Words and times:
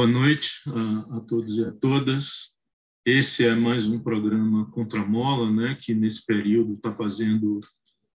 Boa 0.00 0.08
noite 0.08 0.62
a, 0.66 1.18
a, 1.18 1.20
todos 1.20 1.58
e 1.58 1.64
a 1.66 1.72
todas. 1.72 2.56
Esse 3.04 3.44
é 3.44 3.54
mais 3.54 3.86
um 3.86 3.98
programa 3.98 4.64
Contramola, 4.70 5.50
né, 5.50 5.76
que 5.78 5.92
nesse 5.92 6.24
período 6.24 6.72
está 6.72 6.90
fazendo 6.90 7.60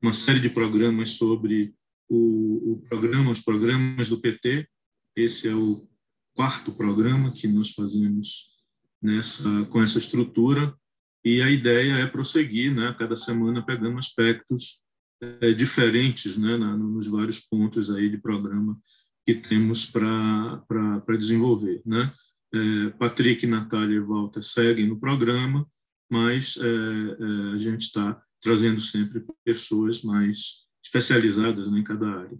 uma 0.02 0.12
série 0.12 0.40
de 0.40 0.50
programas 0.50 1.12
sobre 1.12 1.74
o, 2.06 2.72
o, 2.72 2.82
programa, 2.86 3.30
os 3.30 3.40
programas 3.40 4.10
do 4.10 4.20
PT. 4.20 4.68
Esse 5.16 5.48
é 5.48 5.54
o 5.54 5.88
quarto 6.36 6.70
programa 6.70 7.32
que 7.32 7.48
nós 7.48 7.70
fazemos 7.70 8.50
nessa 9.00 9.64
com 9.70 9.82
essa 9.82 9.98
estrutura 9.98 10.74
e 11.24 11.40
a 11.40 11.50
ideia 11.50 11.94
é 11.94 12.06
prosseguir, 12.06 12.74
né, 12.74 12.94
cada 12.98 13.16
semana 13.16 13.64
pegando 13.64 13.96
aspectos 13.96 14.82
é, 15.40 15.54
diferentes, 15.54 16.36
né, 16.36 16.58
na, 16.58 16.76
nos 16.76 17.06
vários 17.06 17.40
pontos 17.40 17.90
aí 17.90 18.10
de 18.10 18.18
programa 18.18 18.78
que 19.34 19.48
temos 19.48 19.86
para 19.86 21.16
desenvolver. 21.18 21.82
Né? 21.84 22.12
É, 22.52 22.90
Patrick, 22.90 23.46
Natália 23.46 23.96
e 23.96 24.00
Walter 24.00 24.42
seguem 24.42 24.86
no 24.86 24.98
programa, 24.98 25.66
mas 26.10 26.56
é, 26.56 26.64
é, 26.64 27.54
a 27.54 27.58
gente 27.58 27.82
está 27.82 28.20
trazendo 28.42 28.80
sempre 28.80 29.24
pessoas 29.44 30.02
mais 30.02 30.66
especializadas 30.84 31.70
né, 31.70 31.78
em 31.78 31.84
cada 31.84 32.08
área. 32.08 32.38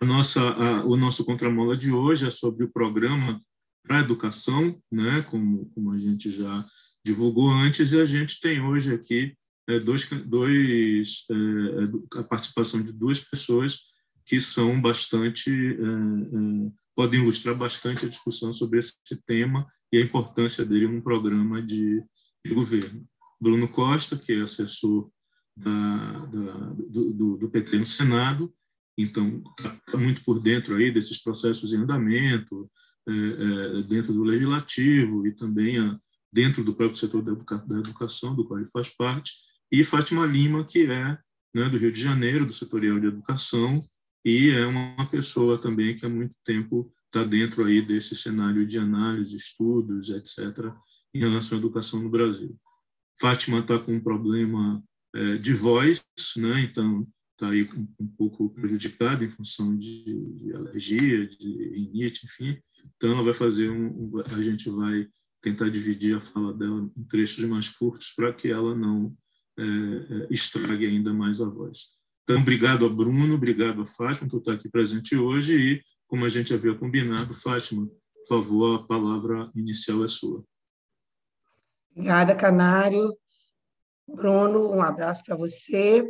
A 0.00 0.04
nossa, 0.04 0.40
a, 0.40 0.84
o 0.84 0.96
nosso 0.96 1.24
contramola 1.24 1.76
de 1.76 1.90
hoje 1.90 2.26
é 2.26 2.30
sobre 2.30 2.64
o 2.64 2.70
programa 2.70 3.40
para 3.82 4.00
educação, 4.00 4.78
né, 4.92 5.22
como, 5.22 5.70
como 5.70 5.92
a 5.92 5.98
gente 5.98 6.30
já 6.30 6.66
divulgou 7.04 7.48
antes, 7.48 7.92
e 7.92 8.00
a 8.00 8.04
gente 8.04 8.40
tem 8.40 8.60
hoje 8.60 8.92
aqui 8.92 9.34
é, 9.68 9.80
dois, 9.80 10.08
dois, 10.26 11.24
é, 11.30 12.18
a 12.18 12.24
participação 12.24 12.82
de 12.82 12.92
duas 12.92 13.20
pessoas 13.20 13.78
que 14.26 14.40
são 14.40 14.80
bastante 14.80 15.50
é, 15.50 16.66
é, 16.68 16.72
podem 16.96 17.20
ilustrar 17.20 17.54
bastante 17.54 18.06
a 18.06 18.08
discussão 18.08 18.52
sobre 18.52 18.78
esse 18.78 18.96
tema 19.24 19.66
e 19.92 19.98
a 19.98 20.00
importância 20.00 20.64
dele 20.64 20.88
num 20.88 21.00
programa 21.00 21.62
de, 21.62 22.02
de 22.44 22.54
governo. 22.54 23.06
Bruno 23.40 23.68
Costa, 23.68 24.16
que 24.16 24.32
é 24.32 24.40
assessor 24.40 25.10
da, 25.56 26.26
da, 26.26 26.74
do, 26.88 27.36
do, 27.36 27.50
PT 27.50 27.78
no 27.78 27.86
Senado, 27.86 28.52
então 28.98 29.42
está 29.58 29.78
tá 29.92 29.98
muito 29.98 30.24
por 30.24 30.40
dentro 30.40 30.74
aí 30.74 30.90
desses 30.90 31.22
processos 31.22 31.72
em 31.72 31.76
andamento, 31.76 32.70
é, 33.08 33.12
é, 33.12 33.82
dentro 33.82 34.12
do 34.12 34.24
legislativo 34.24 35.26
e 35.26 35.32
também 35.32 35.78
a, 35.78 35.98
dentro 36.32 36.64
do 36.64 36.74
próprio 36.74 36.98
setor 36.98 37.22
da, 37.22 37.32
educa, 37.32 37.58
da, 37.58 37.78
educação, 37.78 38.34
do 38.34 38.44
qual 38.44 38.58
ele 38.58 38.70
faz 38.70 38.88
parte, 38.88 39.32
e 39.70 39.84
Fátima 39.84 40.26
Lima, 40.26 40.64
que 40.64 40.90
é 40.90 41.18
né, 41.54 41.68
do 41.68 41.78
Rio 41.78 41.92
de 41.92 42.02
Janeiro, 42.02 42.46
do 42.46 42.52
setorial 42.52 42.98
de 42.98 43.06
educação, 43.06 43.86
e 44.26 44.50
é 44.50 44.66
uma 44.66 45.06
pessoa 45.08 45.56
também 45.56 45.94
que 45.94 46.04
há 46.04 46.08
muito 46.08 46.34
tempo 46.44 46.92
está 47.06 47.22
dentro 47.22 47.64
aí 47.64 47.80
desse 47.80 48.16
cenário 48.16 48.66
de 48.66 48.76
análise, 48.76 49.36
estudos, 49.36 50.08
etc., 50.08 50.74
em 51.14 51.20
relação 51.20 51.56
à 51.56 51.60
educação 51.60 52.02
no 52.02 52.10
Brasil. 52.10 52.58
Fátima 53.20 53.60
está 53.60 53.78
com 53.78 53.94
um 53.94 54.00
problema 54.00 54.82
é, 55.14 55.36
de 55.36 55.54
voz, 55.54 56.04
né? 56.38 56.60
então 56.62 57.06
está 57.34 57.50
aí 57.50 57.70
um, 57.72 57.88
um, 58.00 58.08
pouco 58.18 58.50
prejudicada 58.50 59.24
em 59.24 59.30
função 59.30 59.78
de, 59.78 60.04
de 60.04 60.52
alergia, 60.52 61.28
de 61.28 61.70
rinite, 61.70 62.26
enfim. 62.26 62.58
Então 62.96 63.12
ela 63.12 63.22
vai 63.22 63.34
fazer 63.34 63.70
um, 63.70 63.86
um, 63.86 64.20
a 64.20 64.42
gente 64.42 64.68
vai 64.70 65.06
tentar 65.40 65.68
dividir 65.68 66.16
a 66.16 66.20
fala 66.20 66.52
dela 66.52 66.90
em 66.96 67.04
trechos 67.04 67.44
mais 67.44 67.68
curtos 67.68 68.10
para 68.10 68.32
que 68.32 68.48
ela 68.48 68.74
não 68.74 69.16
é, 69.56 69.62
é, 69.62 70.26
estrague 70.30 70.84
ainda 70.84 71.14
mais 71.14 71.40
a 71.40 71.48
voz. 71.48 71.95
Então, 72.28 72.42
obrigado 72.42 72.84
a 72.84 72.88
Bruno, 72.88 73.36
obrigado 73.36 73.82
a 73.82 73.86
Fátima 73.86 74.28
por 74.28 74.38
estar 74.38 74.54
aqui 74.54 74.68
presente 74.68 75.16
hoje 75.16 75.56
e, 75.56 75.82
como 76.08 76.24
a 76.24 76.28
gente 76.28 76.52
havia 76.52 76.74
combinado, 76.74 77.32
Fátima, 77.32 77.86
por 77.86 78.26
favor, 78.28 78.80
a 78.80 78.82
palavra 78.82 79.48
inicial 79.54 80.04
é 80.04 80.08
sua. 80.08 80.42
Obrigada, 81.92 82.34
Canário. 82.34 83.16
Bruno, 84.08 84.74
um 84.74 84.82
abraço 84.82 85.22
para 85.22 85.36
você. 85.36 86.04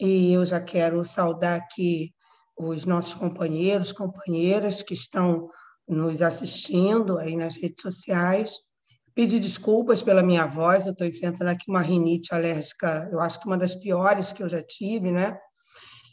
E 0.00 0.32
eu 0.32 0.46
já 0.46 0.62
quero 0.62 1.04
saudar 1.04 1.60
aqui 1.60 2.10
os 2.58 2.86
nossos 2.86 3.12
companheiros, 3.12 3.92
companheiras 3.92 4.80
que 4.80 4.94
estão 4.94 5.50
nos 5.86 6.22
assistindo 6.22 7.18
aí 7.18 7.36
nas 7.36 7.56
redes 7.56 7.82
sociais. 7.82 8.60
Pedir 9.14 9.40
desculpas 9.40 10.00
pela 10.00 10.22
minha 10.22 10.46
voz, 10.46 10.86
eu 10.86 10.92
estou 10.92 11.06
enfrentando 11.06 11.50
aqui 11.50 11.66
uma 11.68 11.82
rinite 11.82 12.34
alérgica, 12.34 13.06
eu 13.12 13.20
acho 13.20 13.38
que 13.38 13.46
uma 13.46 13.58
das 13.58 13.74
piores 13.74 14.32
que 14.32 14.42
eu 14.42 14.48
já 14.48 14.62
tive, 14.62 15.12
né? 15.12 15.38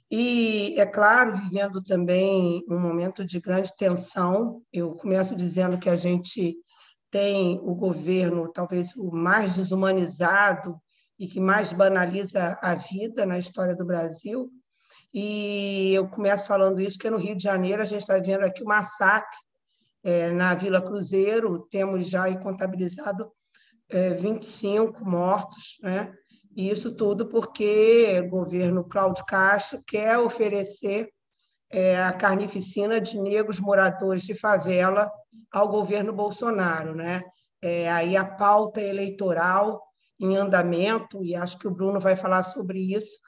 E, 0.10 0.74
é 0.80 0.86
claro, 0.86 1.38
vivendo 1.38 1.84
também 1.84 2.64
um 2.70 2.80
momento 2.80 3.26
de 3.26 3.40
grande 3.42 3.76
tensão, 3.76 4.62
eu 4.72 4.96
começo 4.96 5.36
dizendo 5.36 5.78
que 5.78 5.90
a 5.90 5.96
gente 5.98 6.56
tem 7.12 7.60
o 7.62 7.76
governo 7.76 8.52
talvez 8.52 8.96
o 8.96 9.12
mais 9.12 9.56
desumanizado 9.56 10.80
e 11.20 11.28
que 11.28 11.40
mais 11.40 11.74
banaliza 11.74 12.58
a 12.62 12.76
vida 12.76 13.26
na 13.26 13.38
história 13.38 13.76
do 13.76 13.86
Brasil. 13.86 14.50
E 15.14 15.94
eu 15.94 16.08
começo 16.08 16.48
falando 16.48 16.80
isso 16.80 16.98
porque 16.98 17.10
no 17.10 17.18
Rio 17.18 17.36
de 17.36 17.44
Janeiro 17.44 17.82
a 17.82 17.86
gente 17.86 18.02
está 18.02 18.18
vendo 18.18 18.44
aqui 18.44 18.64
o 18.64 18.68
massacre 18.68 19.38
é, 20.04 20.32
na 20.32 20.54
Vila 20.54 20.82
Cruzeiro, 20.82 21.68
temos 21.70 22.10
já 22.10 22.34
contabilizado 22.38 23.30
é, 23.90 24.14
25 24.14 25.04
mortos, 25.04 25.78
né? 25.82 26.14
Isso 26.58 26.92
tudo 26.96 27.28
porque 27.28 28.20
o 28.26 28.30
governo 28.30 28.84
Cláudio 28.84 29.24
Castro 29.26 29.80
quer 29.86 30.18
oferecer 30.18 31.08
é, 31.70 32.02
a 32.02 32.12
carnificina 32.12 33.00
de 33.00 33.22
negros 33.22 33.60
moradores 33.60 34.24
de 34.24 34.34
favela 34.34 35.08
ao 35.52 35.68
governo 35.68 36.12
Bolsonaro. 36.12 36.96
Né? 36.96 37.22
É, 37.62 37.92
aí 37.92 38.18
a 38.18 38.26
pauta 38.26 38.82
eleitoral 38.82 39.84
em 40.20 40.36
andamento, 40.36 41.24
e 41.24 41.36
acho 41.36 41.60
que 41.60 41.68
o 41.68 41.72
Bruno 41.72 42.00
vai 42.00 42.16
falar 42.16 42.42
sobre 42.42 42.80
isso, 42.80 43.20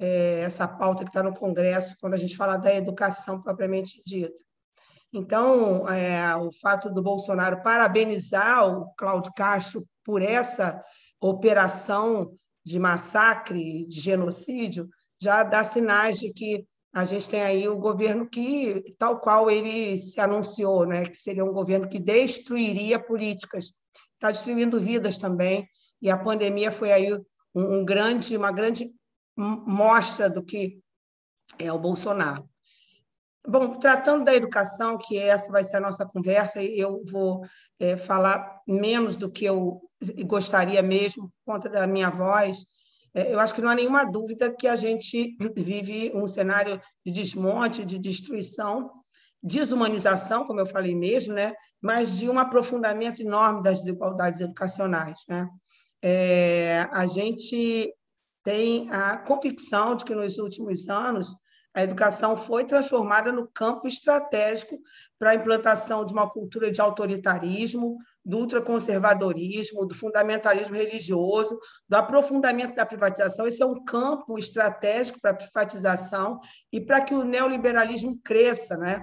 é, 0.00 0.40
essa 0.40 0.66
pauta 0.66 1.04
que 1.04 1.10
está 1.10 1.22
no 1.22 1.34
Congresso, 1.34 1.94
quando 2.00 2.14
a 2.14 2.18
gente 2.18 2.38
fala 2.38 2.56
da 2.56 2.72
educação 2.72 3.42
propriamente 3.42 4.00
dita. 4.02 4.42
Então, 5.12 5.86
é, 5.90 6.34
o 6.36 6.50
fato 6.52 6.88
do 6.88 7.02
Bolsonaro 7.02 7.62
parabenizar 7.62 8.66
o 8.66 8.94
Cláudio 8.96 9.30
Castro 9.34 9.86
por 10.02 10.22
essa 10.22 10.82
operação 11.20 12.34
de 12.68 12.78
massacre, 12.78 13.86
de 13.86 13.98
genocídio, 13.98 14.90
já 15.18 15.42
dá 15.42 15.64
sinais 15.64 16.20
de 16.20 16.30
que 16.30 16.66
a 16.92 17.02
gente 17.04 17.28
tem 17.28 17.40
aí 17.40 17.66
o 17.66 17.78
governo 17.78 18.28
que, 18.28 18.82
tal 18.98 19.20
qual 19.20 19.50
ele 19.50 19.96
se 19.96 20.20
anunciou, 20.20 20.84
né, 20.84 21.06
que 21.06 21.16
seria 21.16 21.44
um 21.44 21.52
governo 21.52 21.88
que 21.88 21.98
destruiria 21.98 22.98
políticas, 22.98 23.72
está 24.14 24.30
destruindo 24.30 24.78
vidas 24.78 25.16
também, 25.16 25.66
e 26.02 26.10
a 26.10 26.18
pandemia 26.18 26.70
foi 26.70 26.92
aí 26.92 27.14
um, 27.14 27.20
um 27.54 27.84
grande, 27.84 28.36
uma 28.36 28.52
grande 28.52 28.92
mostra 29.34 30.28
do 30.28 30.42
que 30.42 30.78
é 31.58 31.72
o 31.72 31.78
Bolsonaro. 31.78 32.46
Bom, 33.46 33.76
tratando 33.76 34.24
da 34.24 34.34
educação, 34.34 34.98
que 34.98 35.16
essa 35.16 35.50
vai 35.50 35.64
ser 35.64 35.78
a 35.78 35.80
nossa 35.80 36.04
conversa, 36.04 36.62
eu 36.62 37.02
vou 37.10 37.46
é, 37.80 37.96
falar 37.96 38.60
menos 38.66 39.16
do 39.16 39.30
que 39.30 39.46
eu 39.46 39.87
gostaria 40.26 40.82
mesmo, 40.82 41.30
por 41.44 41.54
conta 41.54 41.68
da 41.68 41.86
minha 41.86 42.10
voz. 42.10 42.64
É, 43.14 43.32
eu 43.32 43.40
acho 43.40 43.54
que 43.54 43.60
não 43.60 43.70
há 43.70 43.74
nenhuma 43.74 44.04
dúvida 44.04 44.54
que 44.54 44.66
a 44.66 44.76
gente 44.76 45.36
vive 45.56 46.12
um 46.14 46.26
cenário 46.26 46.80
de 47.04 47.12
desmonte, 47.12 47.84
de 47.84 47.98
destruição, 47.98 48.90
desumanização, 49.42 50.46
como 50.46 50.60
eu 50.60 50.66
falei 50.66 50.94
mesmo, 50.94 51.34
né? 51.34 51.54
mas 51.80 52.18
de 52.18 52.28
um 52.28 52.38
aprofundamento 52.38 53.22
enorme 53.22 53.62
das 53.62 53.80
desigualdades 53.80 54.40
educacionais. 54.40 55.20
Né? 55.28 55.48
É, 56.02 56.88
a 56.92 57.06
gente 57.06 57.92
tem 58.42 58.88
a 58.90 59.16
convicção 59.16 59.94
de 59.94 60.04
que 60.04 60.14
nos 60.14 60.38
últimos 60.38 60.88
anos 60.88 61.34
a 61.78 61.82
educação 61.84 62.36
foi 62.36 62.64
transformada 62.64 63.30
no 63.30 63.46
campo 63.46 63.86
estratégico 63.86 64.80
para 65.16 65.30
a 65.30 65.34
implantação 65.36 66.04
de 66.04 66.12
uma 66.12 66.28
cultura 66.28 66.72
de 66.72 66.80
autoritarismo, 66.80 67.96
do 68.24 68.38
ultraconservadorismo, 68.38 69.86
do 69.86 69.94
fundamentalismo 69.94 70.74
religioso, 70.74 71.56
do 71.88 71.94
aprofundamento 71.96 72.74
da 72.74 72.84
privatização. 72.84 73.46
Esse 73.46 73.62
é 73.62 73.66
um 73.66 73.84
campo 73.84 74.36
estratégico 74.36 75.20
para 75.20 75.30
a 75.30 75.34
privatização 75.34 76.40
e 76.72 76.80
para 76.80 77.00
que 77.00 77.14
o 77.14 77.22
neoliberalismo 77.22 78.18
cresça. 78.24 78.76
Né? 78.76 79.00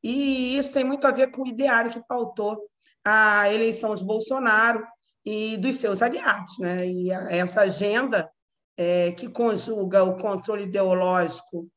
E 0.00 0.56
isso 0.56 0.72
tem 0.72 0.84
muito 0.84 1.08
a 1.08 1.10
ver 1.10 1.32
com 1.32 1.42
o 1.42 1.48
ideário 1.48 1.90
que 1.90 2.06
pautou 2.06 2.56
a 3.04 3.52
eleição 3.52 3.96
de 3.96 4.04
Bolsonaro 4.04 4.86
e 5.26 5.56
dos 5.56 5.74
seus 5.74 6.00
aliados. 6.00 6.56
Né? 6.60 6.86
E 6.86 7.10
essa 7.10 7.62
agenda 7.62 8.30
é, 8.76 9.10
que 9.10 9.28
conjuga 9.28 10.04
o 10.04 10.16
controle 10.16 10.66
ideológico 10.66 11.68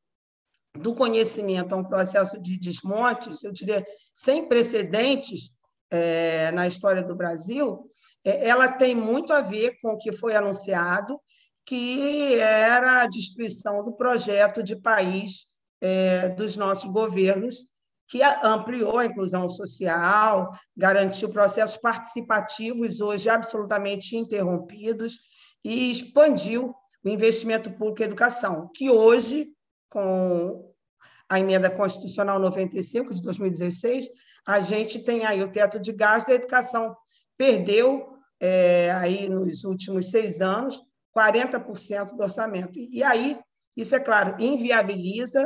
do 0.77 0.93
conhecimento 0.93 1.73
a 1.73 1.77
um 1.77 1.83
processo 1.83 2.41
de 2.41 2.59
desmontes, 2.59 3.43
eu 3.43 3.51
diria, 3.51 3.85
sem 4.13 4.47
precedentes 4.47 5.51
é, 5.89 6.51
na 6.51 6.67
história 6.67 7.03
do 7.03 7.15
Brasil, 7.15 7.87
é, 8.23 8.47
ela 8.47 8.67
tem 8.67 8.95
muito 8.95 9.31
a 9.33 9.41
ver 9.41 9.77
com 9.81 9.93
o 9.93 9.97
que 9.97 10.11
foi 10.11 10.35
anunciado, 10.35 11.19
que 11.65 12.35
era 12.35 13.01
a 13.01 13.07
destruição 13.07 13.83
do 13.83 13.93
projeto 13.93 14.61
de 14.61 14.75
país 14.75 15.47
é, 15.81 16.29
dos 16.29 16.55
nossos 16.55 16.91
governos, 16.91 17.65
que 18.07 18.21
ampliou 18.21 18.99
a 18.99 19.05
inclusão 19.05 19.49
social, 19.49 20.51
garantiu 20.77 21.29
processos 21.29 21.77
participativos 21.77 23.01
hoje 23.01 23.29
absolutamente 23.29 24.15
interrompidos 24.15 25.17
e 25.63 25.89
expandiu 25.89 26.75
o 27.03 27.09
investimento 27.09 27.71
público 27.71 28.03
em 28.03 28.05
educação, 28.05 28.69
que 28.75 28.89
hoje, 28.89 29.47
com 29.89 30.73
a 31.29 31.39
emenda 31.39 31.69
constitucional 31.69 32.39
95 32.39 33.13
de 33.13 33.21
2016, 33.21 34.07
a 34.45 34.59
gente 34.59 35.03
tem 35.03 35.25
aí 35.25 35.43
o 35.43 35.51
teto 35.51 35.79
de 35.79 35.91
gasto, 35.91 36.29
a 36.29 36.35
educação 36.35 36.95
perdeu 37.37 38.15
é, 38.39 38.91
aí 38.91 39.27
nos 39.27 39.63
últimos 39.63 40.11
seis 40.11 40.41
anos 40.41 40.81
40% 41.15 42.15
do 42.15 42.21
orçamento. 42.21 42.77
E 42.77 43.01
aí, 43.01 43.39
isso 43.75 43.95
é 43.95 43.99
claro, 43.99 44.35
inviabiliza, 44.39 45.43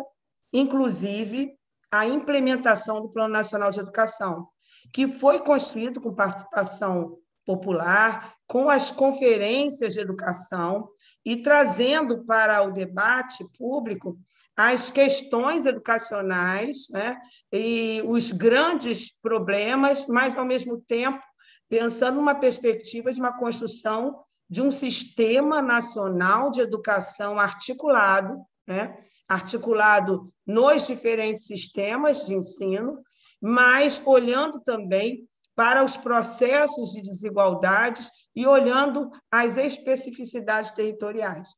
inclusive, 0.52 1.54
a 1.92 2.06
implementação 2.06 3.02
do 3.02 3.10
Plano 3.10 3.34
Nacional 3.34 3.70
de 3.70 3.80
Educação, 3.80 4.48
que 4.94 5.08
foi 5.08 5.40
construído 5.40 6.02
com 6.02 6.14
participação 6.14 7.18
popular, 7.46 8.36
com 8.48 8.70
as 8.70 8.92
conferências 8.92 9.94
de 9.94 10.00
educação 10.00 10.88
e 11.30 11.44
trazendo 11.44 12.26
para 12.26 12.64
o 12.64 12.72
debate 12.72 13.46
público 13.56 14.18
as 14.58 14.90
questões 14.90 15.64
educacionais 15.64 16.88
né, 16.90 17.22
e 17.54 18.02
os 18.08 18.32
grandes 18.32 19.12
problemas, 19.22 20.08
mas, 20.08 20.36
ao 20.36 20.44
mesmo 20.44 20.82
tempo, 20.82 21.22
pensando 21.70 22.16
numa 22.16 22.34
perspectiva 22.34 23.14
de 23.14 23.20
uma 23.20 23.38
construção 23.38 24.24
de 24.50 24.60
um 24.60 24.72
sistema 24.72 25.62
nacional 25.62 26.50
de 26.50 26.62
educação 26.62 27.40
articulado, 27.40 28.42
né, 28.68 28.98
articulado 29.28 30.34
nos 30.48 30.88
diferentes 30.88 31.46
sistemas 31.46 32.26
de 32.26 32.34
ensino, 32.34 33.04
mas 33.40 34.02
olhando 34.04 34.60
também 34.62 35.30
para 35.60 35.84
os 35.84 35.98
processos 35.98 36.92
de 36.92 37.02
desigualdades 37.02 38.10
e 38.34 38.48
olhando 38.48 39.12
as 39.30 39.58
especificidades 39.58 40.72
territoriais. 40.72 41.50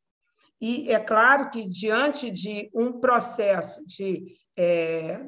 E 0.60 0.92
é 0.92 1.00
claro 1.00 1.52
que, 1.52 1.70
diante 1.70 2.32
de 2.32 2.72
um 2.74 3.00
processo 3.00 3.86
de 3.86 4.26
é, 4.58 5.24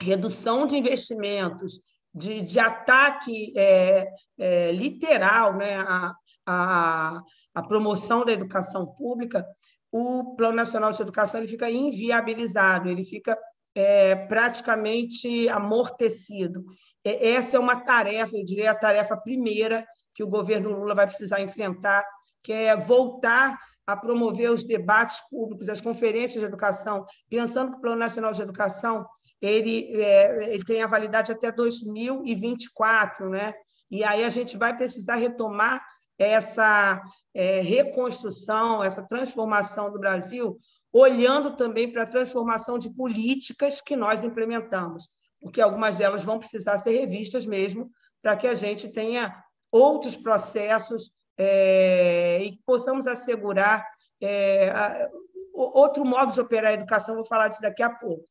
redução 0.00 0.68
de 0.68 0.76
investimentos, 0.76 1.80
de, 2.14 2.42
de 2.42 2.60
ataque 2.60 3.52
é, 3.58 4.06
é, 4.38 4.70
literal 4.70 5.56
né, 5.56 5.78
à, 5.80 6.14
à, 6.46 7.22
à 7.56 7.62
promoção 7.64 8.24
da 8.24 8.30
educação 8.30 8.86
pública, 8.86 9.44
o 9.90 10.36
Plano 10.36 10.54
Nacional 10.54 10.92
de 10.92 11.02
Educação 11.02 11.40
ele 11.40 11.48
fica 11.48 11.68
inviabilizado, 11.68 12.88
ele 12.88 13.04
fica 13.04 13.36
é, 13.74 14.14
praticamente 14.14 15.48
amortecido. 15.48 16.64
Essa 17.04 17.56
é 17.56 17.60
uma 17.60 17.80
tarefa, 17.80 18.36
eu 18.36 18.44
diria, 18.44 18.70
a 18.70 18.74
tarefa 18.74 19.16
primeira 19.16 19.86
que 20.14 20.22
o 20.22 20.28
governo 20.28 20.70
Lula 20.70 20.94
vai 20.94 21.06
precisar 21.06 21.40
enfrentar, 21.40 22.04
que 22.42 22.52
é 22.52 22.76
voltar 22.76 23.58
a 23.86 23.96
promover 23.96 24.50
os 24.50 24.64
debates 24.64 25.20
públicos, 25.28 25.68
as 25.68 25.80
conferências 25.80 26.40
de 26.40 26.46
educação, 26.46 27.04
pensando 27.28 27.72
que 27.72 27.78
o 27.78 27.80
Plano 27.80 27.98
Nacional 27.98 28.32
de 28.32 28.42
Educação 28.42 29.06
ele, 29.40 29.90
é, 29.96 30.54
ele 30.54 30.64
tem 30.64 30.82
a 30.82 30.86
validade 30.86 31.32
até 31.32 31.50
2024, 31.50 33.30
né? 33.30 33.54
E 33.90 34.04
aí 34.04 34.22
a 34.24 34.28
gente 34.28 34.56
vai 34.56 34.76
precisar 34.76 35.16
retomar 35.16 35.82
essa 36.18 37.00
é, 37.32 37.60
reconstrução, 37.60 38.84
essa 38.84 39.02
transformação 39.02 39.90
do 39.90 39.98
Brasil, 39.98 40.58
olhando 40.92 41.56
também 41.56 41.90
para 41.90 42.02
a 42.02 42.06
transformação 42.06 42.78
de 42.78 42.92
políticas 42.94 43.80
que 43.80 43.94
nós 43.94 44.24
implementamos, 44.24 45.08
porque 45.40 45.60
algumas 45.60 45.96
delas 45.96 46.24
vão 46.24 46.38
precisar 46.38 46.78
ser 46.78 46.90
revistas 46.90 47.46
mesmo, 47.46 47.90
para 48.22 48.36
que 48.36 48.46
a 48.46 48.54
gente 48.54 48.88
tenha 48.88 49.34
outros 49.70 50.16
processos 50.16 51.12
é, 51.38 52.42
e 52.42 52.58
possamos 52.66 53.06
assegurar 53.06 53.86
é, 54.20 54.70
a, 54.70 55.08
outro 55.54 56.04
modo 56.04 56.32
de 56.32 56.40
operar 56.40 56.72
a 56.72 56.74
educação, 56.74 57.14
vou 57.14 57.24
falar 57.24 57.48
disso 57.48 57.62
daqui 57.62 57.82
a 57.82 57.90
pouco. 57.90 58.24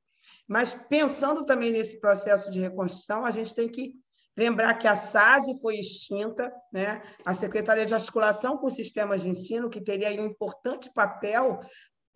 Mas 0.47 0.73
pensando 0.73 1.45
também 1.45 1.71
nesse 1.71 1.99
processo 1.99 2.51
de 2.51 2.59
reconstrução, 2.59 3.25
a 3.25 3.31
gente 3.31 3.53
tem 3.53 3.69
que 3.69 3.93
lembrar 4.37 4.73
que 4.75 4.87
a 4.87 4.95
SASE 4.95 5.59
foi 5.61 5.75
extinta, 5.75 6.51
né? 6.71 7.01
a 7.25 7.33
Secretaria 7.33 7.85
de 7.85 7.93
Articulação 7.93 8.57
com 8.57 8.69
Sistemas 8.69 9.21
de 9.21 9.29
Ensino, 9.29 9.69
que 9.69 9.83
teria 9.83 10.09
um 10.21 10.25
importante 10.25 10.91
papel 10.93 11.59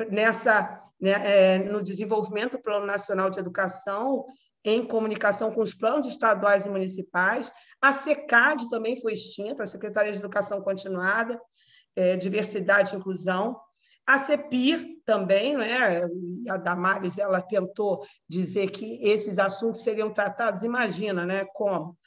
nessa 0.10 0.80
né, 1.00 1.12
é, 1.12 1.60
no 1.60 1.84
desenvolvimento 1.84 2.54
do 2.54 2.62
Plano 2.62 2.86
Nacional 2.86 3.30
de 3.30 3.40
Educação 3.40 4.26
em 4.66 4.86
comunicação 4.86 5.52
com 5.52 5.62
os 5.62 5.74
planos 5.74 6.08
estaduais 6.08 6.66
e 6.66 6.70
municipais. 6.70 7.52
A 7.82 7.92
SECAD 7.92 8.70
também 8.70 9.00
foi 9.00 9.14
extinta, 9.14 9.64
a 9.64 9.68
Secretaria 9.68 10.12
de 10.12 10.20
Educação 10.20 10.62
Continuada, 10.62 11.40
é, 11.96 12.16
Diversidade 12.16 12.94
e 12.94 12.98
Inclusão. 12.98 13.60
A 14.06 14.20
CEPIR 14.20 15.02
também, 15.06 15.56
né? 15.56 16.02
a 16.50 16.58
Damares 16.58 17.18
ela 17.18 17.42
tentou 17.42 18.06
dizer 18.28 18.70
que 18.70 19.00
esses 19.02 19.40
assuntos 19.40 19.82
seriam 19.82 20.12
tratados, 20.14 20.64
imagina 20.64 21.26
né? 21.26 21.46
como. 21.54 21.98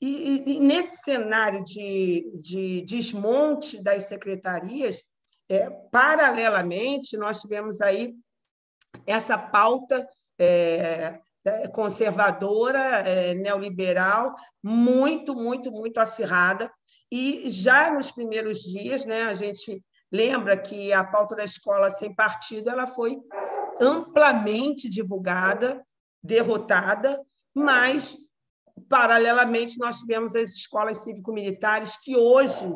E, 0.00 0.42
e 0.46 0.60
nesse 0.60 1.02
cenário 1.02 1.62
de, 1.62 2.30
de 2.40 2.80
desmonte 2.82 3.82
das 3.82 4.04
secretarias, 4.04 5.02
é, 5.50 5.68
paralelamente, 5.90 7.16
nós 7.16 7.40
tivemos 7.40 7.80
aí 7.80 8.14
essa 9.04 9.36
pauta 9.36 10.08
é, 10.38 11.18
é, 11.44 11.68
conservadora, 11.68 13.00
é, 13.00 13.34
neoliberal, 13.34 14.32
muito, 14.62 15.34
muito, 15.34 15.72
muito 15.72 15.98
acirrada. 15.98 16.70
E 17.10 17.50
já 17.50 17.90
nos 17.90 18.12
primeiros 18.12 18.60
dias, 18.60 19.04
né, 19.04 19.24
a 19.24 19.34
gente 19.34 19.84
lembra 20.12 20.56
que 20.56 20.92
a 20.92 21.02
pauta 21.02 21.34
da 21.34 21.42
escola 21.42 21.90
sem 21.90 22.14
partido 22.14 22.70
ela 22.70 22.86
foi 22.86 23.18
amplamente 23.80 24.88
divulgada, 24.88 25.84
derrotada, 26.22 27.20
mas, 27.52 28.16
paralelamente, 28.88 29.78
nós 29.80 29.98
tivemos 29.98 30.36
as 30.36 30.50
escolas 30.50 30.98
cívico-militares, 30.98 31.96
que 31.96 32.16
hoje 32.16 32.68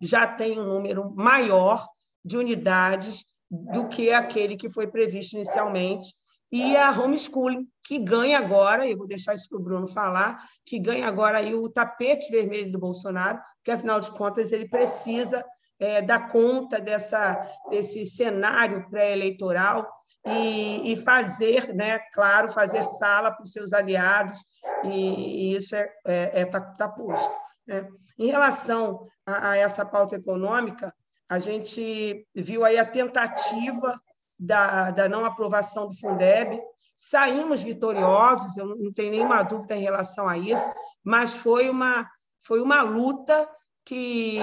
já 0.00 0.26
têm 0.26 0.58
um 0.58 0.64
número 0.64 1.12
maior 1.14 1.86
de 2.24 2.36
unidades 2.36 3.24
do 3.50 3.88
que 3.88 4.12
aquele 4.12 4.56
que 4.56 4.70
foi 4.70 4.86
previsto 4.86 5.34
inicialmente, 5.34 6.14
e 6.52 6.76
a 6.76 6.90
homeschooling, 6.90 7.66
que 7.82 7.98
ganha 7.98 8.38
agora, 8.38 8.86
eu 8.86 8.96
vou 8.96 9.06
deixar 9.06 9.34
isso 9.34 9.48
para 9.48 9.58
o 9.58 9.62
Bruno 9.62 9.88
falar, 9.88 10.38
que 10.66 10.78
ganha 10.78 11.08
agora 11.08 11.38
aí 11.38 11.54
o 11.54 11.68
tapete 11.68 12.30
vermelho 12.30 12.70
do 12.70 12.78
Bolsonaro, 12.78 13.40
porque, 13.56 13.70
afinal 13.70 13.98
de 13.98 14.10
contas, 14.10 14.52
ele 14.52 14.68
precisa 14.68 15.42
é, 15.80 16.02
dar 16.02 16.28
conta 16.28 16.78
dessa, 16.78 17.40
desse 17.70 18.04
cenário 18.04 18.88
pré-eleitoral 18.90 19.90
e, 20.26 20.92
e, 20.92 20.96
fazer, 20.96 21.74
né, 21.74 21.98
claro, 22.12 22.50
fazer 22.50 22.84
sala 22.84 23.32
para 23.32 23.44
os 23.44 23.52
seus 23.52 23.72
aliados, 23.72 24.38
e, 24.84 25.52
e 25.52 25.56
isso 25.56 25.74
está 25.74 25.90
é, 26.06 26.22
é, 26.22 26.40
é 26.42 26.44
tá, 26.44 26.60
tá 26.60 26.88
posto. 26.88 27.34
Né? 27.66 27.88
Em 28.18 28.26
relação 28.26 29.06
a, 29.26 29.50
a 29.50 29.56
essa 29.56 29.86
pauta 29.86 30.16
econômica, 30.16 30.94
a 31.32 31.38
gente 31.38 32.26
viu 32.34 32.62
aí 32.62 32.78
a 32.78 32.84
tentativa 32.84 33.98
da, 34.38 34.90
da 34.90 35.08
não 35.08 35.24
aprovação 35.24 35.88
do 35.88 35.98
Fundeb. 35.98 36.60
Saímos 36.94 37.62
vitoriosos, 37.62 38.58
eu 38.58 38.66
não 38.66 38.92
tenho 38.92 39.12
nenhuma 39.12 39.42
dúvida 39.42 39.74
em 39.74 39.80
relação 39.80 40.28
a 40.28 40.36
isso, 40.36 40.70
mas 41.02 41.38
foi 41.38 41.70
uma, 41.70 42.06
foi 42.42 42.60
uma 42.60 42.82
luta 42.82 43.48
que 43.82 44.38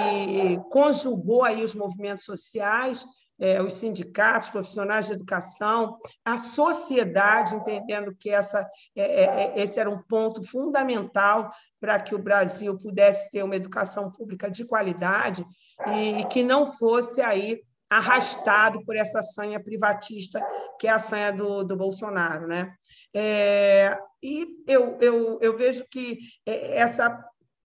conjugou 0.72 1.44
aí 1.44 1.64
os 1.64 1.76
movimentos 1.76 2.26
sociais, 2.26 3.06
é, 3.40 3.62
os 3.62 3.74
sindicatos, 3.74 4.50
profissionais 4.50 5.06
de 5.06 5.14
educação, 5.14 5.96
a 6.26 6.40
sociedade, 6.40 7.54
entendendo 7.54 8.16
que 8.20 8.32
essa, 8.32 8.68
é, 8.96 9.26
é, 9.26 9.62
esse 9.62 9.80
era 9.80 9.92
um 9.92 10.02
ponto 10.02 10.42
fundamental 10.42 11.52
para 11.80 12.00
que 12.00 12.16
o 12.16 12.20
Brasil 12.20 12.80
pudesse 12.80 13.30
ter 13.30 13.44
uma 13.44 13.56
educação 13.56 14.12
pública 14.12 14.50
de 14.50 14.66
qualidade 14.66 15.46
e 15.88 16.26
que 16.26 16.44
não 16.44 16.66
fosse 16.66 17.22
aí 17.22 17.62
arrastado 17.90 18.86
por 18.86 18.96
essa 18.96 19.22
sanha 19.24 19.62
privatista, 19.62 20.46
que 20.80 20.88
é 20.88 20.92
a 20.92 21.00
sanha 21.00 21.32
do, 21.32 21.64
do 21.64 21.76
Bolsonaro. 21.76 22.48
Né? 22.48 22.72
É, 23.14 23.98
e 24.22 24.64
eu, 24.68 24.98
eu, 25.02 25.40
eu 25.42 25.58
vejo 25.58 25.84
que 25.90 26.20
essa, 26.46 27.26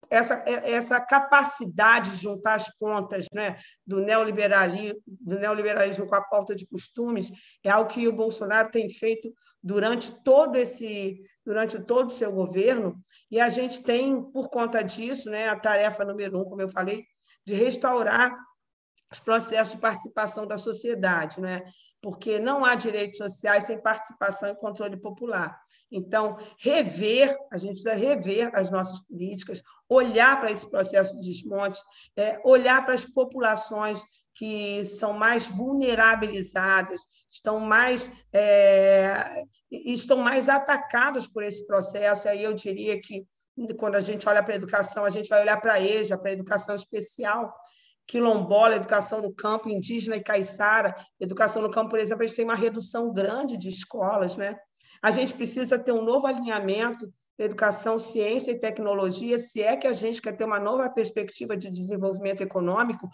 essa, 0.08 0.44
essa 0.46 1.00
capacidade 1.00 2.12
de 2.12 2.18
juntar 2.18 2.54
as 2.54 2.68
pontas 2.76 3.26
né, 3.34 3.56
do, 3.84 4.00
neoliberalismo, 4.00 5.00
do 5.06 5.38
neoliberalismo 5.40 6.06
com 6.06 6.14
a 6.14 6.22
pauta 6.22 6.54
de 6.54 6.68
costumes 6.68 7.32
é 7.64 7.70
algo 7.70 7.90
que 7.90 8.06
o 8.06 8.12
Bolsonaro 8.12 8.70
tem 8.70 8.88
feito 8.88 9.32
durante 9.60 10.22
todo 10.22 10.56
esse 10.56 11.20
durante 11.44 11.80
todo 11.80 12.08
o 12.08 12.12
seu 12.12 12.32
governo, 12.32 12.96
e 13.30 13.40
a 13.40 13.48
gente 13.48 13.82
tem, 13.82 14.22
por 14.30 14.48
conta 14.48 14.82
disso, 14.82 15.28
né, 15.30 15.48
a 15.48 15.56
tarefa 15.56 16.04
número 16.04 16.40
um, 16.40 16.44
como 16.44 16.62
eu 16.62 16.68
falei, 16.68 17.04
de 17.46 17.54
restaurar 17.54 18.36
os 19.10 19.20
processos 19.20 19.74
de 19.74 19.80
participação 19.80 20.46
da 20.46 20.56
sociedade, 20.56 21.40
né? 21.40 21.62
porque 22.02 22.40
não 22.40 22.64
há 22.64 22.74
direitos 22.74 23.16
sociais 23.16 23.64
sem 23.64 23.80
participação 23.80 24.50
e 24.50 24.56
controle 24.56 24.96
popular. 24.96 25.56
Então, 25.90 26.36
rever, 26.58 27.36
a 27.50 27.56
gente 27.56 27.80
precisa 27.80 27.94
rever 27.94 28.50
as 28.54 28.70
nossas 28.70 29.00
políticas, 29.06 29.62
olhar 29.88 30.40
para 30.40 30.50
esse 30.50 30.68
processo 30.68 31.14
de 31.14 31.24
desmonte, 31.24 31.80
é, 32.16 32.40
olhar 32.44 32.84
para 32.84 32.94
as 32.94 33.04
populações 33.04 34.02
que 34.34 34.82
são 34.82 35.12
mais 35.12 35.46
vulnerabilizadas, 35.46 37.02
estão 37.30 37.60
mais, 37.60 38.10
é, 38.32 39.44
estão 39.70 40.18
mais 40.18 40.48
atacadas 40.48 41.28
por 41.28 41.44
esse 41.44 41.64
processo. 41.66 42.28
Aí 42.28 42.42
eu 42.42 42.52
diria 42.52 43.00
que, 43.00 43.24
quando 43.78 43.96
a 43.96 44.00
gente 44.00 44.28
olha 44.28 44.42
para 44.42 44.54
a 44.54 44.56
educação, 44.56 45.04
a 45.04 45.10
gente 45.10 45.28
vai 45.28 45.42
olhar 45.42 45.60
para 45.60 45.74
a 45.74 45.80
EJA, 45.80 46.18
para 46.18 46.30
a 46.30 46.32
educação 46.32 46.74
especial, 46.74 47.52
quilombola, 48.06 48.76
educação 48.76 49.20
no 49.20 49.32
campo, 49.32 49.68
indígena 49.68 50.16
e 50.16 50.22
caiçara. 50.22 50.94
Educação 51.20 51.62
no 51.62 51.70
campo, 51.70 51.90
por 51.90 51.98
exemplo, 51.98 52.24
a 52.24 52.26
gente 52.26 52.36
tem 52.36 52.44
uma 52.44 52.54
redução 52.54 53.12
grande 53.12 53.56
de 53.56 53.68
escolas. 53.68 54.36
Né? 54.36 54.56
A 55.02 55.10
gente 55.10 55.34
precisa 55.34 55.78
ter 55.78 55.92
um 55.92 56.04
novo 56.04 56.26
alinhamento 56.26 57.12
educação, 57.38 57.98
ciência 57.98 58.52
e 58.52 58.58
tecnologia, 58.58 59.38
se 59.38 59.62
é 59.62 59.76
que 59.76 59.86
a 59.86 59.92
gente 59.92 60.20
quer 60.20 60.36
ter 60.36 60.44
uma 60.44 60.60
nova 60.60 60.88
perspectiva 60.90 61.56
de 61.56 61.70
desenvolvimento 61.70 62.42
econômico, 62.42 63.08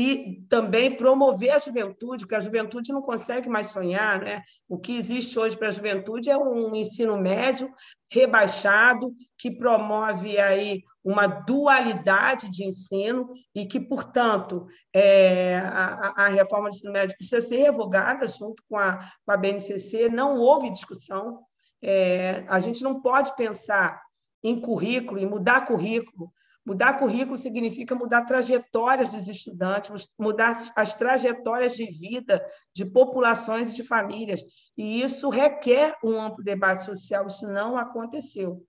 e 0.00 0.44
também 0.48 0.94
promover 0.94 1.50
a 1.50 1.58
juventude, 1.58 2.22
porque 2.22 2.36
a 2.36 2.40
juventude 2.40 2.92
não 2.92 3.02
consegue 3.02 3.48
mais 3.48 3.66
sonhar. 3.66 4.22
Né? 4.22 4.44
O 4.68 4.78
que 4.78 4.96
existe 4.96 5.36
hoje 5.36 5.56
para 5.56 5.66
a 5.66 5.72
juventude 5.72 6.30
é 6.30 6.38
um 6.38 6.72
ensino 6.76 7.20
médio 7.20 7.68
rebaixado, 8.08 9.12
que 9.36 9.50
promove 9.50 10.38
aí 10.38 10.84
uma 11.02 11.26
dualidade 11.26 12.48
de 12.48 12.64
ensino 12.64 13.28
e 13.52 13.66
que, 13.66 13.80
portanto, 13.80 14.68
é, 14.94 15.58
a, 15.64 16.26
a, 16.26 16.28
reforma 16.28 16.68
do 16.68 16.76
ensino 16.76 16.92
médio 16.92 17.16
precisa 17.16 17.40
ser 17.40 17.56
revogada 17.56 18.24
junto 18.28 18.62
com 18.68 18.78
a, 18.78 19.00
com 19.26 19.32
a 19.32 19.36
BNCC, 19.36 20.08
não 20.08 20.38
houve 20.38 20.70
discussão. 20.70 21.40
É, 21.82 22.44
a 22.48 22.60
gente 22.60 22.84
não 22.84 23.00
pode 23.00 23.34
pensar 23.34 24.00
em 24.44 24.60
currículo, 24.60 25.18
em 25.18 25.26
mudar 25.26 25.66
currículo, 25.66 26.32
Mudar 26.68 26.98
currículo 26.98 27.34
significa 27.34 27.94
mudar 27.94 28.26
trajetórias 28.26 29.08
dos 29.08 29.26
estudantes, 29.26 30.06
mudar 30.18 30.54
as 30.76 30.92
trajetórias 30.92 31.74
de 31.74 31.86
vida 31.86 32.44
de 32.74 32.84
populações 32.84 33.72
e 33.72 33.76
de 33.76 33.82
famílias. 33.82 34.44
E 34.76 35.00
isso 35.00 35.30
requer 35.30 35.96
um 36.04 36.20
amplo 36.20 36.44
debate 36.44 36.84
social, 36.84 37.26
isso 37.26 37.50
não 37.50 37.78
aconteceu. 37.78 38.62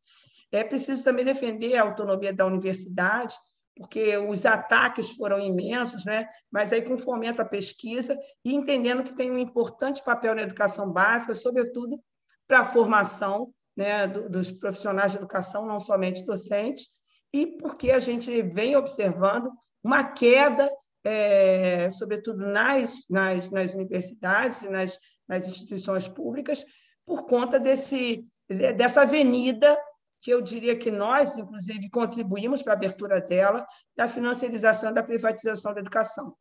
É 0.50 0.64
preciso 0.64 1.04
também 1.04 1.26
defender 1.26 1.76
a 1.76 1.82
autonomia 1.82 2.32
da 2.32 2.46
universidade, 2.46 3.36
porque 3.76 4.16
os 4.16 4.46
ataques 4.46 5.12
foram 5.12 5.38
imensos, 5.38 6.06
né? 6.06 6.26
mas 6.50 6.72
aí 6.72 6.82
com 6.82 6.98
fomento 6.98 7.42
à 7.42 7.46
pesquisa 7.46 8.18
e 8.46 8.56
entendendo 8.56 9.04
que 9.04 9.14
tem 9.14 9.30
um 9.30 9.38
importante 9.38 10.02
papel 10.06 10.36
na 10.36 10.44
educação 10.44 10.90
básica, 10.90 11.36
sobretudo 11.36 12.02
para 12.48 12.62
a 12.62 12.66
formação 12.66 13.54
né, 13.76 14.08
dos 14.08 14.52
profissionais 14.52 15.12
de 15.12 15.18
educação, 15.18 15.66
não 15.66 15.82
somente 15.82 16.26
docentes, 16.26 16.99
e 17.34 17.46
porque 17.46 17.92
a 17.92 18.00
gente 18.00 18.42
vem 18.42 18.76
observando 18.76 19.52
uma 19.84 20.04
queda, 20.04 20.70
é, 21.04 21.90
sobretudo 21.92 22.46
nas, 22.46 23.06
nas, 23.10 23.50
nas 23.50 23.74
universidades 23.74 24.64
e 24.64 24.70
nas, 24.70 24.98
nas 25.28 25.48
instituições 25.48 26.08
públicas, 26.08 26.66
por 27.06 27.26
conta 27.26 27.60
desse, 27.60 28.26
dessa 28.48 29.02
avenida 29.02 29.78
que 30.22 30.32
eu 30.32 30.42
diria 30.42 30.76
que 30.76 30.92
nós, 30.92 31.38
inclusive, 31.38 31.90
contribuímos 31.90 32.62
para 32.62 32.74
a 32.74 32.76
abertura 32.76 33.22
dela, 33.22 33.66
da 33.96 34.08
financiarização 34.08 34.94
da 34.94 35.04
privatização 35.04 35.74
da 35.74 35.80
educação. 35.80 36.36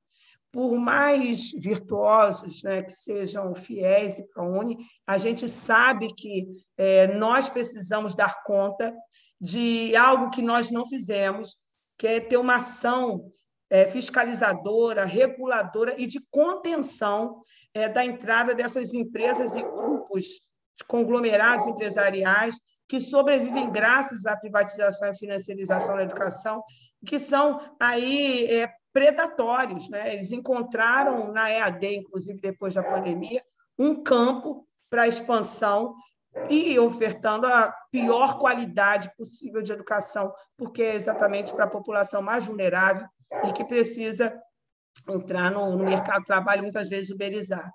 Por 0.50 0.76
mais 0.78 1.52
virtuosos 1.52 2.62
né, 2.62 2.83
que 2.83 2.92
sejam 2.92 3.54
fiéis 3.54 4.18
e 4.18 4.26
ProUni, 4.28 4.78
a 5.07 5.18
gente 5.18 5.49
sabe 5.49 6.12
que 6.14 6.49
é, 6.76 7.07
nós 7.18 7.49
precisamos 7.49 8.14
dar 8.14 8.42
conta 8.42 8.95
de 9.40 9.95
algo 9.97 10.30
que 10.30 10.42
nós 10.42 10.71
não 10.71 10.87
fizemos, 10.87 11.57
que 11.97 12.07
é 12.07 12.21
ter 12.21 12.37
uma 12.37 12.57
ação 12.57 13.30
é, 13.71 13.87
fiscalizadora, 13.87 15.04
reguladora 15.04 15.95
e 16.00 16.07
de 16.07 16.21
contenção 16.30 17.40
é, 17.75 17.88
da 17.88 18.04
entrada 18.04 18.54
dessas 18.54 18.95
empresas 18.95 19.57
e 19.57 19.62
grupos 19.62 20.26
conglomerados 20.87 21.66
empresariais 21.66 22.57
que 22.88 23.00
sobrevivem 23.00 23.71
graças 23.71 24.25
à 24.25 24.37
privatização 24.37 25.11
e 25.11 25.18
financiarização 25.18 25.97
da 25.97 26.02
educação, 26.02 26.62
que 27.04 27.18
são 27.18 27.61
aí 27.78 28.47
é, 28.47 28.68
predatórios. 28.92 29.88
Né? 29.90 30.14
Eles 30.14 30.33
encontraram 30.33 31.33
na 31.33 31.50
EAD, 31.50 31.97
inclusive 31.97 32.40
depois 32.40 32.75
da 32.75 32.83
pandemia, 32.83 33.42
um 33.78 34.02
campo 34.02 34.66
para 34.88 35.07
expansão 35.07 35.95
e 36.49 36.78
ofertando 36.78 37.47
a 37.47 37.73
pior 37.90 38.38
qualidade 38.38 39.11
possível 39.16 39.62
de 39.62 39.73
educação, 39.73 40.32
porque 40.56 40.82
é 40.82 40.94
exatamente 40.94 41.52
para 41.52 41.64
a 41.64 41.70
população 41.70 42.23
mais 42.23 42.47
vulnerável 42.47 43.06
e 43.44 43.52
que 43.52 43.64
precisa 43.64 44.38
entrar 45.08 45.50
no, 45.50 45.76
no 45.76 45.85
mercado 45.85 46.20
de 46.20 46.26
trabalho 46.26 46.62
muitas 46.62 46.88
vezes 46.88 47.11
uberizar. 47.11 47.70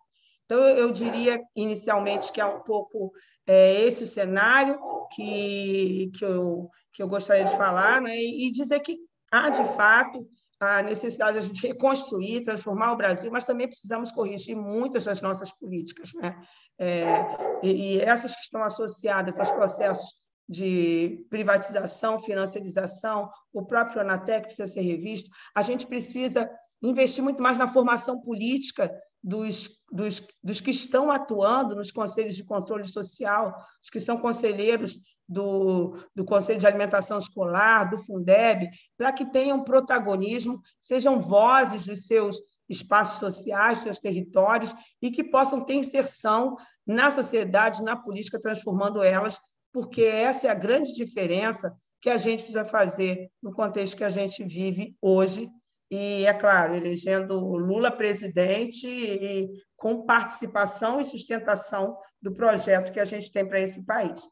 Então, 0.45 0.59
eu, 0.67 0.91
diria 0.91 1.41
inicialmente 1.55 2.31
que 2.31 2.41
é 2.41 2.45
um 2.45 2.61
pouco 2.61 3.11
é, 3.47 3.81
esse 3.81 4.03
o 4.03 4.07
cenário 4.07 4.77
que, 5.13 6.11
que, 6.15 6.25
eu, 6.25 6.69
que 6.91 7.01
eu 7.01 7.07
gostaria 7.07 7.45
de 7.45 7.55
falar, 7.55 8.01
né? 8.01 8.15
e 8.15 8.51
dizer 8.51 8.79
que 8.81 8.97
há, 9.31 9.49
de 9.49 9.63
fato, 9.75 10.27
a 10.63 10.81
necessidade 10.81 11.33
de 11.33 11.43
a 11.43 11.47
gente 11.47 11.67
reconstruir, 11.67 12.43
transformar 12.43 12.91
o 12.91 12.97
Brasil, 12.97 13.31
mas 13.31 13.43
também 13.43 13.67
precisamos 13.67 14.11
corrigir 14.11 14.55
muitas 14.55 15.05
das 15.05 15.21
nossas 15.21 15.51
políticas. 15.51 16.13
Né? 16.13 16.35
É, 16.79 17.25
e, 17.63 17.99
essas 18.01 18.35
que 18.35 18.41
estão 18.41 18.63
associadas 18.63 19.39
aos 19.39 19.51
processos 19.51 20.15
de 20.47 21.25
privatização, 21.29 22.19
financiarização, 22.19 23.29
o 23.51 23.65
próprio 23.65 24.01
Anatec 24.01 24.47
precisa 24.47 24.67
ser 24.67 24.81
revisto. 24.81 25.29
A 25.55 25.61
gente 25.61 25.87
precisa 25.87 26.49
investir 26.81 27.23
muito 27.23 27.41
mais 27.41 27.57
na 27.57 27.67
formação 27.67 28.19
política 28.19 28.93
dos, 29.23 29.81
dos, 29.89 30.27
dos 30.43 30.59
que 30.59 30.71
estão 30.71 31.09
atuando 31.09 31.75
nos 31.75 31.91
conselhos 31.91 32.35
de 32.35 32.43
controle 32.43 32.85
social, 32.85 33.55
os 33.81 33.89
que 33.89 34.01
são 34.01 34.17
conselheiros 34.17 34.99
do, 35.27 35.97
do 36.15 36.25
Conselho 36.25 36.59
de 36.59 36.67
Alimentação 36.67 37.17
Escolar, 37.17 37.89
do 37.89 37.97
Fundeb, 37.97 38.69
para 38.97 39.11
que 39.11 39.25
tenham 39.31 39.63
protagonismo, 39.63 40.61
sejam 40.81 41.19
vozes 41.19 41.85
dos 41.85 42.05
seus 42.05 42.37
espaços 42.69 43.19
sociais, 43.19 43.79
seus 43.79 43.99
territórios, 43.99 44.73
e 45.01 45.11
que 45.11 45.23
possam 45.23 45.61
ter 45.61 45.75
inserção 45.75 46.55
na 46.85 47.11
sociedade, 47.11 47.83
na 47.83 47.95
política, 47.95 48.39
transformando 48.39 49.03
elas, 49.03 49.39
porque 49.71 50.03
essa 50.03 50.47
é 50.47 50.49
a 50.49 50.55
grande 50.55 50.93
diferença 50.93 51.75
que 52.01 52.09
a 52.09 52.17
gente 52.17 52.39
precisa 52.39 52.65
fazer 52.65 53.31
no 53.41 53.53
contexto 53.53 53.97
que 53.97 54.03
a 54.03 54.09
gente 54.09 54.43
vive 54.43 54.95
hoje 55.01 55.49
e, 55.89 56.25
é 56.25 56.33
claro, 56.33 56.75
elegendo 56.75 57.39
Lula 57.39 57.91
presidente 57.91 58.87
e 58.87 59.47
com 59.75 60.05
participação 60.05 60.99
e 60.99 61.05
sustentação 61.05 61.95
do 62.21 62.33
projeto 62.33 62.91
que 62.91 62.99
a 62.99 63.05
gente 63.05 63.31
tem 63.31 63.47
para 63.47 63.59
esse 63.59 63.85
país. 63.85 64.27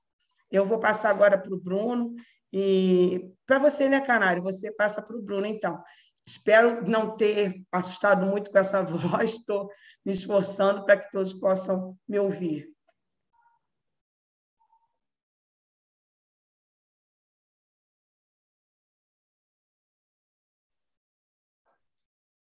Eu 0.51 0.65
vou 0.65 0.79
passar 0.79 1.09
agora 1.09 1.37
para 1.37 1.53
o 1.53 1.59
Bruno, 1.59 2.13
e 2.53 3.31
para 3.45 3.59
você, 3.59 3.87
né, 3.87 4.01
Canário? 4.01 4.43
Você 4.43 4.71
passa 4.73 5.01
para 5.01 5.15
o 5.15 5.21
Bruno, 5.21 5.45
então. 5.45 5.81
Espero 6.25 6.87
não 6.87 7.15
ter 7.15 7.63
assustado 7.71 8.25
muito 8.25 8.51
com 8.51 8.57
essa 8.57 8.83
voz, 8.83 9.31
estou 9.33 9.69
me 10.05 10.11
esforçando 10.13 10.85
para 10.85 10.97
que 10.97 11.09
todos 11.09 11.33
possam 11.33 11.97
me 12.07 12.19
ouvir. 12.19 12.69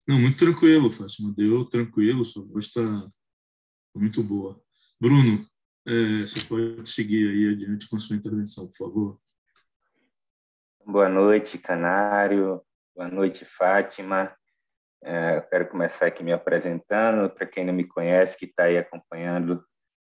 Não, 0.07 0.19
muito 0.19 0.39
tranquilo, 0.39 0.91
Fátima. 0.91 1.35
Deu 1.35 1.67
tranquilo, 1.67 2.25
sua 2.25 2.43
voz 2.47 2.67
está 2.67 2.81
muito 3.95 4.23
boa. 4.23 4.59
Bruno, 4.99 5.47
é, 5.89 6.21
você 6.27 6.47
pode 6.47 6.91
seguir 6.91 7.31
aí 7.31 7.55
adiante 7.55 7.89
com 7.89 7.99
sua 7.99 8.15
intervenção, 8.15 8.67
por 8.67 8.77
favor. 8.77 9.21
Boa 10.85 11.09
noite, 11.09 11.57
Canário. 11.57 12.63
Boa 12.95 13.09
noite, 13.09 13.47
Fátima. 13.47 14.37
É, 15.03 15.39
eu 15.39 15.43
quero 15.43 15.69
começar 15.69 16.07
aqui 16.07 16.23
me 16.23 16.33
apresentando. 16.33 17.31
Para 17.31 17.47
quem 17.47 17.65
não 17.65 17.73
me 17.73 17.85
conhece, 17.85 18.37
que 18.37 18.45
está 18.45 18.65
aí 18.65 18.77
acompanhando 18.77 19.65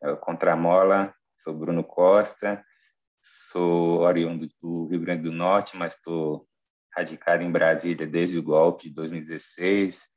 é, 0.03 0.11
o 0.11 0.17
Contramola, 0.17 1.15
sou 1.37 1.53
Bruno 1.53 1.85
Costa, 1.85 2.65
sou 3.21 4.01
oriundo 4.01 4.49
do 4.63 4.87
Rio 4.87 5.01
Grande 5.01 5.23
do 5.25 5.33
Norte, 5.33 5.77
mas 5.77 5.95
estou 5.95 6.49
radicado 6.97 7.43
em 7.43 7.53
Brasília 7.53 8.07
desde 8.07 8.39
o 8.39 8.43
golpe 8.43 8.89
de 8.89 8.95
2016. 8.95 10.09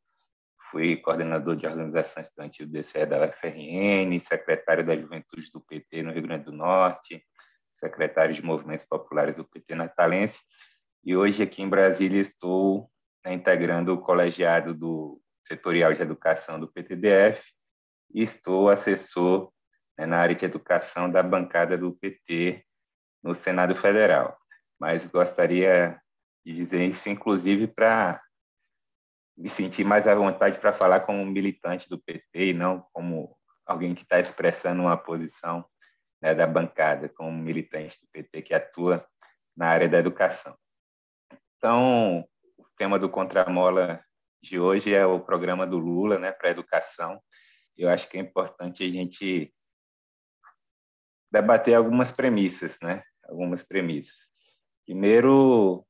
Fui 0.72 0.96
coordenador 0.96 1.58
de 1.58 1.68
organização 1.68 2.24
estudantil 2.24 2.66
do 2.66 2.72
DCE 2.72 3.06
da 3.06 3.28
UFRN, 3.28 4.18
secretário 4.22 4.86
da 4.86 4.96
Juventude 4.96 5.52
do 5.52 5.60
PT 5.60 6.02
no 6.02 6.14
Rio 6.14 6.22
Grande 6.22 6.46
do 6.46 6.54
Norte, 6.54 7.22
secretário 7.78 8.34
de 8.34 8.42
Movimentos 8.42 8.86
Populares 8.86 9.36
do 9.36 9.44
PT 9.44 9.76
natalense. 9.76 10.40
E 11.04 11.14
hoje 11.14 11.44
aqui 11.44 11.62
em 11.62 11.68
Brasília 11.68 12.22
estou 12.22 12.90
né, 13.26 13.34
integrando 13.34 13.94
o 13.94 14.00
colegiado 14.00 14.74
do 14.74 15.22
setorial 15.46 15.94
de 15.94 16.04
educação 16.04 16.58
do 16.58 16.72
PTDF 16.72 17.44
e 18.14 18.24
estou 18.24 18.70
assessor 18.70 19.52
né, 19.98 20.06
na 20.06 20.20
área 20.20 20.36
de 20.36 20.46
educação 20.46 21.12
da 21.12 21.22
bancada 21.22 21.78
do 21.78 21.92
PT 21.92 22.64
no 23.22 23.36
Senado 23.36 23.76
Federal. 23.76 24.38
Mas 24.80 25.06
gostaria 25.06 26.00
de 26.46 26.54
dizer 26.54 26.86
isso, 26.88 27.10
inclusive, 27.10 27.68
para 27.68 28.22
me 29.42 29.50
sentir 29.50 29.84
mais 29.84 30.08
à 30.08 30.14
vontade 30.14 30.60
para 30.60 30.72
falar 30.72 31.00
como 31.00 31.26
militante 31.26 31.90
do 31.90 31.98
PT 31.98 32.50
e 32.50 32.54
não 32.54 32.86
como 32.94 33.36
alguém 33.66 33.96
que 33.96 34.04
está 34.04 34.20
expressando 34.20 34.84
uma 34.84 34.96
posição 34.96 35.66
né, 36.22 36.36
da 36.36 36.46
bancada, 36.46 37.10
como 37.10 37.32
militante 37.32 38.00
do 38.00 38.08
PT 38.12 38.44
que 38.44 38.54
atua 38.54 39.04
na 39.58 39.68
área 39.68 39.90
da 39.90 39.98
educação. 39.98 40.56
Então, 41.58 42.24
o 42.56 42.66
tema 42.78 43.00
do 43.00 43.10
Contramola 43.10 44.04
de 44.44 44.60
hoje 44.60 44.94
é 44.94 45.06
o 45.08 45.20
programa 45.20 45.66
do 45.66 45.80
Lula 45.80 46.20
né, 46.20 46.32
para 46.32 46.50
a 46.50 46.52
educação. 46.52 47.20
Eu 47.76 47.90
acho 47.90 48.08
que 48.08 48.18
é 48.18 48.22
importante 48.22 48.84
a 48.84 48.88
gente 48.88 49.52
debater 51.32 51.74
algumas 51.74 52.12
premissas, 52.12 52.78
né? 52.82 53.02
Algumas 53.24 53.64
premissas. 53.64 54.30
Primeiro, 54.86 55.86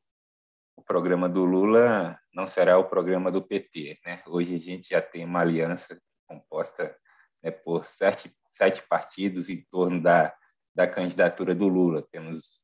o 0.75 0.83
programa 0.83 1.27
do 1.27 1.43
Lula 1.43 2.20
não 2.33 2.47
será 2.47 2.77
o 2.77 2.89
programa 2.89 3.31
do 3.31 3.41
PT, 3.41 3.99
né? 4.05 4.21
Hoje 4.25 4.55
a 4.55 4.59
gente 4.59 4.89
já 4.89 5.01
tem 5.01 5.25
uma 5.25 5.41
aliança 5.41 5.99
composta 6.25 6.95
né, 7.43 7.51
por 7.51 7.85
sete, 7.85 8.33
sete 8.55 8.81
partidos 8.87 9.49
em 9.49 9.65
torno 9.69 10.01
da, 10.01 10.33
da 10.73 10.87
candidatura 10.87 11.53
do 11.53 11.67
Lula. 11.67 12.07
Temos 12.11 12.63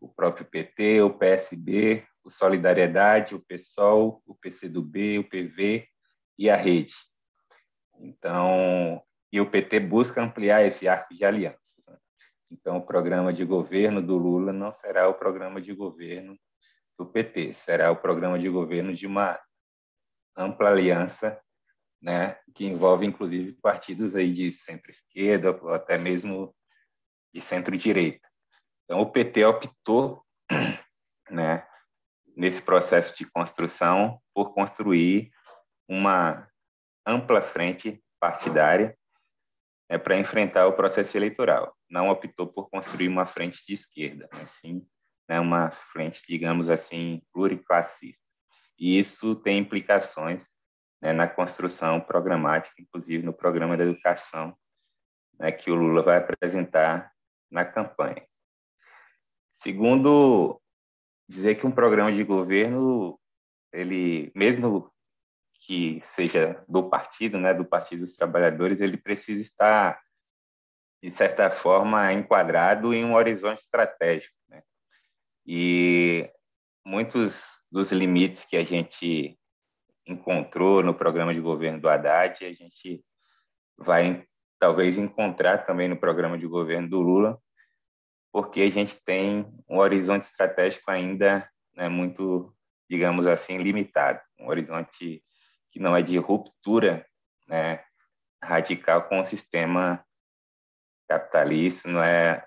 o 0.00 0.08
próprio 0.08 0.44
PT, 0.46 1.02
o 1.02 1.16
PSB, 1.16 2.04
o 2.24 2.30
Solidariedade, 2.30 3.34
o 3.34 3.40
PSOL, 3.40 4.22
o 4.26 4.34
PCdoB, 4.34 5.18
o 5.20 5.28
PV 5.28 5.86
e 6.38 6.50
a 6.50 6.56
Rede. 6.56 6.94
Então, 8.00 9.02
e 9.32 9.40
o 9.40 9.50
PT 9.50 9.80
busca 9.80 10.22
ampliar 10.22 10.64
esse 10.64 10.88
arco 10.88 11.14
de 11.14 11.24
alianças. 11.24 11.84
Né? 11.86 11.96
Então, 12.50 12.78
o 12.78 12.86
programa 12.86 13.32
de 13.32 13.44
governo 13.44 14.02
do 14.02 14.16
Lula 14.16 14.52
não 14.52 14.72
será 14.72 15.08
o 15.08 15.14
programa 15.14 15.60
de 15.60 15.72
governo 15.72 16.36
do 16.98 17.06
PT, 17.06 17.54
será 17.54 17.90
o 17.90 17.96
programa 17.96 18.38
de 18.38 18.48
governo 18.48 18.94
de 18.94 19.06
uma 19.06 19.40
ampla 20.36 20.70
aliança, 20.70 21.40
né, 22.00 22.38
que 22.54 22.66
envolve 22.66 23.06
inclusive 23.06 23.52
partidos 23.62 24.14
aí 24.14 24.32
de 24.32 24.52
centro-esquerda 24.52 25.58
ou 25.62 25.72
até 25.72 25.96
mesmo 25.96 26.54
de 27.32 27.40
centro-direita. 27.40 28.28
Então, 28.84 29.00
o 29.00 29.10
PT 29.10 29.44
optou, 29.44 30.24
né, 31.30 31.66
nesse 32.36 32.60
processo 32.60 33.16
de 33.16 33.24
construção, 33.24 34.20
por 34.34 34.52
construir 34.52 35.30
uma 35.88 36.48
ampla 37.06 37.40
frente 37.40 38.02
partidária 38.20 38.96
né, 39.88 39.98
para 39.98 40.18
enfrentar 40.18 40.66
o 40.66 40.74
processo 40.74 41.16
eleitoral. 41.16 41.74
Não 41.88 42.08
optou 42.08 42.46
por 42.46 42.68
construir 42.68 43.08
uma 43.08 43.26
frente 43.26 43.64
de 43.66 43.74
esquerda, 43.74 44.28
mas 44.32 44.50
sim 44.52 44.86
né, 45.28 45.40
uma 45.40 45.70
frente, 45.70 46.22
digamos 46.28 46.68
assim, 46.68 47.22
plurifascista. 47.32 48.24
E 48.78 48.98
isso 48.98 49.36
tem 49.36 49.58
implicações 49.58 50.48
né, 51.00 51.12
na 51.12 51.28
construção 51.28 52.00
programática, 52.00 52.80
inclusive 52.80 53.24
no 53.24 53.32
programa 53.32 53.76
da 53.76 53.84
educação, 53.84 54.56
né, 55.38 55.52
que 55.52 55.70
o 55.70 55.74
Lula 55.74 56.02
vai 56.02 56.18
apresentar 56.18 57.12
na 57.50 57.64
campanha. 57.64 58.26
Segundo, 59.52 60.60
dizer 61.28 61.54
que 61.54 61.66
um 61.66 61.70
programa 61.70 62.12
de 62.12 62.24
governo, 62.24 63.18
ele 63.72 64.32
mesmo 64.34 64.90
que 65.66 66.02
seja 66.14 66.62
do 66.68 66.90
partido, 66.90 67.38
né, 67.38 67.54
do 67.54 67.64
Partido 67.64 68.00
dos 68.00 68.14
Trabalhadores, 68.14 68.80
ele 68.80 68.98
precisa 68.98 69.40
estar 69.40 69.98
de 71.02 71.10
certa 71.10 71.50
forma 71.50 72.12
enquadrado 72.12 72.92
em 72.92 73.04
um 73.04 73.14
horizonte 73.14 73.58
estratégico, 73.58 74.34
né? 74.48 74.62
E 75.46 76.30
muitos 76.84 77.62
dos 77.70 77.92
limites 77.92 78.44
que 78.44 78.56
a 78.56 78.64
gente 78.64 79.38
encontrou 80.06 80.82
no 80.82 80.94
programa 80.94 81.34
de 81.34 81.40
governo 81.40 81.80
do 81.80 81.88
Haddad, 81.88 82.44
a 82.44 82.52
gente 82.52 83.04
vai 83.76 84.26
talvez 84.58 84.96
encontrar 84.96 85.66
também 85.66 85.88
no 85.88 85.96
programa 85.96 86.38
de 86.38 86.46
governo 86.46 86.88
do 86.88 87.00
Lula, 87.00 87.38
porque 88.32 88.62
a 88.62 88.70
gente 88.70 88.96
tem 89.04 89.46
um 89.68 89.78
horizonte 89.78 90.22
estratégico 90.22 90.90
ainda 90.90 91.48
né, 91.74 91.88
muito, 91.88 92.54
digamos 92.88 93.26
assim, 93.26 93.58
limitado, 93.58 94.20
um 94.38 94.48
horizonte 94.48 95.22
que 95.70 95.80
não 95.80 95.96
é 95.96 96.02
de 96.02 96.16
ruptura 96.18 97.06
né, 97.48 97.82
radical 98.42 99.08
com 99.08 99.20
o 99.20 99.24
sistema 99.24 100.04
capitalista, 101.08 101.88
não 101.88 102.02
é 102.02 102.46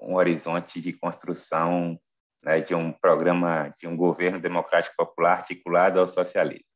um 0.00 0.16
horizonte 0.16 0.80
de 0.80 0.92
construção 0.92 1.98
né, 2.42 2.60
de 2.60 2.74
um 2.74 2.92
programa, 2.92 3.72
de 3.78 3.86
um 3.86 3.96
governo 3.96 4.40
democrático 4.40 4.94
popular 4.96 5.38
articulado 5.38 5.98
ao 5.98 6.08
socialismo. 6.08 6.66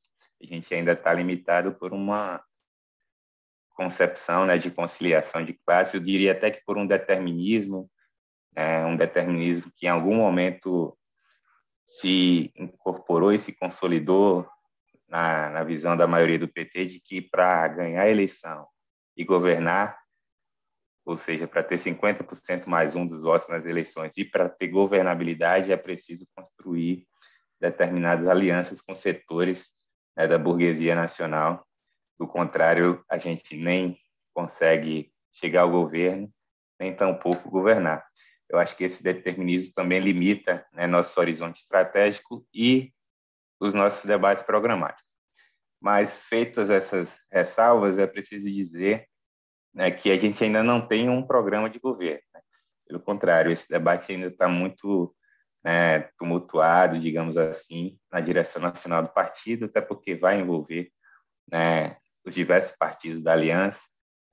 A 0.42 0.46
gente 0.46 0.74
ainda 0.74 0.92
está 0.92 1.12
limitado 1.12 1.74
por 1.74 1.92
uma 1.92 2.42
concepção 3.70 4.46
né, 4.46 4.58
de 4.58 4.70
conciliação 4.70 5.44
de 5.44 5.54
classe, 5.66 5.96
eu 5.96 6.02
diria 6.02 6.32
até 6.32 6.50
que 6.50 6.62
por 6.64 6.76
um 6.76 6.86
determinismo 6.86 7.90
é 8.54 8.84
um 8.84 8.96
determinismo 8.96 9.70
que 9.74 9.86
em 9.86 9.88
algum 9.88 10.16
momento 10.16 10.96
se 11.86 12.52
incorporou 12.56 13.32
e 13.32 13.38
se 13.38 13.52
consolidou 13.52 14.46
na, 15.08 15.50
na 15.50 15.64
visão 15.64 15.96
da 15.96 16.06
maioria 16.06 16.38
do 16.38 16.48
PT 16.48 16.86
de 16.86 17.00
que 17.00 17.20
para 17.20 17.68
ganhar 17.68 18.02
a 18.02 18.08
eleição 18.08 18.66
e 19.16 19.24
governar, 19.24 19.99
ou 21.04 21.16
seja, 21.16 21.48
para 21.48 21.62
ter 21.62 21.78
50% 21.78 22.66
mais 22.66 22.94
um 22.94 23.06
dos 23.06 23.22
votos 23.22 23.48
nas 23.48 23.64
eleições 23.64 24.16
e 24.16 24.24
para 24.24 24.48
ter 24.48 24.68
governabilidade 24.68 25.72
é 25.72 25.76
preciso 25.76 26.26
construir 26.34 27.06
determinadas 27.60 28.26
alianças 28.26 28.80
com 28.80 28.94
setores 28.94 29.70
né, 30.16 30.26
da 30.26 30.38
burguesia 30.38 30.94
nacional. 30.94 31.66
Do 32.18 32.26
contrário, 32.26 33.04
a 33.10 33.18
gente 33.18 33.56
nem 33.56 33.98
consegue 34.34 35.12
chegar 35.32 35.62
ao 35.62 35.70
governo, 35.70 36.30
nem 36.78 36.94
tampouco 36.94 37.50
governar. 37.50 38.04
Eu 38.48 38.58
acho 38.58 38.76
que 38.76 38.84
esse 38.84 39.02
determinismo 39.02 39.72
também 39.74 40.00
limita 40.00 40.66
né, 40.72 40.86
nosso 40.86 41.18
horizonte 41.20 41.60
estratégico 41.60 42.46
e 42.52 42.92
os 43.60 43.74
nossos 43.74 44.04
debates 44.04 44.42
programáticos. 44.42 45.10
Mas, 45.80 46.24
feitas 46.24 46.68
essas 46.68 47.16
ressalvas, 47.32 47.98
é 47.98 48.06
preciso 48.06 48.50
dizer 48.50 49.09
né, 49.74 49.90
que 49.90 50.10
a 50.10 50.18
gente 50.18 50.42
ainda 50.42 50.62
não 50.62 50.86
tem 50.86 51.08
um 51.08 51.22
programa 51.22 51.70
de 51.70 51.78
governo. 51.78 52.22
Né? 52.34 52.40
Pelo 52.86 53.00
contrário, 53.00 53.52
esse 53.52 53.68
debate 53.68 54.12
ainda 54.12 54.26
está 54.26 54.48
muito 54.48 55.14
né, 55.64 56.00
tumultuado, 56.18 56.98
digamos 56.98 57.36
assim, 57.36 57.98
na 58.10 58.20
direção 58.20 58.60
nacional 58.60 59.02
do 59.02 59.12
partido, 59.12 59.66
até 59.66 59.80
porque 59.80 60.14
vai 60.14 60.40
envolver 60.40 60.90
né, 61.50 61.96
os 62.24 62.34
diversos 62.34 62.76
partidos 62.76 63.22
da 63.22 63.32
aliança, 63.32 63.80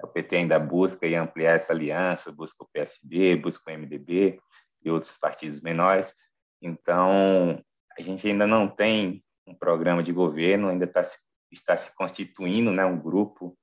o 0.01 0.07
PT 0.07 0.35
ainda 0.35 0.59
busca 0.59 1.07
ampliar 1.19 1.55
essa 1.55 1.73
aliança, 1.73 2.31
busca 2.31 2.63
o 2.63 2.69
PSD, 2.71 3.35
busca 3.35 3.71
o 3.71 3.73
MDB 3.73 4.39
e 4.83 4.91
outros 4.91 5.17
partidos 5.17 5.59
menores. 5.61 6.13
Então, 6.61 7.63
a 7.97 8.01
gente 8.01 8.27
ainda 8.27 8.45
não 8.45 8.67
tem 8.67 9.23
um 9.45 9.55
programa 9.55 10.03
de 10.03 10.11
governo, 10.11 10.67
ainda 10.67 10.85
se, 11.03 11.17
está 11.51 11.77
se 11.77 11.95
constituindo 11.95 12.71
né, 12.71 12.85
um 12.85 12.99
grupo 12.99 13.57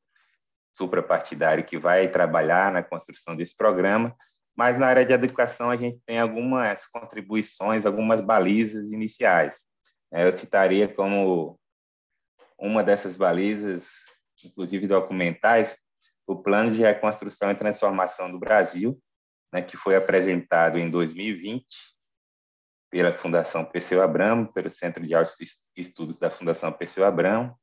suprapartidário 0.76 1.64
que 1.64 1.78
vai 1.78 2.08
trabalhar 2.08 2.72
na 2.72 2.82
construção 2.82 3.36
desse 3.36 3.56
programa, 3.56 4.14
mas 4.56 4.78
na 4.78 4.86
área 4.86 5.04
de 5.04 5.12
educação 5.12 5.70
a 5.70 5.76
gente 5.76 6.00
tem 6.06 6.18
algumas 6.18 6.86
contribuições, 6.86 7.86
algumas 7.86 8.20
balizas 8.20 8.90
iniciais. 8.92 9.60
Eu 10.12 10.32
citaria 10.32 10.86
como 10.86 11.58
uma 12.58 12.84
dessas 12.84 13.16
balizas, 13.16 13.84
inclusive 14.44 14.86
documentais, 14.86 15.76
o 16.26 16.36
Plano 16.36 16.70
de 16.70 16.82
Reconstrução 16.82 17.50
e 17.50 17.54
Transformação 17.54 18.30
do 18.30 18.38
Brasil, 18.38 19.00
né, 19.52 19.60
que 19.60 19.76
foi 19.76 19.96
apresentado 19.96 20.78
em 20.78 20.88
2020 20.90 21.66
pela 22.90 23.12
Fundação 23.12 23.64
Perseu 23.64 24.00
Abramo, 24.00 24.52
pelo 24.52 24.70
Centro 24.70 25.04
de 25.04 25.14
Estudos 25.76 26.18
da 26.18 26.30
Fundação 26.30 26.72
Perseu 26.72 27.04
Abramo, 27.04 27.58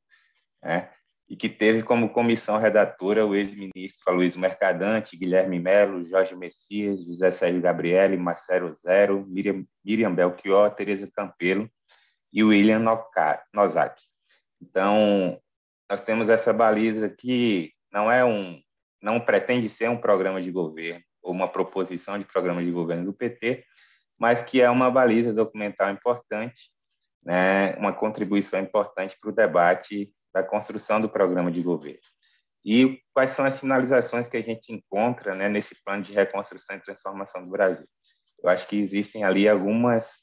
né, 0.62 0.92
e 1.32 1.36
que 1.36 1.48
teve 1.48 1.82
como 1.82 2.10
comissão 2.10 2.58
redatora 2.58 3.24
o 3.24 3.34
ex-ministro 3.34 4.12
Luiz 4.12 4.36
Mercadante, 4.36 5.16
Guilherme 5.16 5.58
Melo, 5.58 6.04
Jorge 6.04 6.36
Messias, 6.36 7.02
José 7.06 7.30
Sérgio 7.30 7.62
Gabriele, 7.62 8.18
Marcelo 8.18 8.70
Zero, 8.86 9.24
Miriam, 9.26 9.64
Miriam 9.82 10.14
Belchior, 10.14 10.70
Tereza 10.74 11.10
Campelo 11.10 11.70
e 12.30 12.44
William 12.44 12.84
Nozak. 13.54 13.98
Então, 14.60 15.40
nós 15.90 16.02
temos 16.02 16.28
essa 16.28 16.52
baliza 16.52 17.08
que 17.08 17.72
não 17.90 18.12
é 18.12 18.22
um, 18.22 18.60
não 19.00 19.18
pretende 19.18 19.70
ser 19.70 19.88
um 19.88 19.96
programa 19.96 20.42
de 20.42 20.50
governo 20.50 21.02
ou 21.22 21.32
uma 21.32 21.48
proposição 21.48 22.18
de 22.18 22.26
programa 22.26 22.62
de 22.62 22.70
governo 22.70 23.06
do 23.06 23.12
PT, 23.14 23.64
mas 24.18 24.42
que 24.42 24.60
é 24.60 24.68
uma 24.68 24.90
baliza 24.90 25.32
documental 25.32 25.88
importante, 25.88 26.70
né, 27.24 27.74
uma 27.76 27.94
contribuição 27.94 28.60
importante 28.60 29.16
para 29.18 29.30
o 29.30 29.34
debate 29.34 30.12
da 30.32 30.42
construção 30.42 31.00
do 31.00 31.08
programa 31.08 31.50
de 31.50 31.62
governo. 31.62 32.00
E 32.64 33.02
quais 33.12 33.32
são 33.32 33.44
as 33.44 33.54
sinalizações 33.54 34.28
que 34.28 34.36
a 34.36 34.42
gente 34.42 34.72
encontra 34.72 35.34
né, 35.34 35.48
nesse 35.48 35.74
plano 35.84 36.02
de 36.02 36.12
reconstrução 36.12 36.76
e 36.76 36.80
transformação 36.80 37.44
do 37.44 37.50
Brasil? 37.50 37.86
Eu 38.42 38.48
acho 38.48 38.66
que 38.66 38.76
existem 38.76 39.24
ali 39.24 39.48
algumas 39.48 40.22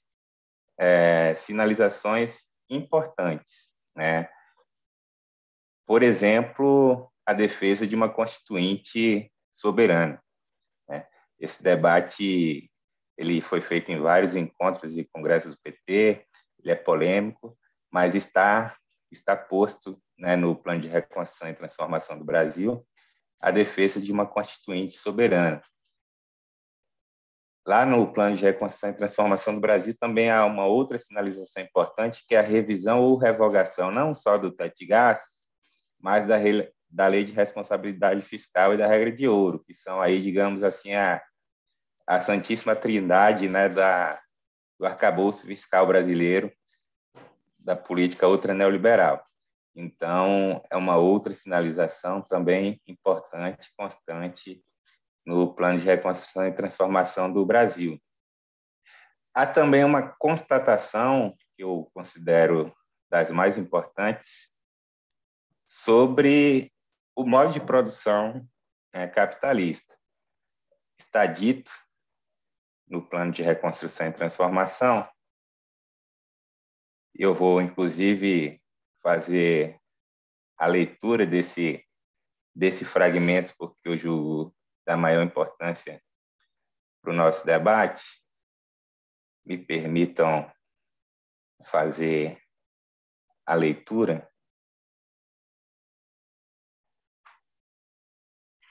é, 0.78 1.36
sinalizações 1.36 2.38
importantes. 2.70 3.70
Né? 3.96 4.30
Por 5.86 6.02
exemplo, 6.02 7.12
a 7.26 7.34
defesa 7.34 7.86
de 7.86 7.96
uma 7.96 8.10
constituinte 8.10 9.32
soberana. 9.52 10.22
Né? 10.88 11.06
Esse 11.40 11.62
debate 11.62 12.70
ele 13.18 13.42
foi 13.42 13.62
feito 13.62 13.92
em 13.92 14.00
vários 14.00 14.34
encontros 14.34 14.98
e 14.98 15.04
congressos 15.12 15.54
do 15.54 15.62
PT, 15.62 16.26
ele 16.64 16.72
é 16.72 16.76
polêmico, 16.76 17.58
mas 17.92 18.16
está 18.16 18.78
está 19.12 19.36
posto 19.36 20.02
né, 20.18 20.36
no 20.36 20.56
plano 20.56 20.82
de 20.82 20.88
reconstrução 20.88 21.50
e 21.50 21.54
transformação 21.54 22.18
do 22.18 22.26
Brasil 22.26 22.86
a 23.40 23.52
defesa 23.52 24.02
de 24.02 24.12
uma 24.12 24.28
constituinte 24.28 24.98
soberana. 24.98 25.62
Lá 27.66 27.86
no 27.86 28.12
plano 28.12 28.36
de 28.36 28.44
reconstrução 28.44 28.90
e 28.90 28.96
transformação 28.96 29.54
do 29.54 29.62
Brasil 29.62 29.96
também 29.98 30.30
há 30.30 30.46
uma 30.46 30.66
outra 30.66 30.98
sinalização 30.98 31.64
importante, 31.64 32.26
que 32.28 32.36
é 32.36 32.40
a 32.40 32.44
revisão 32.44 33.02
ou 33.02 33.18
revogação 33.18 33.92
não 33.92 34.14
só 34.14 34.38
do 34.38 34.52
teto 34.52 34.76
de 34.78 34.86
gastos, 34.86 35.44
mas 36.00 36.28
da, 36.28 36.38
da 36.90 37.08
lei 37.08 37.24
de 37.24 37.32
responsabilidade 37.32 38.22
fiscal 38.22 38.74
e 38.74 38.78
da 38.78 38.88
regra 38.88 39.12
de 39.12 39.28
ouro, 39.28 39.64
que 39.64 39.74
são 39.74 40.02
aí, 40.02 40.22
digamos 40.22 40.64
assim, 40.64 40.94
a, 40.94 41.22
a 42.08 42.20
santíssima 42.22 42.76
trindade 42.76 43.48
né, 43.48 43.70
da, 43.70 44.20
do 44.80 44.86
arcabouço 44.86 45.46
fiscal 45.46 45.86
brasileiro, 45.86 46.52
da 47.70 47.76
política 47.76 48.28
ultra 48.28 48.52
neoliberal. 48.52 49.24
Então, 49.76 50.60
é 50.72 50.76
uma 50.76 50.98
outra 50.98 51.32
sinalização 51.36 52.20
também 52.20 52.82
importante, 52.88 53.72
constante, 53.78 54.66
no 55.24 55.54
plano 55.54 55.80
de 55.80 55.86
reconstrução 55.86 56.48
e 56.48 56.52
transformação 56.52 57.32
do 57.32 57.46
Brasil. 57.46 58.02
Há 59.36 59.46
também 59.46 59.84
uma 59.84 60.02
constatação, 60.02 61.38
que 61.56 61.64
eu 61.64 61.92
considero 61.94 62.76
das 63.08 63.30
mais 63.30 63.56
importantes, 63.56 64.50
sobre 65.68 66.74
o 67.16 67.24
modo 67.24 67.54
de 67.54 67.60
produção 67.60 68.50
né, 68.92 69.08
capitalista. 69.08 69.96
Está 70.98 71.28
dito 71.28 71.72
no 72.88 73.08
plano 73.08 73.32
de 73.32 73.44
reconstrução 73.44 74.08
e 74.08 74.12
transformação 74.12 75.08
eu 77.20 77.36
vou, 77.36 77.62
inclusive, 77.62 78.64
fazer 79.04 79.78
a 80.58 80.66
leitura 80.68 81.28
desse, 81.28 81.86
desse 82.56 82.86
fragmento, 82.86 83.54
porque 83.58 83.90
eu 83.90 83.98
julgo 83.98 84.56
da 84.88 84.96
maior 84.96 85.22
importância 85.22 86.02
para 87.02 87.12
o 87.12 87.16
nosso 87.16 87.46
debate. 87.46 88.06
Me 89.46 89.58
permitam 89.58 90.50
fazer 91.66 92.42
a 93.46 93.54
leitura. 93.54 94.26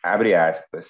Abre 0.02 0.34
aspas. 0.34 0.88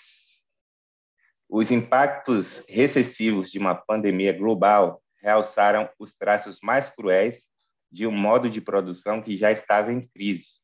Os 1.49 1.73
impactos 1.73 2.63
recessivos 2.69 3.51
de 3.51 3.59
uma 3.59 3.75
pandemia 3.75 4.33
global 4.33 5.03
realçaram 5.21 5.91
os 5.99 6.15
traços 6.15 6.61
mais 6.63 6.89
cruéis 6.91 7.48
de 7.91 8.07
um 8.07 8.13
modo 8.13 8.51
de 8.51 8.61
produção 8.61 9.21
que 9.23 9.37
já 9.37 9.51
estava 9.51 9.93
em 9.93 10.07
crise, 10.09 10.59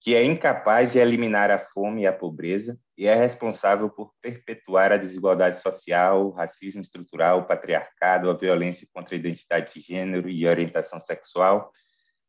que 0.00 0.14
é 0.14 0.24
incapaz 0.24 0.92
de 0.92 0.98
eliminar 0.98 1.50
a 1.50 1.58
fome 1.58 2.02
e 2.02 2.06
a 2.06 2.12
pobreza 2.12 2.78
e 2.96 3.06
é 3.06 3.14
responsável 3.14 3.90
por 3.90 4.12
perpetuar 4.22 4.90
a 4.90 4.96
desigualdade 4.96 5.60
social, 5.60 6.26
o 6.26 6.30
racismo 6.30 6.80
estrutural, 6.80 7.40
o 7.40 7.46
patriarcado, 7.46 8.30
a 8.30 8.34
violência 8.34 8.88
contra 8.92 9.14
a 9.14 9.18
identidade 9.18 9.74
de 9.74 9.80
gênero 9.80 10.30
e 10.30 10.46
orientação 10.46 10.98
sexual, 10.98 11.70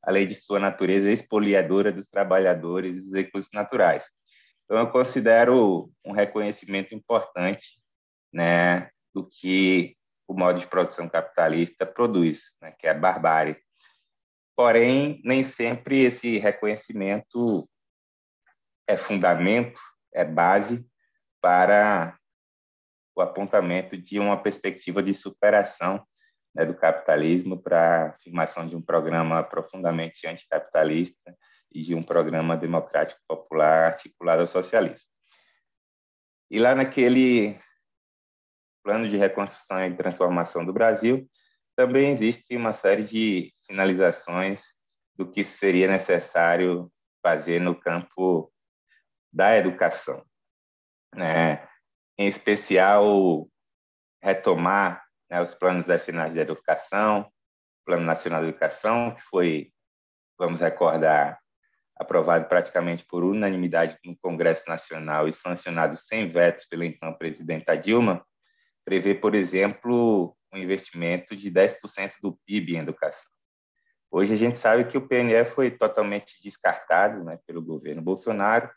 além 0.03 0.27
de 0.27 0.35
sua 0.35 0.59
natureza 0.59 1.09
expoliadora 1.09 1.91
dos 1.91 2.07
trabalhadores 2.07 2.97
e 2.97 2.99
dos 2.99 3.13
recursos 3.13 3.51
naturais. 3.53 4.05
Então, 4.65 4.77
eu 4.77 4.91
considero 4.91 5.89
um 6.05 6.11
reconhecimento 6.11 6.93
importante 6.93 7.81
né, 8.33 8.89
do 9.13 9.25
que 9.25 9.95
o 10.27 10.33
modo 10.33 10.59
de 10.59 10.67
produção 10.67 11.07
capitalista 11.07 11.85
produz, 11.85 12.57
né, 12.61 12.73
que 12.77 12.85
é 12.85 12.91
a 12.91 12.93
barbárie. 12.93 13.57
Porém, 14.57 15.21
nem 15.23 15.43
sempre 15.43 16.05
esse 16.05 16.39
reconhecimento 16.39 17.69
é 18.87 18.97
fundamento, 18.97 19.79
é 20.11 20.25
base 20.25 20.83
para 21.39 22.17
o 23.15 23.21
apontamento 23.21 23.95
de 23.95 24.17
uma 24.17 24.41
perspectiva 24.41 25.03
de 25.03 25.13
superação 25.13 26.03
né, 26.55 26.65
do 26.65 26.75
capitalismo 26.75 27.61
para 27.61 27.79
a 27.79 28.09
afirmação 28.09 28.67
de 28.67 28.75
um 28.75 28.81
programa 28.81 29.43
profundamente 29.43 30.25
anticapitalista 30.25 31.37
e 31.71 31.83
de 31.83 31.93
um 31.93 32.01
programa 32.01 32.57
democrático 32.57 33.21
popular 33.27 33.91
articulado 33.91 34.41
ao 34.41 34.47
socialismo. 34.47 35.07
E 36.49 36.57
lá 36.57 36.73
naquele 36.73 37.59
plano 38.83 39.07
de 39.07 39.17
reconstrução 39.17 39.85
e 39.85 39.95
transformação 39.95 40.65
do 40.65 40.73
Brasil, 40.73 41.29
também 41.77 42.09
existe 42.11 42.57
uma 42.57 42.73
série 42.73 43.03
de 43.03 43.51
sinalizações 43.53 44.63
do 45.15 45.29
que 45.29 45.43
seria 45.43 45.87
necessário 45.87 46.91
fazer 47.21 47.61
no 47.61 47.79
campo 47.79 48.51
da 49.31 49.55
educação. 49.55 50.25
Né? 51.15 51.69
Em 52.17 52.27
especial, 52.27 53.47
retomar 54.23 55.05
né, 55.29 55.39
os 55.39 55.53
planos 55.53 55.85
nacionais 55.85 56.33
de 56.33 56.39
educação, 56.39 57.31
Plano 57.85 58.03
Nacional 58.03 58.41
de 58.41 58.49
Educação, 58.49 59.13
que 59.13 59.21
foi, 59.21 59.71
vamos 60.37 60.59
recordar, 60.61 61.39
aprovado 61.95 62.45
praticamente 62.49 63.05
por 63.05 63.23
unanimidade 63.23 63.99
no 64.03 64.17
Congresso 64.17 64.67
Nacional 64.67 65.27
e 65.27 65.33
sancionado 65.33 65.95
sem 65.95 66.27
vetos 66.27 66.65
pela 66.65 66.85
então 66.85 67.13
presidenta 67.13 67.77
Dilma, 67.77 68.25
prevê, 68.83 69.13
por 69.13 69.35
exemplo, 69.35 70.37
um 70.53 70.57
investimento 70.57 71.36
de 71.36 71.51
10% 71.51 72.15
do 72.21 72.38
PIB 72.45 72.75
em 72.75 72.79
educação. 72.79 73.29
Hoje 74.10 74.33
a 74.33 74.38
gente 74.38 74.57
sabe 74.57 74.86
que 74.86 74.97
o 74.97 75.07
PNE 75.07 75.43
foi 75.45 75.69
totalmente 75.69 76.41
descartado 76.41 77.23
né, 77.23 77.39
pelo 77.45 77.62
governo 77.62 78.01
Bolsonaro, 78.01 78.71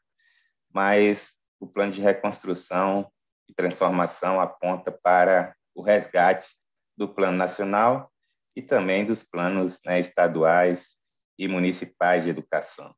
mas 0.72 1.32
o 1.60 1.66
plano 1.66 1.92
de 1.92 2.00
reconstrução 2.00 3.10
e 3.48 3.54
transformação 3.54 4.40
aponta 4.40 4.90
para 4.90 5.54
o 5.74 5.82
resgate 5.82 6.48
do 6.96 7.08
plano 7.08 7.36
nacional 7.36 8.12
e 8.56 8.62
também 8.62 9.04
dos 9.04 9.22
planos 9.22 9.80
né, 9.84 10.00
estaduais 10.00 10.96
e 11.38 11.46
municipais 11.46 12.24
de 12.24 12.30
educação. 12.30 12.94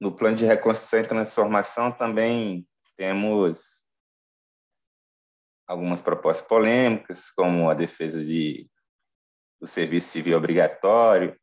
No 0.00 0.16
plano 0.16 0.36
de 0.36 0.46
reconstrução 0.46 1.00
e 1.00 1.06
transformação 1.06 1.92
também 1.92 2.66
temos 2.96 3.79
algumas 5.70 6.02
propostas 6.02 6.44
polêmicas, 6.44 7.30
como 7.30 7.70
a 7.70 7.74
defesa 7.74 8.18
de, 8.18 8.68
do 9.60 9.68
serviço 9.68 10.08
civil 10.08 10.36
obrigatório, 10.36 11.38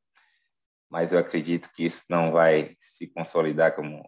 mas 0.92 1.14
eu 1.14 1.20
acredito 1.20 1.70
que 1.74 1.86
isso 1.86 2.04
não 2.10 2.34
vai 2.34 2.76
se 2.82 3.08
consolidar 3.08 3.74
como 3.74 4.04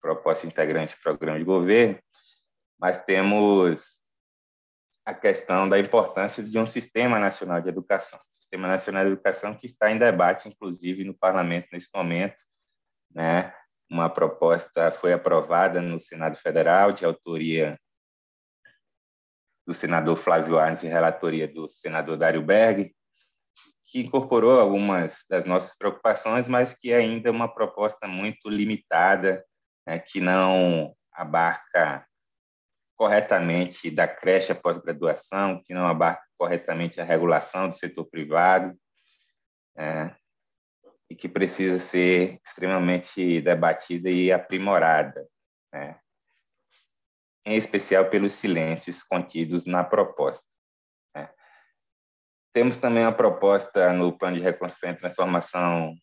proposta 0.00 0.46
integrante 0.46 0.96
do 0.96 1.02
programa 1.02 1.38
de 1.38 1.44
governo. 1.44 1.98
Mas 2.80 3.04
temos 3.04 4.00
a 5.04 5.12
questão 5.12 5.68
da 5.68 5.78
importância 5.78 6.42
de 6.42 6.58
um 6.58 6.64
sistema 6.64 7.18
nacional 7.18 7.60
de 7.60 7.68
educação, 7.68 8.18
sistema 8.30 8.66
nacional 8.66 9.04
de 9.04 9.12
educação 9.12 9.54
que 9.54 9.66
está 9.66 9.90
em 9.90 9.98
debate, 9.98 10.48
inclusive 10.48 11.04
no 11.04 11.14
parlamento 11.14 11.68
nesse 11.72 11.90
momento, 11.94 12.42
né? 13.14 13.54
Uma 13.90 14.08
proposta 14.08 14.90
foi 14.90 15.12
aprovada 15.12 15.82
no 15.82 16.00
Senado 16.00 16.36
Federal 16.38 16.92
de 16.92 17.04
autoria 17.04 17.78
do 19.66 19.72
senador 19.72 20.16
Flávio 20.16 20.58
Arnes 20.58 20.82
e 20.82 20.88
relatoria 20.88 21.46
do 21.46 21.68
senador 21.68 22.16
Dário 22.16 22.42
Berg, 22.42 22.94
que 23.86 24.00
incorporou 24.00 24.58
algumas 24.58 25.24
das 25.28 25.44
nossas 25.44 25.76
preocupações, 25.76 26.48
mas 26.48 26.74
que 26.74 26.92
ainda 26.92 27.28
é 27.28 27.32
uma 27.32 27.52
proposta 27.52 28.08
muito 28.08 28.48
limitada, 28.48 29.44
né, 29.86 29.98
que 29.98 30.20
não 30.20 30.94
abarca 31.12 32.06
corretamente 32.96 33.90
da 33.90 34.08
creche 34.08 34.52
à 34.52 34.54
pós-graduação, 34.54 35.62
que 35.62 35.74
não 35.74 35.86
abarca 35.86 36.22
corretamente 36.38 37.00
a 37.00 37.04
regulação 37.04 37.68
do 37.68 37.74
setor 37.74 38.04
privado, 38.06 38.74
é, 39.76 40.14
e 41.10 41.14
que 41.14 41.28
precisa 41.28 41.78
ser 41.78 42.40
extremamente 42.46 43.40
debatida 43.42 44.08
e 44.08 44.32
aprimorada. 44.32 45.26
Né? 45.72 45.98
Em 47.44 47.56
especial 47.56 48.08
pelos 48.08 48.32
silêncios 48.34 49.02
contidos 49.02 49.66
na 49.66 49.82
proposta. 49.82 50.46
Né? 51.14 51.28
temos 52.52 52.78
também 52.78 53.02
uma 53.02 53.12
proposta 53.12 53.92
no 53.92 54.16
Plano 54.16 54.36
de 54.36 54.42
Reconstrução 54.42 54.90
e 54.90 54.96
Transformação 54.96 55.94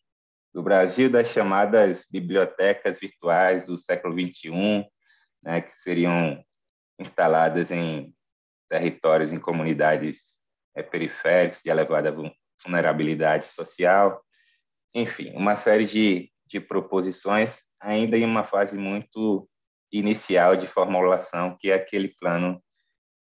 do 0.52 0.62
Brasil 0.62 1.10
das 1.10 1.28
chamadas 1.28 2.06
bibliotecas 2.10 2.98
virtuais 2.98 3.64
do 3.64 3.76
século 3.76 4.14
XXI, 4.14 4.84
né, 5.42 5.60
que 5.60 5.72
seriam 5.72 6.44
instaladas 6.98 7.70
em 7.70 8.14
territórios, 8.68 9.32
em 9.32 9.38
comunidades 9.38 10.40
é, 10.76 10.82
periféricas 10.82 11.62
de 11.62 11.70
elevada 11.70 12.14
vulnerabilidade 12.62 13.46
social. 13.46 14.22
Enfim, 14.94 15.32
uma 15.34 15.56
série 15.56 15.86
de, 15.86 16.30
de 16.46 16.60
proposições 16.60 17.62
ainda 17.80 18.18
em 18.18 18.24
uma 18.24 18.44
fase 18.44 18.76
muito 18.76 19.48
inicial 19.92 20.56
de 20.56 20.66
formulação, 20.66 21.56
que 21.58 21.70
é 21.70 21.74
aquele 21.74 22.08
plano 22.08 22.62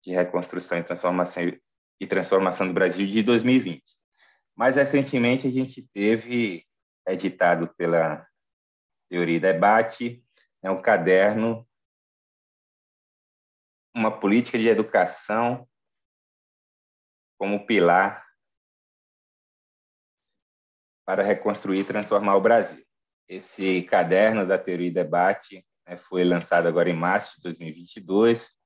de 0.05 0.13
reconstrução 0.13 0.79
e 0.79 0.85
transformação 0.85 1.43
e 2.01 2.07
transformação 2.07 2.67
do 2.67 2.73
Brasil 2.73 3.07
de 3.07 3.23
2020. 3.23 3.83
Mais 4.57 4.77
recentemente 4.77 5.47
a 5.47 5.51
gente 5.51 5.83
teve 5.93 6.65
editado 7.07 7.75
pela 7.77 8.27
Teoria 9.09 9.41
Debate 9.41 10.25
é 10.63 10.71
um 10.71 10.81
caderno 10.81 11.67
uma 13.95 14.21
política 14.21 14.59
de 14.59 14.69
educação 14.69 15.69
como 17.37 17.67
pilar 17.67 18.25
para 21.05 21.23
reconstruir 21.23 21.81
e 21.81 21.85
transformar 21.85 22.37
o 22.37 22.41
Brasil. 22.41 22.85
Esse 23.29 23.83
caderno 23.83 24.47
da 24.47 24.59
Teoria 24.59 24.89
e 24.89 24.93
Debate 24.93 25.57
né, 25.57 25.63
foi 25.97 26.25
lançado 26.25 26.67
agora 26.67 26.91
em 26.91 26.97
março 26.97 27.37
de 27.37 27.43
2022 27.43 28.59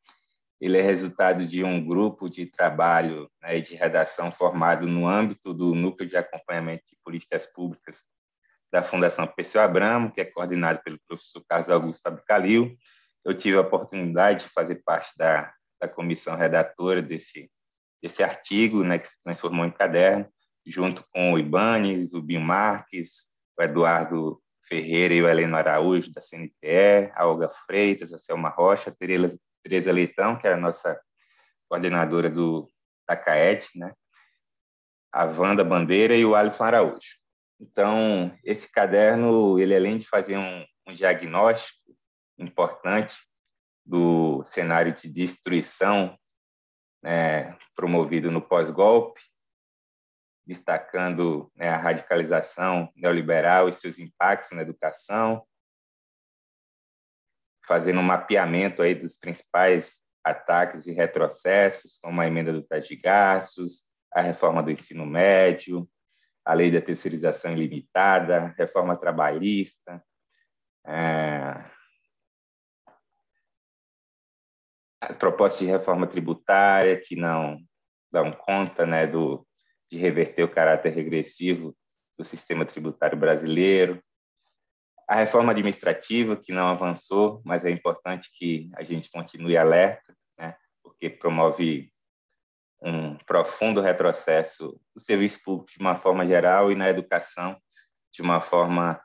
ele 0.63 0.79
é 0.79 0.81
resultado 0.81 1.45
de 1.45 1.65
um 1.65 1.85
grupo 1.85 2.31
de 2.31 2.47
trabalho 2.47 3.29
né, 3.43 3.61
de 3.61 3.75
redação 3.75 4.31
formado 4.31 4.87
no 4.87 5.09
âmbito 5.09 5.53
do 5.53 5.75
Núcleo 5.75 6.09
de 6.09 6.17
Acompanhamento 6.17 6.85
de 6.89 6.97
Políticas 7.05 7.45
Públicas 7.47 7.97
da 8.73 8.81
Fundação 8.81 9.27
Perseu 9.27 9.61
Abramo, 9.61 10.13
que 10.13 10.21
é 10.21 10.25
coordenado 10.25 10.81
pelo 10.85 11.01
professor 11.09 11.45
Carlos 11.49 11.69
Augusto 11.69 12.07
Abcalil. 12.07 12.77
Eu 13.25 13.37
tive 13.37 13.57
a 13.57 13.61
oportunidade 13.61 14.45
de 14.45 14.51
fazer 14.51 14.77
parte 14.85 15.11
da, 15.19 15.53
da 15.81 15.89
comissão 15.89 16.37
redatora 16.37 17.03
desse, 17.03 17.51
desse 18.01 18.23
artigo, 18.23 18.85
né, 18.85 19.01
que 19.01 19.09
se 19.09 19.21
transformou 19.21 19.67
em 19.67 19.71
caderno, 19.73 20.29
junto 20.65 21.05
com 21.11 21.33
o 21.33 21.39
Ibanes, 21.41 22.15
o 22.15 22.23
Binho 22.23 22.41
Marques, 22.41 23.29
o 23.59 23.63
Eduardo 23.65 24.41
Ferreira 24.73 25.13
e 25.13 25.23
o 25.23 25.29
Heleno 25.29 25.55
Araújo, 25.55 26.11
da 26.15 26.23
CNTE, 26.23 27.13
a 27.15 27.27
Olga 27.27 27.51
Freitas, 27.67 28.11
a 28.11 28.17
Selma 28.19 28.49
Rocha, 28.49 28.89
a 28.89 28.95
Tereza 28.95 29.93
Leitão, 29.93 30.39
que 30.39 30.47
é 30.49 30.55
a 30.55 30.57
nossa 30.57 30.99
coordenadora 31.69 32.31
do, 32.31 32.67
da 33.07 33.15
CAET, 33.15 33.69
né? 33.77 33.93
a 35.13 35.27
Wanda 35.27 35.63
Bandeira 35.63 36.17
e 36.17 36.25
o 36.25 36.35
Alisson 36.35 36.65
Araújo. 36.65 37.19
Então, 37.61 38.35
esse 38.43 38.67
caderno, 38.73 39.59
ele 39.59 39.77
além 39.77 39.99
de 39.99 40.09
fazer 40.09 40.39
um, 40.39 40.65
um 40.89 40.95
diagnóstico 40.95 41.95
importante 42.39 43.15
do 43.85 44.43
cenário 44.45 44.97
de 44.97 45.07
destruição 45.07 46.17
né, 47.03 47.59
promovido 47.77 48.31
no 48.31 48.41
pós-golpe, 48.41 49.21
destacando 50.53 51.51
né, 51.57 51.69
a 51.69 51.77
radicalização 51.77 52.93
neoliberal 52.95 53.69
e 53.69 53.73
seus 53.73 53.99
impactos 53.99 54.53
na 54.53 54.63
educação, 54.63 55.47
fazendo 57.67 58.01
um 58.01 58.05
mapeamento 58.05 58.83
aí 58.83 58.95
dos 58.95 59.17
principais 59.17 60.01
ataques 60.23 60.87
e 60.87 60.93
retrocessos, 60.93 61.99
como 61.99 62.21
a 62.21 62.27
emenda 62.27 62.53
do 62.53 62.63
teto 62.63 62.89
de 62.89 62.97
gastos, 62.97 63.87
a 64.13 64.21
reforma 64.21 64.63
do 64.63 64.71
ensino 64.71 65.07
médio, 65.07 65.89
a 66.45 66.55
lei 66.55 66.71
da 66.71 66.81
terceirização 66.81 67.53
ilimitada, 67.53 68.55
reforma 68.59 68.97
trabalhista, 68.97 70.05
é, 70.87 71.65
as 75.01 75.17
propostas 75.17 75.61
de 75.61 75.67
reforma 75.67 76.07
tributária 76.07 77.01
que 77.01 77.17
não 77.17 77.59
dão 78.13 78.31
conta 78.33 78.85
né, 78.85 79.07
do, 79.07 79.47
de 79.93 79.99
reverter 79.99 80.43
o 80.43 80.49
caráter 80.49 80.89
regressivo 80.95 81.77
do 82.17 82.25
sistema 82.25 82.65
tributário 82.65 83.19
brasileiro, 83.19 84.03
a 85.07 85.17
reforma 85.17 85.53
administrativa, 85.53 86.35
que 86.35 86.51
não 86.51 86.67
avançou, 86.67 87.43
mas 87.45 87.63
é 87.63 87.71
importante 87.71 88.31
que 88.35 88.71
a 88.75 88.83
gente 88.83 89.11
continue 89.11 89.55
alerta, 89.55 90.17
né, 90.39 90.57
porque 90.83 91.11
promove 91.11 91.93
um 92.81 93.19
profundo 93.19 93.83
retrocesso 93.83 94.81
no 94.95 95.01
serviço 95.03 95.43
público 95.43 95.71
de 95.71 95.79
uma 95.79 95.95
forma 95.95 96.27
geral 96.27 96.73
e 96.73 96.75
na 96.75 96.89
educação 96.89 97.61
de 98.11 98.23
uma 98.23 98.41
forma 98.41 98.99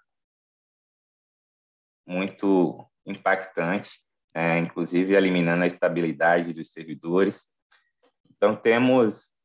muito 2.06 2.90
impactante, 3.06 4.00
né, 4.34 4.58
inclusive 4.60 5.16
eliminando 5.16 5.66
a 5.66 5.68
estabilidade 5.68 6.54
dos 6.54 6.72
servidores. 6.72 7.50
Então, 8.32 8.56
temos 8.56 9.36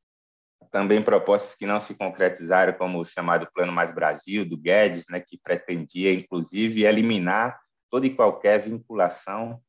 também 0.72 1.02
propostas 1.02 1.54
que 1.54 1.66
não 1.66 1.80
se 1.80 1.94
concretizaram, 1.94 2.72
como 2.72 2.98
o 2.98 3.04
chamado 3.04 3.46
Plano 3.54 3.70
Mais 3.70 3.94
Brasil, 3.94 4.44
do 4.44 4.56
Guedes, 4.56 5.04
né, 5.10 5.20
que 5.20 5.38
pretendia, 5.38 6.12
inclusive, 6.12 6.84
eliminar 6.84 7.60
toda 7.90 8.06
e 8.06 8.14
qualquer 8.14 8.58
vinculação 8.62 9.60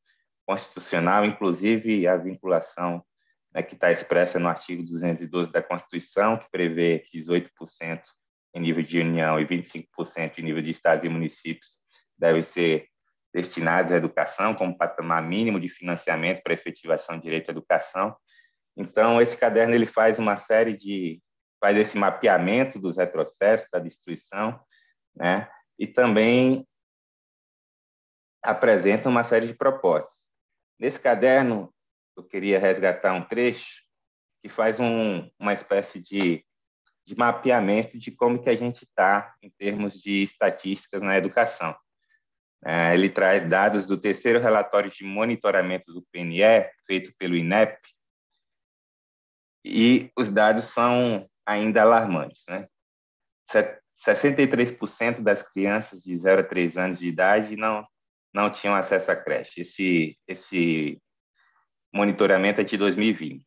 constitucional, 0.46 1.26
inclusive 1.26 2.08
a 2.08 2.16
vinculação 2.16 3.04
né, 3.54 3.62
que 3.62 3.74
está 3.74 3.92
expressa 3.92 4.38
no 4.38 4.48
artigo 4.48 4.82
212 4.82 5.52
da 5.52 5.62
Constituição, 5.62 6.38
que 6.38 6.50
prevê 6.50 7.00
que 7.00 7.18
18% 7.18 8.00
em 8.54 8.60
nível 8.60 8.82
de 8.82 8.98
União 8.98 9.38
e 9.38 9.46
25% 9.46 10.38
em 10.38 10.42
nível 10.42 10.62
de 10.62 10.70
estados 10.70 11.04
e 11.04 11.08
municípios 11.08 11.76
devem 12.16 12.42
ser 12.42 12.86
destinados 13.32 13.92
à 13.92 13.96
educação 13.96 14.54
como 14.54 14.78
patamar 14.78 15.22
mínimo 15.22 15.60
de 15.60 15.68
financiamento 15.68 16.42
para 16.42 16.54
efetivação 16.54 17.18
do 17.18 17.22
direito 17.24 17.50
à 17.50 17.52
educação. 17.52 18.16
Então, 18.76 19.20
esse 19.20 19.36
caderno 19.36 19.74
ele 19.74 19.86
faz 19.86 20.18
uma 20.18 20.36
série 20.36 20.76
de 20.76 21.22
faz 21.60 21.78
esse 21.78 21.96
mapeamento 21.96 22.78
dos 22.78 22.96
retrocessos, 22.96 23.70
da 23.70 23.78
destruição, 23.78 24.60
né? 25.16 25.48
E 25.78 25.86
também 25.86 26.66
apresenta 28.42 29.08
uma 29.08 29.24
série 29.24 29.46
de 29.46 29.54
propostas. 29.54 30.24
Nesse 30.78 31.00
caderno, 31.00 31.72
eu 32.16 32.22
queria 32.22 32.58
resgatar 32.58 33.14
um 33.14 33.24
trecho 33.24 33.82
que 34.42 34.48
faz 34.50 34.78
um, 34.78 35.30
uma 35.38 35.54
espécie 35.54 35.98
de, 35.98 36.44
de 37.06 37.16
mapeamento 37.16 37.98
de 37.98 38.10
como 38.10 38.42
que 38.42 38.50
a 38.50 38.56
gente 38.56 38.84
está 38.84 39.34
em 39.42 39.48
termos 39.48 39.94
de 39.94 40.22
estatísticas 40.22 41.00
na 41.00 41.16
educação. 41.16 41.74
É, 42.62 42.92
ele 42.92 43.08
traz 43.08 43.48
dados 43.48 43.86
do 43.86 43.96
terceiro 43.96 44.38
relatório 44.38 44.90
de 44.90 45.04
monitoramento 45.04 45.92
do 45.92 46.04
PNE, 46.12 46.68
feito 46.86 47.14
pelo 47.18 47.36
INEP, 47.36 47.78
e 49.64 50.10
os 50.16 50.28
dados 50.28 50.64
são 50.64 51.28
ainda 51.46 51.82
alarmantes. 51.82 52.44
Né? 52.48 52.68
63% 54.06 55.22
das 55.22 55.42
crianças 55.42 56.02
de 56.02 56.16
0 56.16 56.42
a 56.42 56.44
3 56.44 56.76
anos 56.76 56.98
de 56.98 57.06
idade 57.06 57.56
não, 57.56 57.86
não 58.32 58.50
tinham 58.50 58.74
acesso 58.74 59.10
à 59.10 59.16
creche. 59.16 59.62
Esse, 59.62 60.18
esse 60.28 61.00
monitoramento 61.92 62.60
é 62.60 62.64
de 62.64 62.76
2020. 62.76 63.44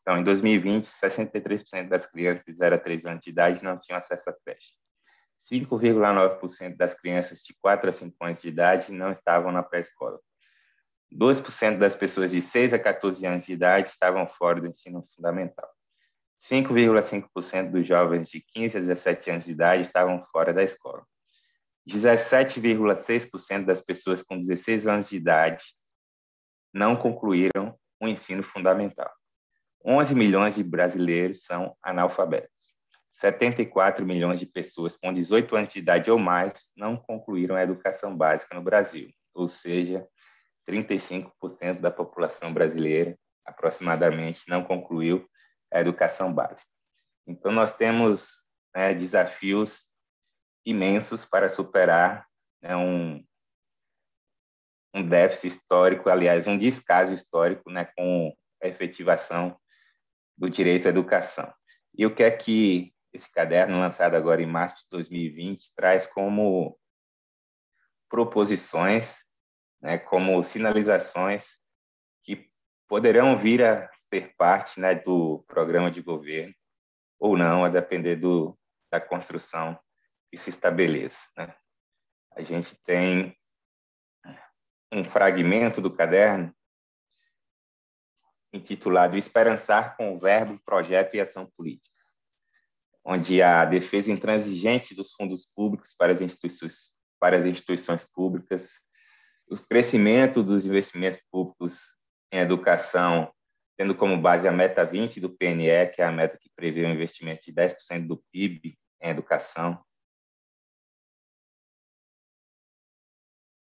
Então, 0.00 0.16
em 0.16 0.24
2020, 0.24 0.86
63% 0.86 1.88
das 1.88 2.06
crianças 2.06 2.46
de 2.46 2.54
0 2.54 2.76
a 2.76 2.78
3 2.78 3.04
anos 3.04 3.24
de 3.24 3.30
idade 3.30 3.62
não 3.62 3.78
tinham 3.78 3.98
acesso 3.98 4.30
à 4.30 4.32
creche. 4.32 4.72
5,9% 5.38 6.76
das 6.76 6.94
crianças 6.94 7.40
de 7.40 7.54
4 7.60 7.90
a 7.90 7.92
5 7.92 8.24
anos 8.24 8.40
de 8.40 8.48
idade 8.48 8.92
não 8.92 9.12
estavam 9.12 9.52
na 9.52 9.62
pré-escola. 9.62 10.18
2% 11.12 11.78
das 11.78 11.94
pessoas 11.94 12.30
de 12.30 12.40
6 12.40 12.74
a 12.74 12.78
14 12.78 13.24
anos 13.26 13.46
de 13.46 13.52
idade 13.52 13.88
estavam 13.88 14.26
fora 14.28 14.60
do 14.60 14.66
ensino 14.66 15.02
fundamental. 15.02 15.68
5,5% 16.40 17.70
dos 17.70 17.86
jovens 17.86 18.28
de 18.28 18.40
15 18.40 18.76
a 18.76 18.80
17 18.80 19.30
anos 19.30 19.44
de 19.44 19.50
idade 19.50 19.82
estavam 19.82 20.22
fora 20.24 20.52
da 20.52 20.62
escola. 20.62 21.04
17,6% 21.88 23.64
das 23.64 23.80
pessoas 23.80 24.22
com 24.22 24.38
16 24.38 24.86
anos 24.86 25.08
de 25.08 25.16
idade 25.16 25.64
não 26.72 26.94
concluíram 26.94 27.76
o 28.00 28.06
ensino 28.06 28.42
fundamental. 28.42 29.10
11 29.84 30.14
milhões 30.14 30.54
de 30.54 30.62
brasileiros 30.62 31.42
são 31.42 31.76
analfabetos. 31.82 32.74
74 33.14 34.06
milhões 34.06 34.38
de 34.38 34.46
pessoas 34.46 34.96
com 34.96 35.12
18 35.12 35.56
anos 35.56 35.72
de 35.72 35.78
idade 35.80 36.10
ou 36.10 36.18
mais 36.18 36.68
não 36.76 36.96
concluíram 36.96 37.56
a 37.56 37.62
educação 37.62 38.16
básica 38.16 38.54
no 38.54 38.62
Brasil, 38.62 39.10
ou 39.34 39.48
seja, 39.48 40.06
35% 40.68 41.80
da 41.80 41.90
população 41.90 42.52
brasileira, 42.52 43.18
aproximadamente, 43.44 44.48
não 44.48 44.62
concluiu 44.62 45.26
a 45.72 45.80
educação 45.80 46.32
básica. 46.32 46.70
Então, 47.26 47.50
nós 47.50 47.74
temos 47.74 48.44
né, 48.74 48.94
desafios 48.94 49.86
imensos 50.64 51.24
para 51.24 51.48
superar 51.48 52.26
né, 52.62 52.76
um, 52.76 53.24
um 54.94 55.06
déficit 55.06 55.48
histórico, 55.48 56.10
aliás, 56.10 56.46
um 56.46 56.58
descaso 56.58 57.14
histórico 57.14 57.70
né, 57.70 57.86
com 57.96 58.34
a 58.62 58.68
efetivação 58.68 59.58
do 60.36 60.50
direito 60.50 60.86
à 60.86 60.90
educação. 60.90 61.52
E 61.96 62.04
o 62.04 62.14
que 62.14 62.22
é 62.22 62.30
que 62.30 62.92
esse 63.12 63.30
caderno, 63.30 63.80
lançado 63.80 64.14
agora 64.14 64.42
em 64.42 64.46
março 64.46 64.82
de 64.82 64.88
2020, 64.90 65.74
traz 65.74 66.06
como 66.06 66.78
proposições, 68.08 69.16
né, 69.80 69.98
como 69.98 70.42
sinalizações 70.42 71.58
que 72.22 72.50
poderão 72.88 73.38
vir 73.38 73.62
a 73.62 73.88
ser 74.10 74.34
parte 74.36 74.80
né, 74.80 74.94
do 74.94 75.44
programa 75.46 75.90
de 75.90 76.02
governo 76.02 76.54
ou 77.18 77.36
não, 77.36 77.64
a 77.64 77.68
depender 77.68 78.16
do, 78.16 78.58
da 78.90 79.00
construção 79.00 79.78
que 80.30 80.36
se 80.36 80.50
estabeleça. 80.50 81.28
Né? 81.36 81.54
A 82.32 82.42
gente 82.42 82.76
tem 82.84 83.36
um 84.92 85.04
fragmento 85.04 85.80
do 85.80 85.94
caderno 85.94 86.54
intitulado 88.52 89.16
Esperançar 89.16 89.96
com 89.96 90.14
o 90.14 90.18
Verbo, 90.18 90.58
Projeto 90.64 91.14
e 91.14 91.20
Ação 91.20 91.50
Política, 91.56 91.94
onde 93.04 93.42
a 93.42 93.64
defesa 93.64 94.10
intransigente 94.10 94.94
dos 94.94 95.12
fundos 95.12 95.46
públicos 95.46 95.94
para 95.94 96.12
as 96.12 96.20
instituições, 96.20 96.92
para 97.20 97.36
as 97.36 97.44
instituições 97.44 98.04
públicas, 98.04 98.80
o 99.50 99.56
crescimento 99.56 100.42
dos 100.42 100.66
investimentos 100.66 101.20
públicos 101.30 101.80
em 102.30 102.38
educação, 102.38 103.32
tendo 103.76 103.94
como 103.94 104.20
base 104.20 104.46
a 104.46 104.52
meta 104.52 104.84
20 104.84 105.20
do 105.20 105.30
PNE, 105.30 105.88
que 105.94 106.02
é 106.02 106.04
a 106.04 106.12
meta 106.12 106.38
que 106.38 106.50
prevê 106.54 106.84
um 106.84 106.92
investimento 106.92 107.42
de 107.44 107.52
10% 107.52 108.06
do 108.06 108.22
PIB 108.30 108.78
em 109.00 109.08
educação, 109.08 109.82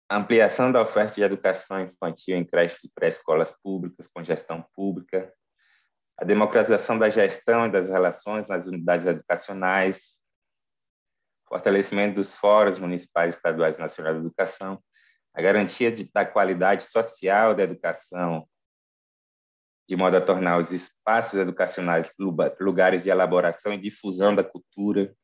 ampliação 0.10 0.72
da 0.72 0.82
oferta 0.82 1.16
de 1.16 1.22
educação 1.22 1.82
infantil 1.82 2.36
em 2.36 2.46
creches 2.46 2.84
e 2.84 2.92
pré-escolas 2.94 3.52
públicas 3.62 4.08
com 4.08 4.24
gestão 4.24 4.66
pública, 4.74 5.34
a 6.18 6.26
democratização 6.26 6.98
da 6.98 7.10
gestão 7.10 7.68
e 7.68 7.72
das 7.72 7.90
relações 7.90 8.48
nas 8.48 8.66
unidades 8.66 9.06
educacionais, 9.06 10.20
fortalecimento 11.48 12.16
dos 12.16 12.36
fóruns 12.36 12.80
municipais, 12.80 13.36
estaduais 13.36 13.78
e 13.78 13.80
nacionais 13.80 14.16
de 14.16 14.22
educação, 14.22 14.82
a 15.38 15.42
garantia 15.42 15.92
de, 15.92 16.10
da 16.12 16.26
qualidade 16.26 16.84
social 16.84 17.54
da 17.54 17.62
educação, 17.62 18.50
de 19.88 19.96
modo 19.96 20.18
a 20.18 20.22
tornar 20.22 20.58
os 20.58 20.72
espaços 20.72 21.40
educacionais 21.40 22.10
lugares 22.60 23.04
de 23.04 23.10
elaboração 23.10 23.72
e 23.72 23.78
difusão 23.78 24.34
da 24.34 24.44
cultura, 24.44 25.16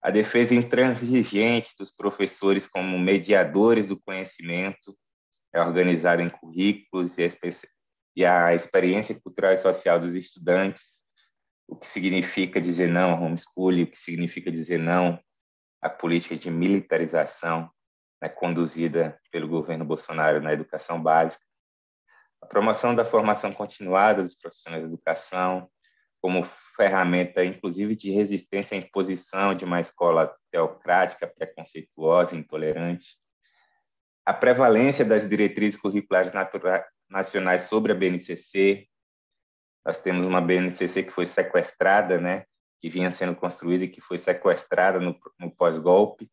a 0.00 0.12
defesa 0.12 0.54
intransigente 0.54 1.74
dos 1.76 1.90
professores 1.90 2.68
como 2.68 2.96
mediadores 2.96 3.88
do 3.88 4.00
conhecimento, 4.00 4.96
é 5.52 5.60
organizada 5.60 6.22
em 6.22 6.30
currículos 6.30 7.16
e, 7.18 8.24
a 8.24 8.54
experiência 8.54 9.20
cultural 9.20 9.52
e 9.52 9.58
social 9.58 9.98
dos 9.98 10.14
estudantes, 10.14 11.02
o 11.66 11.74
que 11.74 11.88
significa 11.88 12.60
dizer 12.60 12.88
não 12.88 13.10
ao 13.10 13.22
homeschooling, 13.24 13.82
o 13.82 13.90
que 13.90 13.98
significa 13.98 14.48
dizer 14.48 14.78
não 14.78 15.18
à 15.82 15.90
política 15.90 16.36
de 16.36 16.50
militarização 16.52 17.73
né, 18.24 18.28
conduzida 18.30 19.20
pelo 19.30 19.46
governo 19.46 19.84
Bolsonaro 19.84 20.40
na 20.40 20.52
educação 20.52 21.02
básica, 21.02 21.44
a 22.40 22.46
promoção 22.46 22.94
da 22.94 23.04
formação 23.04 23.52
continuada 23.52 24.22
dos 24.22 24.34
profissionais 24.34 24.82
de 24.82 24.88
educação, 24.88 25.68
como 26.20 26.44
ferramenta, 26.74 27.44
inclusive, 27.44 27.94
de 27.94 28.10
resistência 28.10 28.76
à 28.76 28.80
imposição 28.80 29.54
de 29.54 29.64
uma 29.64 29.80
escola 29.80 30.34
teocrática, 30.50 31.26
preconceituosa, 31.26 32.34
intolerante. 32.34 33.18
A 34.24 34.32
prevalência 34.32 35.04
das 35.04 35.28
diretrizes 35.28 35.78
curriculares 35.78 36.32
nacionais 37.10 37.64
sobre 37.64 37.92
a 37.92 37.94
BNCC. 37.94 38.88
Nós 39.84 39.98
temos 39.98 40.24
uma 40.24 40.40
BNCC 40.40 41.02
que 41.02 41.10
foi 41.10 41.26
sequestrada, 41.26 42.18
né? 42.18 42.44
que 42.80 42.88
vinha 42.88 43.10
sendo 43.10 43.34
construída 43.36 43.84
e 43.84 43.88
que 43.88 44.00
foi 44.00 44.16
sequestrada 44.16 44.98
no, 44.98 45.18
no 45.38 45.50
pós-golpe. 45.54 46.30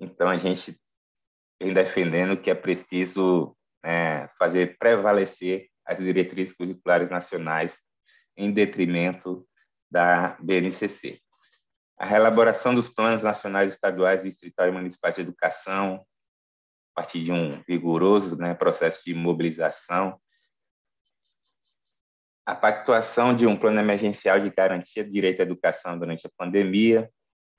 Então, 0.00 0.28
a 0.28 0.36
gente 0.36 0.80
vem 1.60 1.74
defendendo 1.74 2.40
que 2.40 2.50
é 2.50 2.54
preciso 2.54 3.54
né, 3.84 4.28
fazer 4.38 4.78
prevalecer 4.78 5.68
as 5.84 5.98
diretrizes 5.98 6.54
curriculares 6.54 7.10
nacionais 7.10 7.82
em 8.36 8.50
detrimento 8.50 9.46
da 9.90 10.36
BNCC. 10.40 11.20
A 11.98 12.06
reelaboração 12.06 12.74
dos 12.74 12.88
planos 12.88 13.22
nacionais, 13.22 13.74
estaduais, 13.74 14.22
distritais 14.22 14.70
e 14.70 14.72
municipais 14.72 15.16
de 15.16 15.20
educação, 15.20 16.06
a 16.94 17.02
partir 17.02 17.22
de 17.22 17.32
um 17.32 17.62
vigoroso 17.64 18.36
né, 18.36 18.54
processo 18.54 19.02
de 19.04 19.12
mobilização. 19.12 20.18
A 22.46 22.54
pactuação 22.54 23.36
de 23.36 23.46
um 23.46 23.56
plano 23.56 23.80
emergencial 23.80 24.40
de 24.40 24.50
garantia 24.50 25.04
de 25.04 25.10
direito 25.10 25.40
à 25.40 25.42
educação 25.42 25.98
durante 25.98 26.26
a 26.26 26.30
pandemia, 26.38 27.10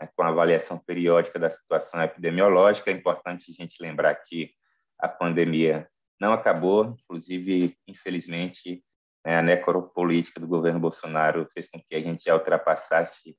né, 0.01 0.09
com 0.15 0.23
avaliação 0.23 0.79
periódica 0.79 1.37
da 1.37 1.49
situação 1.49 2.01
epidemiológica. 2.01 2.89
É 2.89 2.93
importante 2.93 3.51
a 3.51 3.53
gente 3.53 3.81
lembrar 3.81 4.15
que 4.15 4.51
a 4.97 5.07
pandemia 5.07 5.87
não 6.19 6.33
acabou, 6.33 6.95
inclusive, 6.99 7.77
infelizmente, 7.87 8.83
né, 9.25 9.37
a 9.37 9.41
necropolítica 9.41 10.39
do 10.39 10.47
governo 10.47 10.79
Bolsonaro 10.79 11.47
fez 11.53 11.69
com 11.69 11.79
que 11.79 11.95
a 11.95 11.99
gente 11.99 12.25
já 12.25 12.33
ultrapassasse 12.33 13.37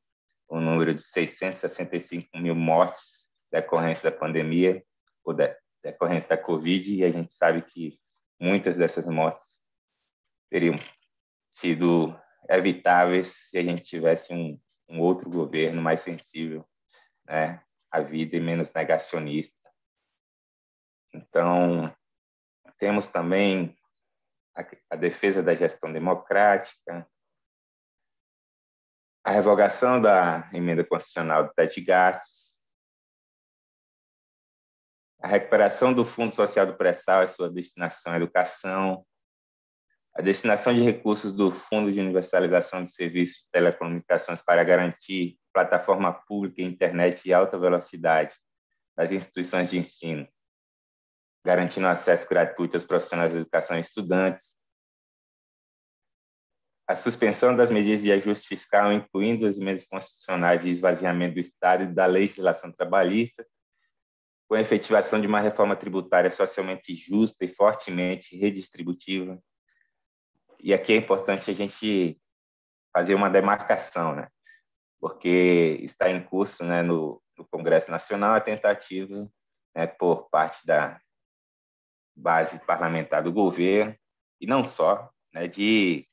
o 0.49 0.61
número 0.61 0.95
de 0.95 1.03
665 1.03 2.39
mil 2.39 2.55
mortes 2.55 3.31
decorrência 3.51 4.11
da 4.11 4.17
pandemia 4.17 4.83
ou 5.25 5.35
decorrência 5.83 6.29
da 6.29 6.39
Covid, 6.39 6.95
e 6.95 7.05
a 7.05 7.11
gente 7.11 7.33
sabe 7.33 7.63
que 7.63 7.99
muitas 8.41 8.77
dessas 8.77 9.07
mortes 9.07 9.63
teriam 10.51 10.79
sido 11.51 12.19
evitáveis 12.49 13.49
se 13.51 13.59
a 13.59 13.63
gente 13.63 13.83
tivesse 13.83 14.33
um, 14.33 14.59
um 14.93 15.01
outro 15.01 15.31
governo 15.31 15.81
mais 15.81 16.01
sensível 16.01 16.69
né, 17.25 17.65
à 17.91 18.01
vida 18.01 18.37
e 18.37 18.41
menos 18.41 18.73
negacionista. 18.73 19.71
Então, 21.15 21.95
temos 22.79 23.09
também 23.09 23.75
a, 24.55 24.65
a 24.91 24.97
defesa 24.97 25.43
da 25.43 25.55
gestão 25.55 25.91
democrática, 25.91 27.09
a 29.25 29.31
revogação 29.31 30.01
da 30.01 30.51
emenda 30.53 30.85
constitucional 30.85 31.45
do 31.45 31.55
teto 31.55 31.75
de 31.75 31.81
gastos, 31.81 32.59
a 35.23 35.29
recuperação 35.29 35.95
do 35.95 36.05
Fundo 36.05 36.35
Social 36.35 36.67
do 36.67 36.77
Pré-Sal 36.77 37.23
e 37.23 37.29
sua 37.29 37.51
destinação 37.51 38.13
à 38.13 38.17
educação, 38.17 39.07
a 40.15 40.21
destinação 40.21 40.75
de 40.75 40.83
recursos 40.83 41.33
do 41.33 41.51
Fundo 41.51 41.91
de 41.91 42.01
Universalização 42.01 42.83
de 42.83 42.89
Serviços 42.89 43.45
de 43.45 43.51
Telecomunicações 43.51 44.43
para 44.43 44.63
garantir 44.63 45.39
plataforma 45.53 46.13
pública 46.13 46.61
e 46.61 46.65
internet 46.65 47.23
de 47.23 47.33
alta 47.33 47.59
velocidade 47.59 48.35
das 48.97 49.11
instituições 49.11 49.71
de 49.71 49.79
ensino, 49.79 50.29
garantindo 51.45 51.87
acesso 51.87 52.29
gratuito 52.29 52.77
aos 52.77 52.85
profissionais 52.85 53.33
de 53.33 53.39
educação 53.39 53.77
e 53.77 53.81
estudantes, 53.81 54.55
a 56.87 56.97
suspensão 56.97 57.57
das 57.57 57.71
medidas 57.71 58.03
de 58.03 58.13
ajuste 58.13 58.49
fiscal, 58.49 58.93
incluindo 58.93 59.47
as 59.47 59.57
emendas 59.57 59.87
constitucionais 59.87 60.63
de 60.63 60.69
esvaziamento 60.69 61.35
do 61.35 61.41
Estado 61.41 61.85
e 61.85 61.87
da 61.87 62.05
legislação 62.05 62.71
trabalhista, 62.71 63.47
com 64.47 64.57
a 64.57 64.61
efetivação 64.61 65.19
de 65.19 65.27
uma 65.27 65.41
reforma 65.41 65.75
tributária 65.75 66.31
socialmente 66.31 66.95
justa 66.95 67.47
e 67.47 67.49
fortemente 67.49 68.37
redistributiva. 68.37 69.43
E 70.63 70.73
aqui 70.73 70.93
é 70.93 70.97
importante 70.97 71.51
a 71.51 71.55
gente 71.55 72.21
fazer 72.95 73.15
uma 73.15 73.29
demarcação, 73.29 74.15
né? 74.15 74.29
porque 75.03 75.81
está 75.83 76.09
em 76.09 76.23
curso 76.23 76.63
né, 76.65 76.81
no, 76.81 77.21
no 77.37 77.45
Congresso 77.49 77.91
Nacional 77.91 78.37
a 78.37 78.41
tentativa 78.41 79.29
né, 79.75 79.85
por 79.85 80.31
parte 80.31 80.65
da 80.65 81.01
base 82.15 82.65
parlamentar 82.65 83.21
do 83.21 83.33
governo, 83.33 83.97
e 84.41 84.47
não 84.47 84.65
só, 84.65 85.11
né, 85.35 85.49
de, 85.49 86.07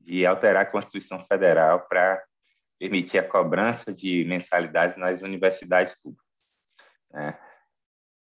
de 0.00 0.24
alterar 0.24 0.62
a 0.62 0.70
Constituição 0.70 1.22
Federal 1.22 1.86
para 1.86 2.24
permitir 2.78 3.18
a 3.18 3.28
cobrança 3.28 3.92
de 3.92 4.24
mensalidades 4.24 4.96
nas 4.96 5.20
universidades 5.20 6.00
públicas. 6.00 6.26
Né? 7.10 7.38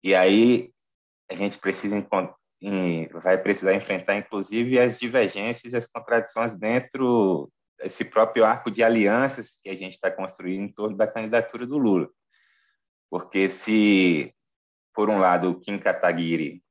E 0.04 0.14
aí 0.14 0.74
a 1.30 1.34
gente 1.34 1.56
precisa 1.58 1.96
vai 3.12 3.38
precisar 3.38 3.74
enfrentar, 3.74 4.16
inclusive, 4.16 4.78
as 4.78 4.98
divergências 4.98 5.72
e 5.72 5.76
as 5.76 5.88
contradições 5.88 6.56
dentro 6.56 7.50
desse 7.78 8.04
próprio 8.04 8.44
arco 8.44 8.70
de 8.70 8.82
alianças 8.82 9.58
que 9.62 9.68
a 9.68 9.74
gente 9.74 9.94
está 9.94 10.10
construindo 10.10 10.62
em 10.62 10.72
torno 10.72 10.96
da 10.96 11.06
candidatura 11.06 11.66
do 11.66 11.76
Lula. 11.76 12.08
Porque 13.10 13.48
se, 13.48 14.34
por 14.94 15.10
um 15.10 15.18
lado, 15.18 15.50
o 15.50 15.60
Kim 15.60 15.78
Kataguiri 15.78 16.62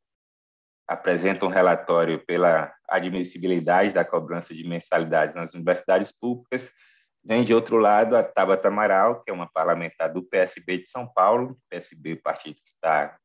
apresenta 0.87 1.45
um 1.45 1.49
relatório 1.49 2.23
pela 2.25 2.73
admissibilidade 2.87 3.93
da 3.93 4.05
cobrança 4.05 4.53
de 4.53 4.67
mensalidades 4.67 5.35
nas 5.35 5.53
universidades 5.53 6.11
públicas. 6.11 6.71
Vem 7.23 7.43
de 7.43 7.53
outro 7.53 7.77
lado 7.77 8.15
a 8.15 8.23
Tabata 8.23 8.67
Amaral, 8.67 9.23
que 9.23 9.31
é 9.31 9.33
uma 9.33 9.49
parlamentar 9.51 10.11
do 10.13 10.23
PSB 10.23 10.79
de 10.79 10.89
São 10.89 11.11
Paulo, 11.11 11.57
PSB, 11.69 12.17
partido 12.17 12.55
que 12.55 12.67
está 12.67 13.17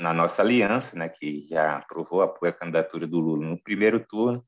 na 0.00 0.12
nossa 0.14 0.42
aliança, 0.42 0.96
né, 0.96 1.08
que 1.08 1.46
já 1.48 1.76
aprovou, 1.76 2.22
apoia 2.22 2.50
a 2.50 2.54
candidatura 2.54 3.06
do 3.06 3.20
Lula 3.20 3.46
no 3.46 3.62
primeiro 3.62 4.04
turno, 4.04 4.44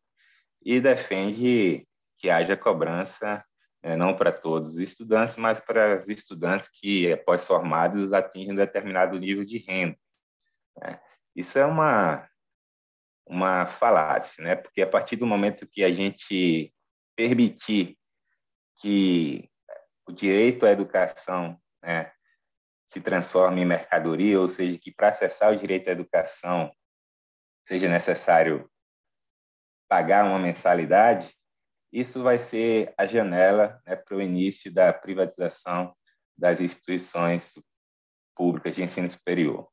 e 0.64 0.80
defende 0.80 1.86
que 2.18 2.30
haja 2.30 2.56
cobrança 2.56 3.42
é, 3.82 3.96
não 3.96 4.16
para 4.16 4.30
todos 4.30 4.74
os 4.74 4.78
estudantes, 4.78 5.36
mas 5.36 5.60
para 5.60 6.00
os 6.00 6.08
estudantes 6.08 6.68
que, 6.68 7.12
após 7.12 7.44
formados, 7.46 8.12
atingem 8.12 8.52
um 8.52 8.56
determinado 8.56 9.18
nível 9.18 9.44
de 9.44 9.58
renda. 9.58 9.98
Né? 10.80 11.00
Isso 11.34 11.58
é 11.58 11.66
uma, 11.66 12.28
uma 13.26 13.66
falácia, 13.66 14.42
né? 14.44 14.54
porque 14.54 14.82
a 14.82 14.86
partir 14.86 15.16
do 15.16 15.26
momento 15.26 15.66
que 15.66 15.82
a 15.82 15.90
gente 15.90 16.72
permitir 17.16 17.98
que 18.80 19.50
o 20.06 20.12
direito 20.12 20.64
à 20.64 20.70
educação 20.70 21.60
né, 21.82 22.12
se 22.92 23.00
transforme 23.00 23.62
em 23.62 23.64
mercadoria, 23.64 24.38
ou 24.38 24.46
seja, 24.46 24.78
que 24.78 24.92
para 24.92 25.08
acessar 25.08 25.50
o 25.50 25.56
direito 25.56 25.88
à 25.88 25.92
educação 25.92 26.70
seja 27.66 27.88
necessário 27.88 28.70
pagar 29.88 30.26
uma 30.26 30.38
mensalidade, 30.38 31.34
isso 31.90 32.22
vai 32.22 32.38
ser 32.38 32.92
a 32.98 33.06
janela 33.06 33.80
né, 33.86 33.96
para 33.96 34.14
o 34.14 34.20
início 34.20 34.70
da 34.70 34.92
privatização 34.92 35.96
das 36.36 36.60
instituições 36.60 37.54
públicas 38.36 38.74
de 38.74 38.82
ensino 38.82 39.08
superior. 39.08 39.66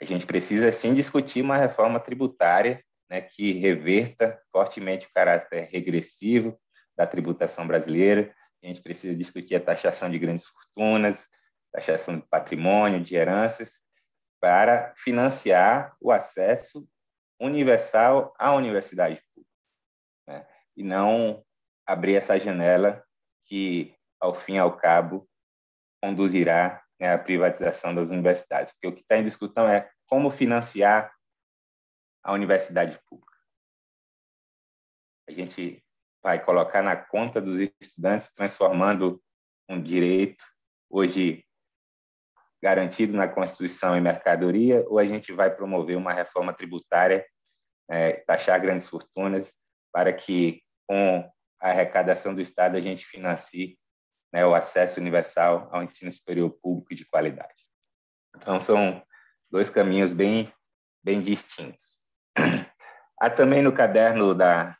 A 0.00 0.06
gente 0.06 0.24
precisa, 0.24 0.72
sim, 0.72 0.94
discutir 0.94 1.42
uma 1.42 1.58
reforma 1.58 2.00
tributária 2.00 2.82
né, 3.10 3.20
que 3.20 3.52
reverta 3.52 4.40
fortemente 4.50 5.06
o 5.06 5.12
caráter 5.12 5.68
regressivo 5.70 6.58
da 6.96 7.06
tributação 7.06 7.66
brasileira. 7.66 8.34
A 8.64 8.68
gente 8.68 8.80
precisa 8.80 9.14
discutir 9.14 9.54
a 9.56 9.60
taxação 9.60 10.08
de 10.08 10.18
grandes 10.18 10.46
fortunas, 10.46 11.28
taxação 11.78 12.18
de 12.18 12.26
patrimônio, 12.26 13.02
de 13.02 13.14
heranças, 13.14 13.80
para 14.40 14.92
financiar 14.96 15.96
o 16.00 16.10
acesso 16.10 16.88
universal 17.40 18.34
à 18.38 18.54
universidade 18.54 19.22
pública. 19.32 19.52
Né? 20.26 20.46
E 20.76 20.82
não 20.82 21.44
abrir 21.86 22.16
essa 22.16 22.38
janela 22.38 23.04
que, 23.44 23.96
ao 24.20 24.34
fim 24.34 24.54
e 24.54 24.58
ao 24.58 24.76
cabo, 24.76 25.28
conduzirá 26.02 26.84
né, 27.00 27.12
à 27.12 27.18
privatização 27.18 27.94
das 27.94 28.10
universidades. 28.10 28.72
Porque 28.72 28.86
o 28.88 28.94
que 28.94 29.00
está 29.00 29.16
em 29.16 29.24
discussão 29.24 29.68
é 29.68 29.88
como 30.06 30.30
financiar 30.30 31.12
a 32.22 32.32
universidade 32.32 32.98
pública. 33.08 33.36
A 35.28 35.32
gente 35.32 35.84
vai 36.22 36.42
colocar 36.44 36.82
na 36.82 36.96
conta 36.96 37.40
dos 37.40 37.58
estudantes, 37.80 38.32
transformando 38.32 39.22
um 39.68 39.80
direito 39.80 40.44
hoje 40.90 41.44
garantido 42.62 43.16
na 43.16 43.28
Constituição 43.28 43.96
e 43.96 44.00
mercadoria, 44.00 44.84
ou 44.88 44.98
a 44.98 45.04
gente 45.04 45.32
vai 45.32 45.54
promover 45.54 45.96
uma 45.96 46.12
reforma 46.12 46.52
tributária, 46.52 47.24
é, 47.88 48.12
taxar 48.26 48.60
grandes 48.60 48.88
fortunas, 48.88 49.54
para 49.92 50.12
que, 50.12 50.62
com 50.86 51.28
a 51.60 51.70
arrecadação 51.70 52.34
do 52.34 52.40
Estado, 52.40 52.76
a 52.76 52.80
gente 52.80 53.06
financie 53.06 53.78
né, 54.32 54.44
o 54.44 54.54
acesso 54.54 55.00
universal 55.00 55.68
ao 55.72 55.82
ensino 55.82 56.10
superior 56.12 56.50
público 56.50 56.94
de 56.94 57.06
qualidade. 57.06 57.66
Então, 58.36 58.60
são 58.60 59.02
dois 59.50 59.70
caminhos 59.70 60.12
bem, 60.12 60.52
bem 61.02 61.20
distintos. 61.20 61.98
Há 63.20 63.30
também 63.30 63.62
no 63.62 63.72
caderno 63.72 64.34
da 64.34 64.76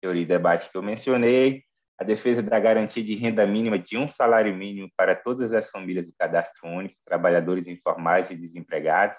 teoria 0.00 0.22
e 0.22 0.26
debate 0.26 0.70
que 0.70 0.76
eu 0.76 0.82
mencionei, 0.82 1.63
a 1.98 2.04
defesa 2.04 2.42
da 2.42 2.58
garantia 2.58 3.02
de 3.02 3.14
renda 3.14 3.46
mínima 3.46 3.78
de 3.78 3.96
um 3.96 4.08
salário 4.08 4.54
mínimo 4.54 4.90
para 4.96 5.14
todas 5.14 5.52
as 5.52 5.70
famílias 5.70 6.08
do 6.08 6.14
cadastro 6.18 6.68
único, 6.68 6.96
trabalhadores 7.04 7.66
informais 7.66 8.30
e 8.30 8.36
desempregados, 8.36 9.18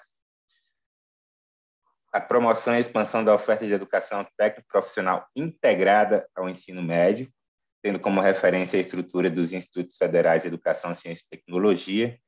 a 2.12 2.20
promoção 2.20 2.74
e 2.76 2.80
expansão 2.80 3.24
da 3.24 3.34
oferta 3.34 3.66
de 3.66 3.72
educação 3.72 4.26
técnico-profissional 4.36 5.26
integrada 5.34 6.28
ao 6.34 6.48
ensino 6.48 6.82
médio, 6.82 7.28
tendo 7.82 8.00
como 8.00 8.20
referência 8.20 8.78
a 8.78 8.80
estrutura 8.80 9.30
dos 9.30 9.52
Institutos 9.52 9.96
Federais 9.96 10.42
de 10.42 10.48
Educação, 10.48 10.94
Ciência 10.94 11.24
e 11.26 11.36
Tecnologia, 11.36 12.18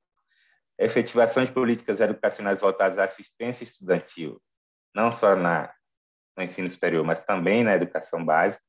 a 0.81 0.85
efetivação 0.85 1.45
de 1.45 1.53
políticas 1.53 2.01
educacionais 2.01 2.61
voltadas 2.61 2.99
à 2.99 3.05
assistência 3.05 3.65
estudantil, 3.65 4.41
não 4.95 5.11
só 5.11 5.35
na, 5.35 5.73
no 6.37 6.45
ensino 6.45 6.69
superior, 6.69 7.05
mas 7.05 7.21
também 7.21 7.65
na 7.65 7.75
educação 7.75 8.25
básica, 8.25 8.63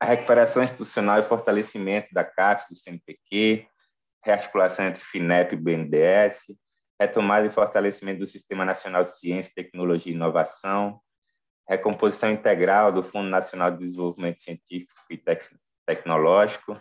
a 0.00 0.04
recuperação 0.04 0.62
institucional 0.62 1.18
e 1.18 1.22
fortalecimento 1.22 2.08
da 2.12 2.24
CAPES, 2.24 2.66
do 2.68 2.76
CNPq, 2.76 3.66
rearticulação 4.24 4.86
entre 4.86 5.02
FINEP 5.02 5.54
e 5.54 5.56
BNDES, 5.56 6.44
retomada 7.00 7.46
e 7.46 7.50
fortalecimento 7.50 8.20
do 8.20 8.26
Sistema 8.26 8.64
Nacional 8.64 9.02
de 9.02 9.16
Ciência, 9.16 9.52
Tecnologia 9.54 10.12
e 10.12 10.14
Inovação, 10.14 11.00
recomposição 11.68 12.30
integral 12.30 12.92
do 12.92 13.02
Fundo 13.02 13.28
Nacional 13.28 13.70
de 13.70 13.78
Desenvolvimento 13.78 14.38
Científico 14.38 15.00
e 15.10 15.16
Tec 15.16 15.48
Tecnológico, 15.86 16.80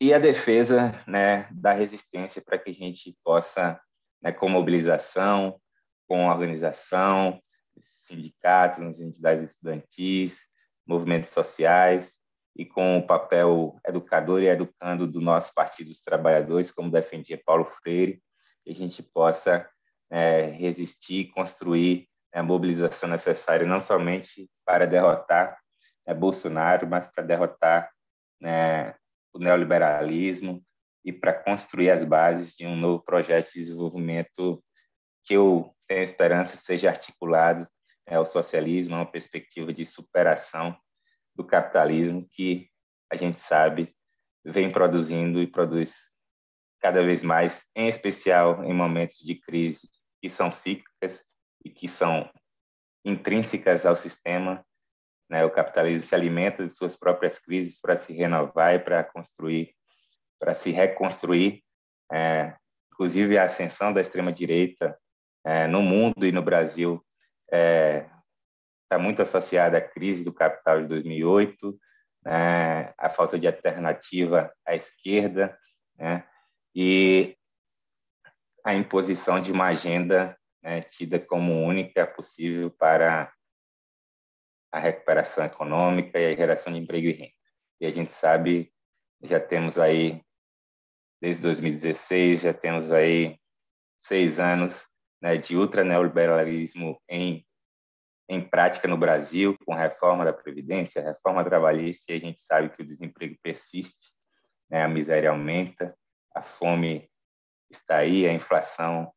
e 0.00 0.14
a 0.14 0.18
defesa 0.18 0.92
né, 1.06 1.46
da 1.52 1.72
resistência 1.72 2.42
para 2.42 2.58
que 2.58 2.70
a 2.70 2.74
gente 2.74 3.16
possa, 3.22 3.80
né, 4.20 4.32
com 4.32 4.48
mobilização, 4.48 5.60
com 6.08 6.26
organização, 6.26 7.40
sindicatos, 7.78 9.00
entidades 9.00 9.44
estudantis, 9.44 10.49
movimentos 10.90 11.30
sociais 11.30 12.18
e 12.56 12.66
com 12.66 12.98
o 12.98 13.06
papel 13.06 13.78
educador 13.86 14.42
e 14.42 14.48
educando 14.48 15.06
do 15.06 15.20
nosso 15.20 15.54
Partido 15.54 15.86
dos 15.86 16.00
Trabalhadores, 16.00 16.72
como 16.72 16.90
defendia 16.90 17.40
Paulo 17.46 17.64
Freire, 17.64 18.20
que 18.64 18.72
a 18.72 18.74
gente 18.74 19.00
possa 19.00 19.70
é, 20.10 20.46
resistir, 20.46 21.30
construir 21.30 22.08
a 22.34 22.42
mobilização 22.42 23.08
necessária 23.08 23.66
não 23.66 23.80
somente 23.80 24.50
para 24.64 24.84
derrotar 24.84 25.56
é, 26.04 26.12
Bolsonaro, 26.12 26.88
mas 26.88 27.06
para 27.06 27.22
derrotar 27.22 27.90
né, 28.40 28.94
o 29.32 29.38
neoliberalismo 29.38 30.60
e 31.04 31.12
para 31.12 31.32
construir 31.32 31.90
as 31.90 32.04
bases 32.04 32.56
de 32.56 32.66
um 32.66 32.74
novo 32.74 33.02
projeto 33.04 33.52
de 33.52 33.60
desenvolvimento 33.60 34.62
que 35.24 35.34
eu 35.34 35.72
tenho 35.86 36.02
esperança 36.02 36.56
seja 36.56 36.90
articulado 36.90 37.66
é, 38.10 38.16
ao 38.16 38.26
socialismo, 38.26 38.96
uma 38.96 39.06
perspectiva 39.06 39.72
de 39.72 39.86
superação 39.86 40.76
do 41.34 41.46
capitalismo 41.46 42.26
que 42.28 42.68
a 43.10 43.14
gente 43.14 43.40
sabe 43.40 43.94
vem 44.44 44.70
produzindo 44.70 45.40
e 45.40 45.46
produz 45.46 45.94
cada 46.80 47.04
vez 47.04 47.22
mais, 47.22 47.64
em 47.76 47.88
especial 47.88 48.64
em 48.64 48.74
momentos 48.74 49.18
de 49.18 49.36
crise 49.36 49.88
que 50.20 50.28
são 50.28 50.50
cíclicas 50.50 51.24
e 51.64 51.70
que 51.70 51.88
são 51.88 52.28
intrínsecas 53.04 53.86
ao 53.86 53.96
sistema. 53.96 54.64
Né? 55.28 55.44
O 55.44 55.50
capitalismo 55.50 56.02
se 56.02 56.14
alimenta 56.14 56.66
de 56.66 56.74
suas 56.74 56.96
próprias 56.96 57.38
crises 57.38 57.80
para 57.80 57.96
se 57.96 58.12
renovar 58.12 58.74
e 58.74 58.80
para 58.80 59.04
construir, 59.04 59.72
para 60.38 60.56
se 60.56 60.70
reconstruir. 60.70 61.62
É, 62.12 62.56
inclusive 62.92 63.38
a 63.38 63.44
ascensão 63.44 63.92
da 63.92 64.00
extrema 64.00 64.32
direita 64.32 64.98
é, 65.44 65.68
no 65.68 65.80
mundo 65.80 66.26
e 66.26 66.32
no 66.32 66.42
Brasil 66.42 67.04
está 67.50 67.56
é, 67.56 68.10
tá 68.88 68.98
muito 68.98 69.20
associada 69.20 69.78
à 69.78 69.80
crise 69.80 70.24
do 70.24 70.32
capital 70.32 70.80
de 70.80 70.86
2008, 70.86 71.78
né, 72.24 72.94
a 72.96 73.10
falta 73.10 73.38
de 73.38 73.46
alternativa 73.46 74.54
à 74.64 74.76
esquerda, 74.76 75.58
né, 75.96 76.24
e 76.74 77.36
a 78.64 78.74
imposição 78.74 79.40
de 79.40 79.50
uma 79.50 79.66
agenda 79.66 80.38
né, 80.62 80.82
tida 80.82 81.18
como 81.18 81.64
única 81.64 82.06
possível 82.06 82.70
para 82.70 83.32
a 84.70 84.78
recuperação 84.78 85.44
econômica 85.44 86.18
e 86.20 86.32
a 86.32 86.36
geração 86.36 86.72
de 86.72 86.78
emprego 86.78 87.08
e 87.08 87.12
renda. 87.12 87.32
E 87.80 87.86
a 87.86 87.90
gente 87.90 88.12
sabe, 88.12 88.72
já 89.22 89.40
temos 89.40 89.78
aí, 89.78 90.22
desde 91.20 91.42
2016, 91.42 92.42
já 92.42 92.54
temos 92.54 92.92
aí 92.92 93.36
seis 93.96 94.38
anos 94.38 94.89
né, 95.20 95.36
de 95.36 95.56
ultraneoliberalismo 95.56 97.00
em, 97.08 97.46
em 98.28 98.40
prática 98.40 98.88
no 98.88 98.96
Brasil, 98.96 99.56
com 99.64 99.74
reforma 99.74 100.24
da 100.24 100.32
Previdência, 100.32 101.02
reforma 101.02 101.44
trabalhista, 101.44 102.12
e 102.12 102.16
a 102.16 102.20
gente 102.20 102.40
sabe 102.40 102.70
que 102.70 102.82
o 102.82 102.86
desemprego 102.86 103.36
persiste, 103.42 104.12
né, 104.70 104.82
a 104.82 104.88
miséria 104.88 105.30
aumenta, 105.30 105.96
a 106.34 106.42
fome 106.42 107.10
está 107.70 107.98
aí, 107.98 108.26
a 108.26 108.32
inflação 108.32 109.12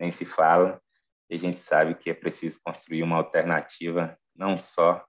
nem 0.00 0.12
se 0.12 0.24
fala, 0.24 0.80
e 1.28 1.36
a 1.36 1.38
gente 1.38 1.58
sabe 1.58 1.94
que 1.94 2.10
é 2.10 2.14
preciso 2.14 2.60
construir 2.64 3.02
uma 3.02 3.16
alternativa 3.16 4.16
não 4.34 4.58
só 4.58 5.04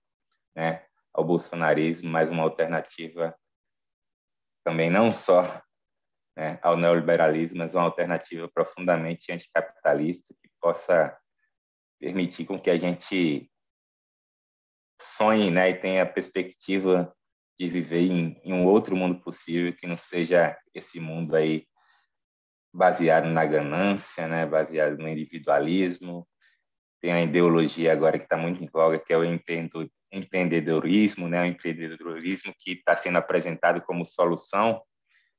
né, 0.56 0.86
ao 1.14 1.24
bolsonarismo, 1.24 2.10
mas 2.10 2.30
uma 2.30 2.44
alternativa 2.44 3.36
também 4.64 4.90
não 4.90 5.14
só 5.14 5.62
né, 6.36 6.60
ao 6.62 6.76
neoliberalismo, 6.76 7.60
mas 7.60 7.76
uma 7.76 7.84
alternativa 7.84 8.50
profundamente 8.54 9.32
anticapitalista 9.32 9.75
que 9.94 10.50
possa 10.60 11.18
permitir 12.00 12.46
com 12.46 12.60
que 12.60 12.70
a 12.70 12.78
gente 12.78 13.50
sonhe 15.02 15.52
né, 15.52 15.70
e 15.70 15.76
tenha 15.76 16.04
a 16.04 16.06
perspectiva 16.06 17.14
de 17.58 17.70
viver 17.70 18.02
em, 18.02 18.42
em 18.44 18.54
um 18.54 18.66
outro 18.66 18.96
mundo 18.96 19.22
possível 19.22 19.76
que 19.76 19.88
não 19.88 19.98
seja 19.98 20.58
esse 20.74 21.00
mundo 21.00 21.36
aí 21.36 21.66
baseado 22.74 23.28
na 23.28 23.46
ganância, 23.46 24.28
né, 24.28 24.46
baseado 24.46 24.98
no 24.98 25.08
individualismo 25.08 26.28
tem 27.06 27.14
a 27.14 27.22
ideologia 27.22 27.94
agora 27.94 28.18
que 28.18 28.26
está 28.26 28.36
muito 28.36 28.64
em 28.64 28.68
voga, 28.68 28.98
que 28.98 29.14
é 29.14 29.18
o 29.18 29.24
empreendedorismo, 30.12 31.28
né? 31.28 31.44
O 31.44 31.46
empreendedorismo 31.46 32.52
que 32.58 32.72
está 32.72 32.98
sendo 32.98 33.20
apresentado 33.20 33.80
como 33.84 34.04
solução 34.04 34.82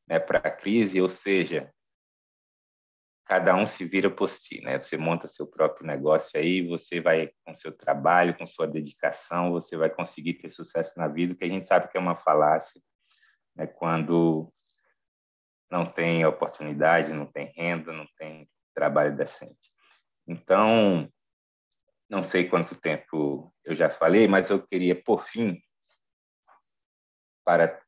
né, 0.09 0.21
para 0.21 0.39
a 0.39 0.51
crise, 0.51 1.01
ou 1.01 1.09
seja, 1.09 1.69
cada 3.27 3.57
um 3.57 3.67
se 3.67 3.85
vira 3.85 4.09
por 4.09 4.29
si, 4.29 4.61
né? 4.63 4.81
Você 4.81 4.97
monta 4.97 5.27
seu 5.27 5.47
próprio 5.47 5.85
negócio 5.85 6.39
aí, 6.39 6.67
você 6.67 7.01
vai 7.01 7.31
com 7.45 7.53
seu 7.53 7.73
trabalho, 7.73 8.37
com 8.39 8.47
sua 8.47 8.69
dedicação, 8.69 9.51
você 9.51 9.77
vai 9.77 9.91
conseguir 9.91 10.35
ter 10.35 10.51
sucesso 10.53 10.97
na 10.97 11.09
vida, 11.09 11.35
que 11.35 11.45
a 11.45 11.49
gente 11.49 11.67
sabe 11.67 11.89
que 11.89 11.99
é 11.99 12.01
uma 12.01 12.15
falácia, 12.15 12.81
né? 13.55 13.67
Quando 13.67 14.49
não 15.69 15.85
tem 15.85 16.25
oportunidade, 16.25 17.13
não 17.13 17.27
tem 17.27 17.53
renda, 17.57 17.93
não 17.93 18.07
tem 18.17 18.49
trabalho 18.73 19.17
decente. 19.17 19.73
Então, 20.29 21.13
não 22.09 22.23
sei 22.23 22.49
quanto 22.49 22.81
tempo 22.81 23.53
eu 23.65 23.75
já 23.75 23.91
falei, 23.91 24.29
mas 24.29 24.51
eu 24.51 24.65
queria, 24.65 24.95
por 24.95 25.23
fim, 25.23 25.61
para 27.45 27.83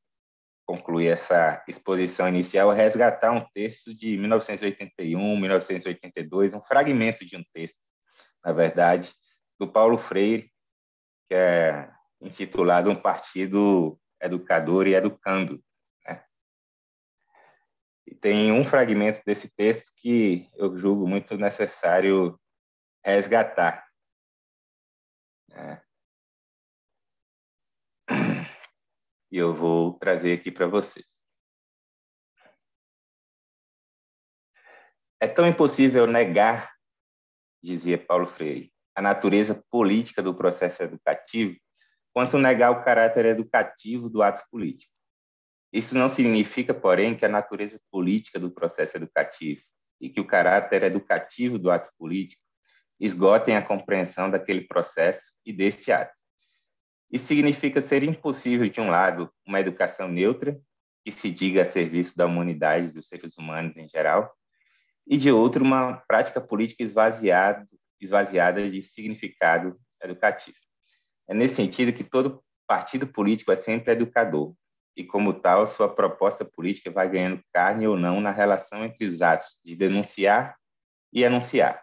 concluir 0.68 1.08
essa 1.08 1.64
exposição 1.66 2.28
inicial, 2.28 2.70
resgatar 2.70 3.32
um 3.32 3.42
texto 3.54 3.94
de 3.94 4.18
1981, 4.18 5.40
1982, 5.40 6.52
um 6.52 6.60
fragmento 6.60 7.24
de 7.24 7.38
um 7.38 7.44
texto, 7.54 7.80
na 8.44 8.52
verdade, 8.52 9.10
do 9.58 9.66
Paulo 9.66 9.96
Freire, 9.96 10.52
que 11.26 11.34
é 11.34 11.90
intitulado 12.20 12.90
Um 12.90 13.00
Partido 13.00 13.98
Educador 14.20 14.86
e 14.86 14.94
Educando. 14.94 15.64
Né? 16.06 16.22
E 18.06 18.14
tem 18.14 18.52
um 18.52 18.62
fragmento 18.62 19.22
desse 19.24 19.48
texto 19.48 19.90
que 19.96 20.50
eu 20.54 20.76
julgo 20.76 21.08
muito 21.08 21.38
necessário 21.38 22.38
resgatar. 23.02 23.86
Né? 25.48 25.80
E 29.30 29.36
eu 29.36 29.54
vou 29.54 29.92
trazer 29.98 30.32
aqui 30.32 30.50
para 30.50 30.66
vocês. 30.66 31.06
É 35.20 35.26
tão 35.26 35.46
impossível 35.46 36.06
negar, 36.06 36.72
dizia 37.62 37.98
Paulo 37.98 38.26
Freire, 38.26 38.72
a 38.94 39.02
natureza 39.02 39.62
política 39.70 40.22
do 40.22 40.34
processo 40.34 40.82
educativo, 40.82 41.58
quanto 42.12 42.38
negar 42.38 42.70
o 42.70 42.82
caráter 42.82 43.26
educativo 43.26 44.08
do 44.08 44.22
ato 44.22 44.44
político. 44.50 44.92
Isso 45.72 45.96
não 45.96 46.08
significa, 46.08 46.72
porém, 46.72 47.16
que 47.16 47.24
a 47.24 47.28
natureza 47.28 47.80
política 47.90 48.40
do 48.40 48.50
processo 48.50 48.96
educativo 48.96 49.60
e 50.00 50.08
que 50.08 50.20
o 50.20 50.26
caráter 50.26 50.84
educativo 50.84 51.58
do 51.58 51.70
ato 51.70 51.90
político 51.98 52.42
esgotem 52.98 53.56
a 53.56 53.62
compreensão 53.62 54.30
daquele 54.30 54.62
processo 54.62 55.34
e 55.44 55.52
deste 55.52 55.92
ato. 55.92 56.27
Isso 57.10 57.26
significa 57.26 57.80
ser 57.80 58.02
impossível, 58.02 58.68
de 58.68 58.80
um 58.80 58.88
lado, 58.88 59.32
uma 59.46 59.60
educação 59.60 60.08
neutra, 60.08 60.60
que 61.04 61.10
se 61.10 61.30
diga 61.30 61.62
a 61.62 61.64
serviço 61.64 62.16
da 62.16 62.26
humanidade 62.26 62.92
dos 62.92 63.06
seres 63.06 63.36
humanos 63.38 63.76
em 63.76 63.88
geral, 63.88 64.32
e 65.06 65.16
de 65.16 65.32
outro, 65.32 65.64
uma 65.64 66.02
prática 66.06 66.40
política 66.40 66.82
esvaziada, 66.82 67.66
esvaziada 67.98 68.68
de 68.68 68.82
significado 68.82 69.78
educativo. 70.02 70.58
É 71.26 71.34
nesse 71.34 71.54
sentido 71.54 71.92
que 71.92 72.04
todo 72.04 72.44
partido 72.66 73.06
político 73.06 73.50
é 73.50 73.56
sempre 73.56 73.92
educador, 73.92 74.54
e 74.94 75.04
como 75.04 75.32
tal, 75.32 75.66
sua 75.66 75.88
proposta 75.88 76.44
política 76.44 76.90
vai 76.90 77.08
ganhando 77.08 77.40
carne 77.52 77.86
ou 77.86 77.96
não 77.96 78.20
na 78.20 78.32
relação 78.32 78.84
entre 78.84 79.06
os 79.06 79.22
atos 79.22 79.58
de 79.64 79.76
denunciar 79.76 80.56
e 81.12 81.24
anunciar. 81.24 81.82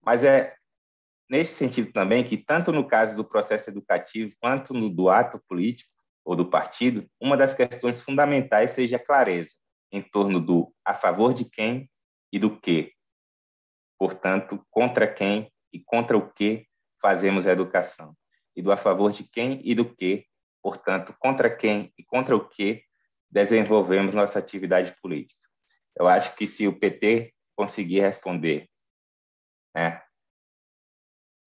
Mas 0.00 0.24
é 0.24 0.54
nesse 1.30 1.54
sentido 1.54 1.92
também 1.92 2.24
que, 2.24 2.36
tanto 2.36 2.72
no 2.72 2.86
caso 2.86 3.14
do 3.14 3.24
processo 3.24 3.70
educativo 3.70 4.34
quanto 4.40 4.74
no 4.74 4.90
do 4.90 5.08
ato 5.08 5.40
político 5.48 5.90
ou 6.24 6.34
do 6.34 6.50
partido, 6.50 7.08
uma 7.20 7.36
das 7.36 7.54
questões 7.54 8.02
fundamentais 8.02 8.72
seja 8.72 8.96
a 8.96 9.04
clareza 9.04 9.52
em 9.92 10.02
torno 10.02 10.40
do 10.40 10.74
a 10.84 10.92
favor 10.92 11.32
de 11.32 11.44
quem 11.44 11.88
e 12.32 12.38
do 12.38 12.58
que. 12.60 12.92
Portanto, 13.96 14.64
contra 14.70 15.06
quem 15.06 15.52
e 15.72 15.78
contra 15.78 16.18
o 16.18 16.32
que 16.32 16.66
fazemos 17.00 17.46
a 17.46 17.52
educação. 17.52 18.16
E 18.56 18.60
do 18.60 18.72
a 18.72 18.76
favor 18.76 19.12
de 19.12 19.22
quem 19.22 19.60
e 19.64 19.74
do 19.74 19.84
que, 19.84 20.26
portanto, 20.60 21.14
contra 21.18 21.48
quem 21.48 21.92
e 21.96 22.02
contra 22.04 22.34
o 22.34 22.48
que 22.48 22.82
desenvolvemos 23.30 24.14
nossa 24.14 24.38
atividade 24.38 24.96
política. 25.00 25.46
Eu 25.96 26.08
acho 26.08 26.34
que 26.34 26.48
se 26.48 26.66
o 26.66 26.76
PT 26.76 27.32
conseguir 27.54 28.00
responder 28.00 28.68
né, 29.74 30.02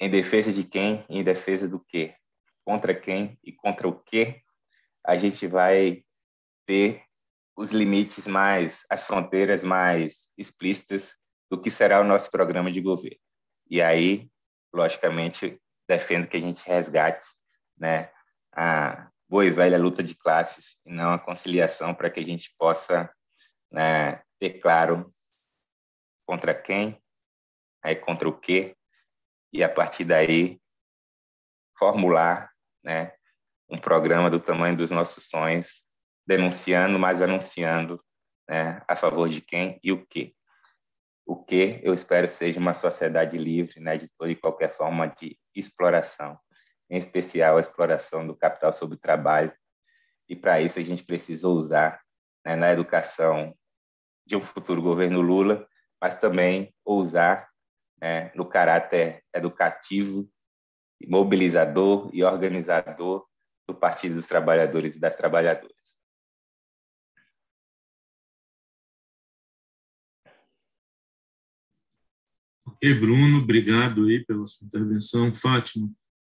em 0.03 0.09
defesa 0.09 0.51
de 0.51 0.65
quem, 0.65 1.05
em 1.07 1.23
defesa 1.23 1.65
do 1.65 1.79
quê, 1.79 2.13
contra 2.65 2.93
quem 2.93 3.39
e 3.41 3.53
contra 3.53 3.87
o 3.87 3.97
quê, 3.97 4.41
a 5.01 5.15
gente 5.15 5.47
vai 5.47 6.03
ter 6.65 7.05
os 7.55 7.71
limites 7.71 8.27
mais, 8.27 8.85
as 8.89 9.07
fronteiras 9.07 9.63
mais 9.63 10.29
explícitas 10.37 11.15
do 11.49 11.61
que 11.61 11.71
será 11.71 12.01
o 12.01 12.03
nosso 12.03 12.29
programa 12.29 12.69
de 12.69 12.81
governo. 12.81 13.17
E 13.69 13.81
aí, 13.81 14.29
logicamente, 14.73 15.57
defendo 15.87 16.27
que 16.27 16.35
a 16.35 16.41
gente 16.41 16.67
resgate 16.67 17.25
né, 17.77 18.11
a 18.51 19.09
boa 19.29 19.45
e 19.45 19.51
velha 19.51 19.77
luta 19.77 20.03
de 20.03 20.15
classes 20.15 20.75
e 20.85 20.91
não 20.91 21.13
a 21.13 21.19
conciliação 21.19 21.95
para 21.95 22.09
que 22.09 22.19
a 22.19 22.25
gente 22.25 22.53
possa 22.57 23.09
né, 23.71 24.21
ter 24.37 24.59
claro 24.59 25.09
contra 26.25 26.53
quem, 26.53 27.01
aí 27.81 27.95
contra 27.95 28.27
o 28.27 28.37
quê 28.37 28.75
e 29.53 29.63
a 29.63 29.69
partir 29.69 30.03
daí 30.03 30.59
formular 31.77 32.51
né, 32.83 33.13
um 33.69 33.77
programa 33.77 34.29
do 34.29 34.39
tamanho 34.39 34.75
dos 34.75 34.89
nossos 34.89 35.29
sonhos, 35.29 35.85
denunciando, 36.25 36.97
mas 36.97 37.21
anunciando 37.21 38.03
né, 38.49 38.81
a 38.87 38.95
favor 38.95 39.29
de 39.29 39.41
quem 39.41 39.79
e 39.83 39.91
o 39.91 40.03
que. 40.05 40.35
O 41.25 41.41
que 41.41 41.79
eu 41.83 41.93
espero 41.93 42.27
seja 42.27 42.59
uma 42.59 42.73
sociedade 42.73 43.37
livre 43.37 43.79
né, 43.79 43.97
de 43.97 44.09
toda 44.17 44.31
e 44.31 44.35
qualquer 44.35 44.75
forma 44.75 45.07
de 45.07 45.37
exploração, 45.55 46.37
em 46.89 46.97
especial 46.97 47.57
a 47.57 47.61
exploração 47.61 48.25
do 48.25 48.35
capital 48.35 48.73
sobre 48.73 48.95
o 48.95 48.99
trabalho. 48.99 49.53
E 50.27 50.35
para 50.35 50.59
isso 50.61 50.79
a 50.79 50.83
gente 50.83 51.03
precisa 51.03 51.47
usar 51.47 52.01
né, 52.45 52.55
na 52.55 52.71
educação 52.73 53.55
de 54.25 54.35
um 54.35 54.41
futuro 54.41 54.81
governo 54.81 55.21
Lula, 55.21 55.67
mas 56.01 56.15
também 56.15 56.73
ousar 56.83 57.52
né, 58.03 58.33
no 58.35 58.45
caráter 58.45 59.23
educativo, 59.33 60.29
mobilizador 61.07 62.09
e 62.13 62.21
organizador 62.21 63.25
do 63.65 63.73
Partido 63.73 64.15
dos 64.15 64.27
Trabalhadores 64.27 64.97
e 64.97 64.99
das 64.99 65.15
Trabalhadoras. 65.15 65.93
Ok, 72.65 72.93
Bruno, 72.95 73.37
obrigado 73.37 74.03
aí 74.03 74.25
pela 74.25 74.45
sua 74.47 74.67
intervenção. 74.67 75.33
Fátima, 75.33 75.89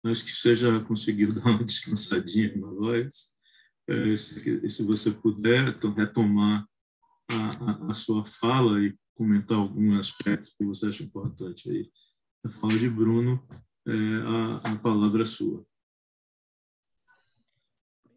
acho 0.05 0.23
que 0.23 0.35
você 0.35 0.55
já 0.55 0.79
conseguiu 0.81 1.33
dar 1.33 1.45
uma 1.45 1.63
descansadinha 1.63 2.55
na 2.55 2.67
voz. 2.67 3.33
É, 3.87 4.15
se, 4.15 4.69
se, 4.69 4.83
você 4.83 5.09
puder 5.09 5.69
então, 5.69 5.91
retomar 5.93 6.67
a, 7.31 7.87
a, 7.87 7.91
a 7.91 7.93
sua 7.95 8.23
fala 8.23 8.79
e 8.83 8.95
comentar 9.15 9.57
algum 9.57 9.97
aspecto 9.97 10.51
que 10.57 10.65
você 10.65 10.87
acha 10.87 11.03
importante 11.03 11.69
aí. 11.69 11.89
A 12.45 12.49
fala 12.49 12.77
de 12.77 12.89
Bruno, 12.89 13.41
é, 13.87 13.91
a, 14.63 14.71
a 14.71 14.75
palavra 14.77 15.23
é 15.23 15.25
sua. 15.25 15.65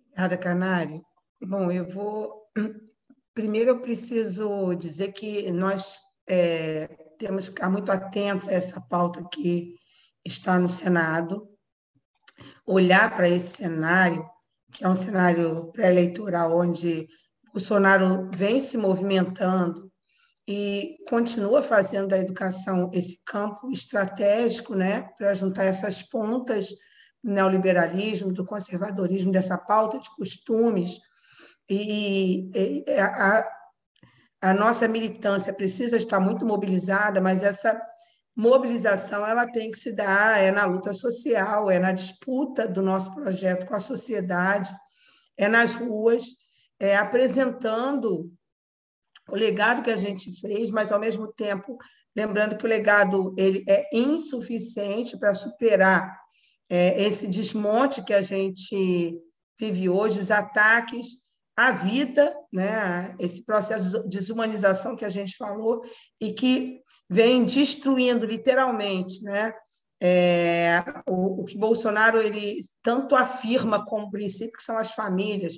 Obrigada, 0.08 0.36
Canário. 0.36 1.02
Bom, 1.40 1.70
eu 1.70 1.86
vou. 1.86 2.50
Primeiro, 3.32 3.70
eu 3.70 3.80
preciso 3.80 4.74
dizer 4.74 5.12
que 5.12 5.50
nós 5.52 6.00
é, 6.28 6.88
temos 7.18 7.44
que 7.44 7.50
ficar 7.50 7.70
muito 7.70 7.90
atentos 7.90 8.48
a 8.48 8.52
essa 8.52 8.80
pauta 8.80 9.26
que 9.32 9.76
está 10.24 10.58
no 10.58 10.68
Senado, 10.68 11.48
olhar 12.66 13.14
para 13.14 13.28
esse 13.28 13.56
cenário, 13.56 14.28
que 14.72 14.84
é 14.84 14.88
um 14.88 14.94
cenário 14.94 15.70
pré-eleitoral, 15.70 16.56
onde 16.58 17.06
Bolsonaro 17.52 18.28
vem 18.34 18.60
se 18.60 18.76
movimentando 18.76 19.87
e 20.50 20.96
continua 21.06 21.60
fazendo 21.60 22.08
da 22.08 22.16
educação 22.16 22.90
esse 22.94 23.20
campo 23.22 23.70
estratégico 23.70 24.74
né, 24.74 25.02
para 25.18 25.34
juntar 25.34 25.64
essas 25.64 26.02
pontas 26.02 26.70
do 27.22 27.30
neoliberalismo, 27.30 28.32
do 28.32 28.46
conservadorismo, 28.46 29.30
dessa 29.30 29.58
pauta 29.58 29.98
de 29.98 30.08
costumes. 30.16 30.98
E, 31.68 32.50
e 32.54 32.84
a, 32.98 33.46
a 34.40 34.54
nossa 34.54 34.88
militância 34.88 35.52
precisa 35.52 35.98
estar 35.98 36.18
muito 36.18 36.46
mobilizada, 36.46 37.20
mas 37.20 37.42
essa 37.42 37.78
mobilização 38.34 39.26
ela 39.26 39.46
tem 39.46 39.70
que 39.70 39.78
se 39.78 39.92
dar 39.92 40.42
é 40.42 40.50
na 40.50 40.64
luta 40.64 40.94
social, 40.94 41.70
é 41.70 41.78
na 41.78 41.92
disputa 41.92 42.66
do 42.66 42.80
nosso 42.80 43.14
projeto 43.14 43.66
com 43.66 43.74
a 43.74 43.80
sociedade, 43.80 44.74
é 45.36 45.46
nas 45.46 45.74
ruas, 45.74 46.24
é 46.80 46.96
apresentando 46.96 48.32
o 49.30 49.36
legado 49.36 49.82
que 49.82 49.90
a 49.90 49.96
gente 49.96 50.38
fez, 50.40 50.70
mas 50.70 50.90
ao 50.90 51.00
mesmo 51.00 51.32
tempo 51.32 51.76
lembrando 52.16 52.56
que 52.56 52.64
o 52.64 52.68
legado 52.68 53.34
ele 53.38 53.64
é 53.68 53.88
insuficiente 53.92 55.16
para 55.18 55.34
superar 55.34 56.18
é, 56.68 57.02
esse 57.02 57.26
desmonte 57.26 58.02
que 58.02 58.12
a 58.12 58.20
gente 58.20 59.16
vive 59.58 59.88
hoje, 59.88 60.20
os 60.20 60.30
ataques 60.30 61.18
à 61.56 61.72
vida, 61.72 62.32
né, 62.52 63.14
esse 63.18 63.44
processo 63.44 64.02
de 64.02 64.18
desumanização 64.18 64.94
que 64.94 65.04
a 65.04 65.08
gente 65.08 65.36
falou 65.36 65.82
e 66.20 66.32
que 66.32 66.80
vem 67.10 67.44
destruindo 67.44 68.24
literalmente, 68.24 69.22
né, 69.22 69.52
é, 70.00 70.84
o, 71.08 71.42
o, 71.42 71.44
que 71.44 71.58
Bolsonaro 71.58 72.20
ele 72.20 72.60
tanto 72.82 73.16
afirma 73.16 73.84
como 73.84 74.10
princípio 74.10 74.56
que 74.56 74.62
são 74.62 74.78
as 74.78 74.92
famílias, 74.92 75.56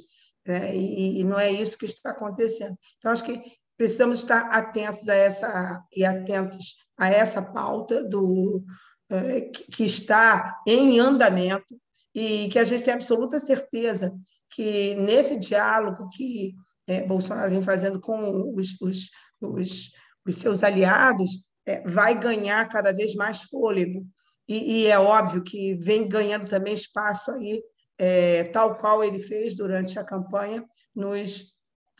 né, 0.51 0.75
e, 0.75 1.21
e, 1.21 1.25
não 1.25 1.39
é 1.39 1.51
isso 1.51 1.79
que 1.79 1.85
está 1.85 2.11
acontecendo. 2.11 2.77
Então 2.99 3.13
acho 3.13 3.25
que 3.25 3.41
precisamos 3.77 4.19
estar 4.19 4.49
atentos 4.51 5.09
a 5.09 5.15
essa 5.15 5.83
e 5.95 6.05
atentos 6.05 6.75
a 6.99 7.09
essa 7.09 7.41
pauta 7.41 8.03
do 8.03 8.63
é, 9.09 9.43
que, 9.43 9.85
está 9.85 10.61
em 10.67 10.99
andamento 10.99 11.81
e 12.15 12.49
que 12.49 12.59
a 12.59 12.65
gente 12.65 12.83
tem 12.83 12.95
absoluta 12.95 13.39
certeza 13.39 14.13
que 14.51 14.97
nesse 14.97 15.39
diálogo 15.39 16.09
que 16.11 16.55
é, 16.87 17.07
Bolsonaro 17.07 17.51
vem 17.51 17.63
fazendo 17.63 18.01
com 18.01 18.53
os, 18.55 18.79
os, 18.81 19.11
os, 19.41 19.93
os 20.27 20.37
seus 20.37 20.65
aliados, 20.65 21.45
é, 21.65 21.81
vai 21.89 22.19
ganhar 22.19 22.69
cada 22.69 22.93
vez 22.93 23.15
mais 23.15 23.45
fôlego. 23.45 24.05
E, 24.49 24.83
e, 24.83 24.87
é 24.89 24.99
óbvio 24.99 25.45
que 25.45 25.77
vem 25.77 26.09
ganhando 26.09 26.51
também 26.51 26.75
espaço 26.75 27.31
aí, 27.31 27.63
é, 28.03 28.45
tal 28.45 28.79
qual 28.79 29.05
ele 29.05 29.19
fez 29.19 29.55
durante 29.55 29.99
a 29.99 30.05
campanha 30.05 30.65
nos, 30.97 31.59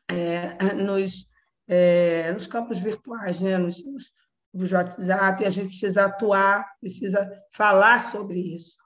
é, 0.09 0.73
nos, 0.73 1.27
é, 1.69 2.33
nos 2.33 2.47
campos 2.47 2.79
virtuais, 2.79 3.43
né? 3.43 3.59
nos, 3.59 3.85
nos, 3.85 4.11
nos 4.51 4.73
WhatsApp, 4.73 5.45
a 5.45 5.51
gente 5.51 5.69
precisa 5.69 6.07
atuar, 6.07 6.65
precisa 6.81 7.31
falar 7.53 8.01
sobre 8.01 8.41
isso. 8.41 8.79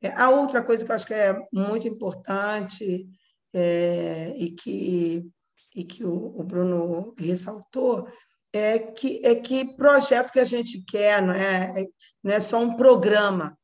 É, 0.00 0.08
a 0.16 0.30
outra 0.30 0.64
coisa 0.64 0.82
que 0.82 0.90
eu 0.90 0.94
acho 0.94 1.06
que 1.06 1.12
é 1.12 1.38
muito 1.52 1.86
importante 1.86 3.06
é, 3.52 4.32
e 4.34 4.50
que, 4.52 5.30
e 5.76 5.84
que 5.84 6.02
o, 6.02 6.40
o, 6.40 6.42
Bruno 6.44 7.14
ressaltou 7.18 8.08
é 8.54 8.78
que, 8.78 9.20
é 9.22 9.34
que 9.34 9.76
projeto 9.76 10.32
que 10.32 10.40
a 10.40 10.44
gente 10.44 10.82
quer 10.82 11.20
não 11.20 11.34
é, 11.34 11.86
não 12.22 12.32
é 12.32 12.40
só 12.40 12.58
um 12.58 12.74
programa. 12.74 13.54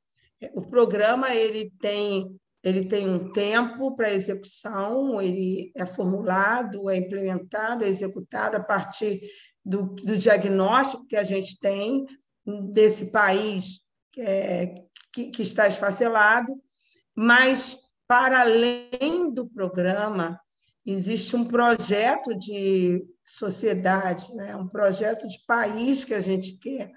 O 0.55 0.62
programa 0.62 1.34
ele 1.34 1.72
tem, 1.80 2.38
ele 2.62 2.84
tem 2.84 3.08
um 3.08 3.32
tempo 3.32 3.96
para 3.96 4.12
execução, 4.12 5.20
ele 5.20 5.72
é 5.74 5.86
formulado, 5.86 6.90
é 6.90 6.96
implementado, 6.96 7.84
é 7.84 7.88
executado 7.88 8.56
a 8.56 8.62
partir 8.62 9.20
do, 9.64 9.94
do 9.94 10.16
diagnóstico 10.16 11.06
que 11.06 11.16
a 11.16 11.22
gente 11.22 11.58
tem 11.58 12.04
desse 12.70 13.11
país 13.11 13.80
é, 14.18 14.74
que, 15.12 15.30
que 15.30 15.42
está 15.42 15.66
esfacelado, 15.66 16.52
mas, 17.14 17.78
para 18.06 18.40
além 18.40 19.32
do 19.32 19.48
programa, 19.48 20.38
existe 20.86 21.36
um 21.36 21.44
projeto 21.44 22.34
de 22.36 23.04
sociedade, 23.24 24.34
né? 24.34 24.56
um 24.56 24.66
projeto 24.66 25.28
de 25.28 25.38
país 25.46 26.04
que 26.04 26.14
a 26.14 26.20
gente 26.20 26.56
quer, 26.58 26.90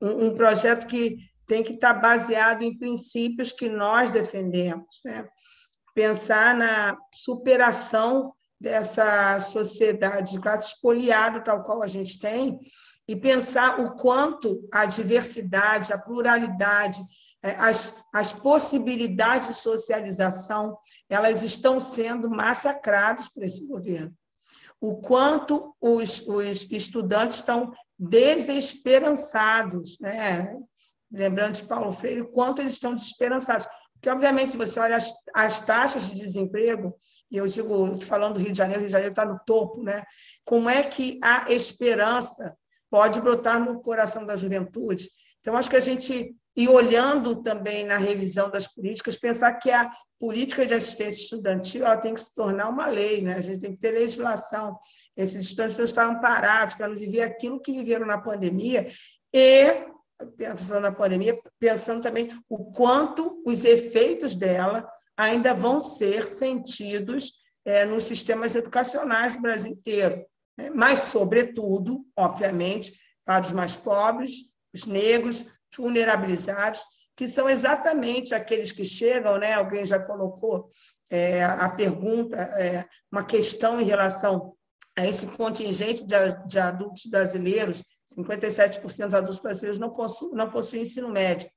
um, 0.00 0.28
um, 0.28 0.34
projeto 0.34 0.86
que 0.86 1.16
tem 1.50 1.62
que 1.64 1.72
estar 1.72 1.94
baseado 1.94 2.62
em 2.62 2.78
princípios 2.78 3.50
que 3.50 3.68
nós 3.68 4.12
defendemos. 4.12 5.00
Né? 5.04 5.28
Pensar 5.92 6.54
na 6.54 6.96
superação 7.12 8.32
dessa 8.60 9.40
sociedade 9.40 10.34
de 10.34 10.40
classe 10.40 10.74
espoliada, 10.74 11.40
tal 11.40 11.64
qual 11.64 11.82
a 11.82 11.88
gente 11.88 12.20
tem, 12.20 12.56
e 13.08 13.16
pensar 13.16 13.80
o 13.80 13.96
quanto 13.96 14.64
a 14.72 14.86
diversidade, 14.86 15.92
a 15.92 15.98
pluralidade 15.98 17.00
é, 17.42 17.56
as, 17.56 17.96
as 18.12 18.32
possibilidades 18.32 19.48
de 19.48 19.54
socialização 19.54 20.78
elas 21.08 21.42
estão 21.42 21.80
sendo 21.80 22.30
massacradas 22.30 23.28
por 23.28 23.42
esse 23.42 23.66
governo. 23.66 24.14
O 24.78 24.98
quanto 24.98 25.74
os, 25.80 26.20
os 26.28 26.70
estudantes 26.70 27.38
estão 27.38 27.72
desesperançados, 27.98 29.98
né? 29.98 30.54
Lembrando 31.10 31.54
de 31.54 31.64
Paulo 31.64 31.92
Freire, 31.92 32.30
quanto 32.30 32.60
eles 32.60 32.74
estão 32.74 32.94
desesperançados. 32.94 33.66
Porque, 33.94 34.10
obviamente, 34.10 34.52
se 34.52 34.56
você 34.56 34.80
olha 34.80 34.96
as, 34.96 35.12
as 35.34 35.60
taxas 35.60 36.08
de 36.08 36.14
desemprego, 36.14 36.96
e 37.30 37.36
eu 37.36 37.46
digo, 37.46 38.00
falando 38.00 38.34
do 38.34 38.40
Rio 38.40 38.52
de 38.52 38.58
Janeiro, 38.58 38.80
o 38.80 38.82
Rio 38.82 38.88
de 38.88 38.92
Janeiro 38.92 39.12
está 39.12 39.24
no 39.24 39.38
topo, 39.46 39.82
né? 39.82 40.04
como 40.44 40.68
é 40.68 40.82
que 40.82 41.18
a 41.22 41.50
esperança 41.52 42.56
pode 42.90 43.20
brotar 43.20 43.60
no 43.60 43.80
coração 43.80 44.24
da 44.24 44.36
juventude? 44.36 45.08
Então, 45.40 45.56
acho 45.56 45.70
que 45.70 45.76
a 45.76 45.80
gente 45.80 46.34
e 46.56 46.68
olhando 46.68 47.42
também 47.42 47.84
na 47.84 47.96
revisão 47.96 48.50
das 48.50 48.66
políticas, 48.66 49.16
pensar 49.16 49.54
que 49.54 49.70
a 49.70 49.90
política 50.18 50.66
de 50.66 50.74
assistência 50.74 51.22
estudantil 51.22 51.86
ela 51.86 51.96
tem 51.96 52.12
que 52.12 52.20
se 52.20 52.34
tornar 52.34 52.68
uma 52.68 52.86
lei, 52.86 53.22
né? 53.22 53.34
a 53.34 53.40
gente 53.40 53.60
tem 53.60 53.72
que 53.72 53.78
ter 53.78 53.92
legislação. 53.92 54.76
Esses 55.16 55.46
estudantes 55.46 55.78
estavam 55.78 56.20
parados 56.20 56.74
para 56.74 56.88
não 56.88 56.96
viver 56.96 57.22
aquilo 57.22 57.60
que 57.60 57.72
viveram 57.72 58.06
na 58.06 58.20
pandemia 58.20 58.88
e, 59.32 59.86
pensando 60.36 60.80
na 60.80 60.92
pandemia, 60.92 61.38
pensando 61.58 62.02
também 62.02 62.30
o 62.48 62.72
quanto 62.72 63.42
os 63.44 63.64
efeitos 63.64 64.36
dela 64.36 64.88
ainda 65.16 65.52
vão 65.52 65.80
ser 65.80 66.26
sentidos 66.26 67.40
é, 67.64 67.84
nos 67.84 68.04
sistemas 68.04 68.54
educacionais 68.54 69.36
do 69.36 69.42
Brasil 69.42 69.72
inteiro. 69.72 70.24
Né? 70.56 70.70
Mas, 70.70 71.00
sobretudo, 71.00 72.04
obviamente, 72.16 72.94
para 73.24 73.44
os 73.44 73.52
mais 73.52 73.76
pobres, 73.76 74.54
os 74.74 74.86
negros, 74.86 75.46
vulnerabilizados, 75.76 76.80
que 77.16 77.28
são 77.28 77.48
exatamente 77.48 78.34
aqueles 78.34 78.72
que 78.72 78.84
chegam, 78.84 79.38
né? 79.38 79.52
alguém 79.52 79.84
já 79.84 79.98
colocou 79.98 80.68
é, 81.10 81.44
a 81.44 81.68
pergunta, 81.68 82.36
é, 82.36 82.86
uma 83.12 83.24
questão 83.24 83.80
em 83.80 83.84
relação 83.84 84.54
a 84.96 85.06
esse 85.06 85.26
contingente 85.26 86.04
de, 86.04 86.16
de 86.46 86.58
adultos 86.58 87.06
brasileiros, 87.06 87.82
57% 88.16 88.80
dos 88.80 89.14
adultos 89.14 89.38
brasileiros 89.38 89.78
não 89.78 89.90
possuem, 89.90 90.34
não 90.34 90.50
possuem 90.50 90.82
ensino 90.82 91.08
médio. 91.08 91.48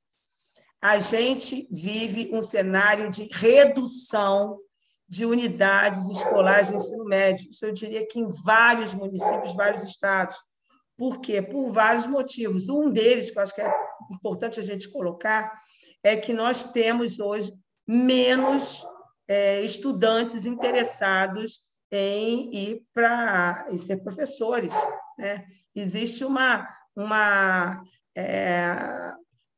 A 0.81 0.99
gente 0.99 1.67
vive 1.71 2.29
um 2.33 2.41
cenário 2.41 3.09
de 3.09 3.27
redução 3.31 4.59
de 5.07 5.25
unidades 5.25 6.09
escolares 6.09 6.69
de 6.69 6.75
ensino 6.75 7.05
médio. 7.05 7.49
Isso 7.49 7.65
eu 7.65 7.71
diria 7.71 8.05
que 8.05 8.19
em 8.19 8.27
vários 8.43 8.93
municípios, 8.93 9.53
vários 9.53 9.83
estados. 9.83 10.35
Por 10.97 11.19
quê? 11.19 11.41
Por 11.41 11.71
vários 11.71 12.05
motivos. 12.05 12.69
Um 12.69 12.89
deles, 12.89 13.31
que 13.31 13.37
eu 13.37 13.43
acho 13.43 13.55
que 13.55 13.61
é 13.61 13.73
importante 14.11 14.59
a 14.59 14.63
gente 14.63 14.91
colocar, 14.91 15.51
é 16.03 16.15
que 16.15 16.33
nós 16.33 16.71
temos 16.71 17.19
hoje 17.19 17.53
menos 17.87 18.85
é, 19.27 19.61
estudantes 19.61 20.45
interessados 20.45 21.61
em 21.91 22.53
ir 22.53 22.83
para 22.93 23.67
ser 23.77 23.97
professores. 23.97 24.73
Né? 25.17 25.45
Existe 25.75 26.23
uma, 26.23 26.67
uma 26.95 27.83
é, 28.15 29.13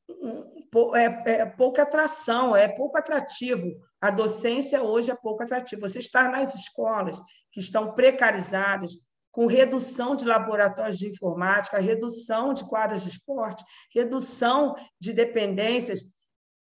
um, 0.10 0.96
é, 0.96 1.24
é, 1.26 1.46
pouca 1.46 1.84
atração, 1.84 2.56
é 2.56 2.68
pouco 2.68 2.98
atrativo. 2.98 3.72
A 4.02 4.10
docência 4.10 4.84
hoje 4.84 5.12
é 5.12 5.16
pouco 5.16 5.44
atrativa. 5.44 5.88
Você 5.88 6.00
está 6.00 6.30
nas 6.30 6.54
escolas 6.54 7.22
que 7.52 7.60
estão 7.60 7.94
precarizadas, 7.94 8.98
com 9.32 9.48
redução 9.48 10.16
de 10.16 10.24
laboratórios 10.24 10.98
de 10.98 11.10
informática, 11.10 11.78
redução 11.78 12.54
de 12.54 12.64
quadras 12.66 13.04
de 13.04 13.10
esporte, 13.10 13.66
redução 13.94 14.74
de 14.98 15.12
dependências, 15.12 16.06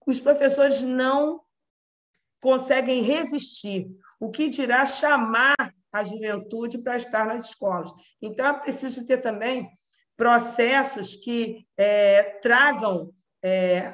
os 0.05 0.19
professores 0.19 0.81
não 0.81 1.41
conseguem 2.39 3.01
resistir. 3.01 3.87
O 4.19 4.31
que 4.31 4.49
dirá 4.49 4.85
chamar 4.85 5.55
a 5.99 6.03
juventude 6.03 6.79
para 6.79 6.95
estar 6.95 7.25
nas 7.25 7.49
escolas? 7.49 7.91
Então, 8.21 8.45
é 8.45 8.59
preciso 8.59 9.05
ter 9.05 9.19
também 9.19 9.69
processos 10.15 11.15
que 11.15 11.65
é, 11.77 12.23
tragam 12.41 13.13
é, 13.43 13.93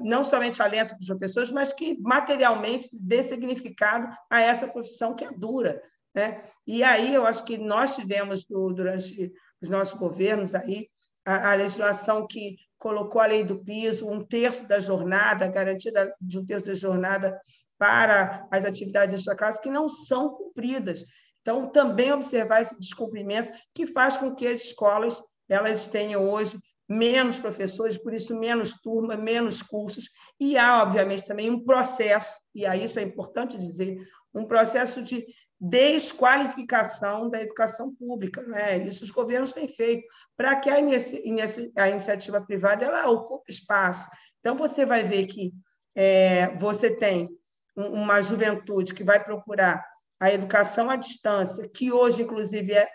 não 0.00 0.22
somente 0.22 0.62
alento 0.62 0.94
para 0.94 1.00
os 1.00 1.06
professores, 1.06 1.50
mas 1.50 1.72
que 1.72 2.00
materialmente 2.00 2.88
dê 3.02 3.20
significado 3.20 4.08
a 4.30 4.40
essa 4.40 4.68
profissão 4.68 5.16
que 5.16 5.24
é 5.24 5.30
dura. 5.32 5.82
Né? 6.14 6.40
E 6.66 6.84
aí 6.84 7.12
eu 7.12 7.26
acho 7.26 7.44
que 7.44 7.58
nós 7.58 7.96
tivemos, 7.96 8.44
durante 8.44 9.32
os 9.60 9.68
nossos 9.68 9.98
governos, 9.98 10.54
aí, 10.54 10.88
a, 11.24 11.50
a 11.52 11.54
legislação 11.54 12.26
que 12.28 12.56
colocou 12.78 13.20
a 13.20 13.26
lei 13.26 13.42
do 13.42 13.58
piso, 13.58 14.08
um 14.08 14.24
terço 14.24 14.68
da 14.68 14.78
jornada, 14.78 15.48
garantida 15.48 16.14
de 16.20 16.38
um 16.38 16.44
terço 16.44 16.66
da 16.66 16.74
jornada 16.74 17.40
para 17.78 18.46
as 18.52 18.64
atividades 18.64 19.16
desta 19.16 19.34
classe, 19.34 19.60
que 19.60 19.70
não 19.70 19.88
são 19.88 20.30
cumpridas. 20.30 21.04
Então, 21.42 21.66
também 21.66 22.12
observar 22.12 22.62
esse 22.62 22.78
descumprimento 22.78 23.52
que 23.74 23.86
faz 23.86 24.16
com 24.16 24.34
que 24.34 24.46
as 24.46 24.62
escolas 24.62 25.20
elas 25.48 25.86
tenham 25.86 26.28
hoje 26.30 26.56
menos 26.88 27.38
professores, 27.38 27.98
por 27.98 28.12
isso 28.14 28.38
menos 28.38 28.74
turma, 28.80 29.16
menos 29.16 29.62
cursos, 29.62 30.08
e 30.38 30.56
há, 30.56 30.82
obviamente, 30.82 31.26
também 31.26 31.50
um 31.50 31.64
processo, 31.64 32.38
e 32.54 32.66
aí 32.66 32.84
isso 32.84 32.98
é 32.98 33.02
importante 33.02 33.58
dizer, 33.58 33.98
um 34.34 34.44
processo 34.44 35.02
de 35.02 35.24
desqualificação 35.60 37.30
da 37.30 37.40
educação 37.40 37.94
pública. 37.94 38.42
Né? 38.42 38.78
Isso 38.78 39.04
os 39.04 39.10
governos 39.10 39.52
têm 39.52 39.68
feito, 39.68 40.04
para 40.36 40.56
que 40.56 40.68
a, 40.68 40.74
a, 40.74 41.88
iniciativa 41.88 42.40
privada 42.40 42.84
ela 42.84 43.08
ocupe 43.10 43.50
espaço. 43.50 44.08
Então, 44.40 44.56
você 44.56 44.84
vai 44.84 45.02
ver 45.02 45.26
que 45.26 45.52
é, 45.94 46.54
você 46.56 46.94
tem 46.94 47.28
uma 47.76 48.20
juventude 48.20 48.94
que 48.94 49.04
vai 49.04 49.22
procurar 49.22 49.82
a 50.22 50.32
educação 50.32 50.88
à 50.88 50.94
distância, 50.94 51.68
que 51.68 51.90
hoje, 51.90 52.22
inclusive, 52.22 52.72
é, 52.74 52.88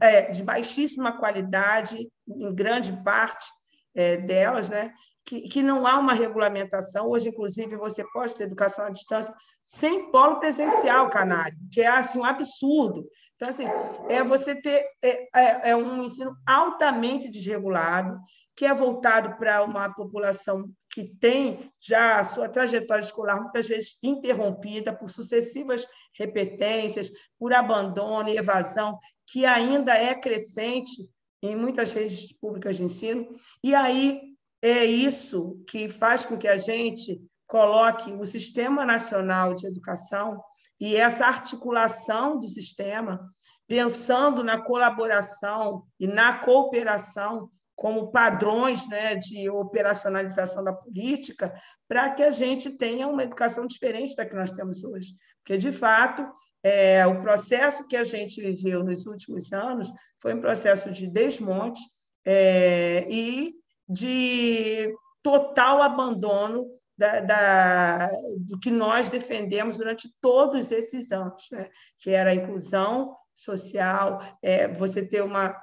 é 0.00 0.30
de 0.30 0.44
baixíssima 0.44 1.18
qualidade, 1.18 2.08
em 2.28 2.54
grande 2.54 2.92
parte 3.02 3.44
é, 3.92 4.18
delas, 4.18 4.68
né? 4.68 4.92
que, 5.24 5.48
que 5.48 5.60
não 5.60 5.84
há 5.84 5.98
uma 5.98 6.12
regulamentação. 6.12 7.08
Hoje, 7.08 7.30
inclusive, 7.30 7.76
você 7.76 8.04
pode 8.12 8.32
ter 8.36 8.44
educação 8.44 8.84
à 8.84 8.90
distância 8.90 9.34
sem 9.60 10.12
polo 10.12 10.38
presencial, 10.38 11.10
canário, 11.10 11.58
que 11.72 11.80
é 11.80 11.88
assim, 11.88 12.20
um 12.20 12.24
absurdo. 12.24 13.08
Então, 13.36 13.48
assim, 13.48 13.64
é 14.08 14.22
você 14.22 14.54
ter 14.54 14.86
é, 15.02 15.28
é, 15.34 15.70
é 15.70 15.76
um 15.76 16.04
ensino 16.04 16.36
altamente 16.46 17.28
desregulado, 17.28 18.18
que 18.56 18.64
é 18.64 18.72
voltado 18.72 19.36
para 19.36 19.62
uma 19.64 19.92
população 19.92 20.70
que 20.88 21.04
tem 21.18 21.70
já 21.80 22.20
a 22.20 22.24
sua 22.24 22.48
trajetória 22.48 23.02
escolar 23.02 23.40
muitas 23.40 23.66
vezes 23.66 23.98
interrompida 24.02 24.94
por 24.94 25.10
sucessivas 25.10 25.86
repetências, 26.16 27.10
por 27.36 27.52
abandono 27.52 28.28
e 28.28 28.36
evasão, 28.36 28.98
que 29.28 29.44
ainda 29.44 29.94
é 29.96 30.14
crescente 30.14 31.10
em 31.42 31.56
muitas 31.56 31.92
redes 31.92 32.32
públicas 32.38 32.76
de 32.76 32.84
ensino. 32.84 33.28
E 33.62 33.74
aí 33.74 34.20
é 34.62 34.84
isso 34.84 35.62
que 35.68 35.88
faz 35.88 36.24
com 36.24 36.38
que 36.38 36.48
a 36.48 36.56
gente 36.56 37.20
coloque 37.46 38.12
o 38.12 38.24
Sistema 38.24 38.84
Nacional 38.84 39.54
de 39.54 39.66
Educação 39.66 40.40
e 40.80 40.96
essa 40.96 41.26
articulação 41.26 42.38
do 42.38 42.46
sistema, 42.46 43.20
pensando 43.66 44.42
na 44.42 44.60
colaboração 44.60 45.84
e 45.98 46.06
na 46.06 46.38
cooperação 46.38 47.50
como 47.74 48.10
padrões 48.10 48.86
né, 48.88 49.16
de 49.16 49.50
operacionalização 49.50 50.62
da 50.62 50.72
política, 50.72 51.52
para 51.88 52.10
que 52.10 52.22
a 52.22 52.30
gente 52.30 52.70
tenha 52.70 53.08
uma 53.08 53.24
educação 53.24 53.66
diferente 53.66 54.14
da 54.14 54.24
que 54.24 54.34
nós 54.34 54.50
temos 54.50 54.84
hoje. 54.84 55.14
Porque, 55.38 55.58
de 55.58 55.72
fato, 55.72 56.24
é, 56.62 57.04
o 57.06 57.20
processo 57.20 57.86
que 57.86 57.96
a 57.96 58.04
gente 58.04 58.40
viveu 58.40 58.84
nos 58.84 59.06
últimos 59.06 59.52
anos 59.52 59.92
foi 60.20 60.34
um 60.34 60.40
processo 60.40 60.90
de 60.90 61.06
desmonte 61.06 61.82
é, 62.24 63.06
e 63.10 63.54
de 63.88 64.94
total 65.22 65.82
abandono 65.82 66.66
da, 66.96 67.20
da, 67.20 68.10
do 68.40 68.58
que 68.58 68.70
nós 68.70 69.08
defendemos 69.08 69.78
durante 69.78 70.08
todos 70.20 70.70
esses 70.70 71.10
anos, 71.12 71.48
né? 71.50 71.68
que 71.98 72.10
era 72.10 72.30
a 72.30 72.34
inclusão 72.34 73.16
social, 73.34 74.20
é, 74.42 74.68
você 74.68 75.06
ter 75.06 75.22
uma 75.22 75.54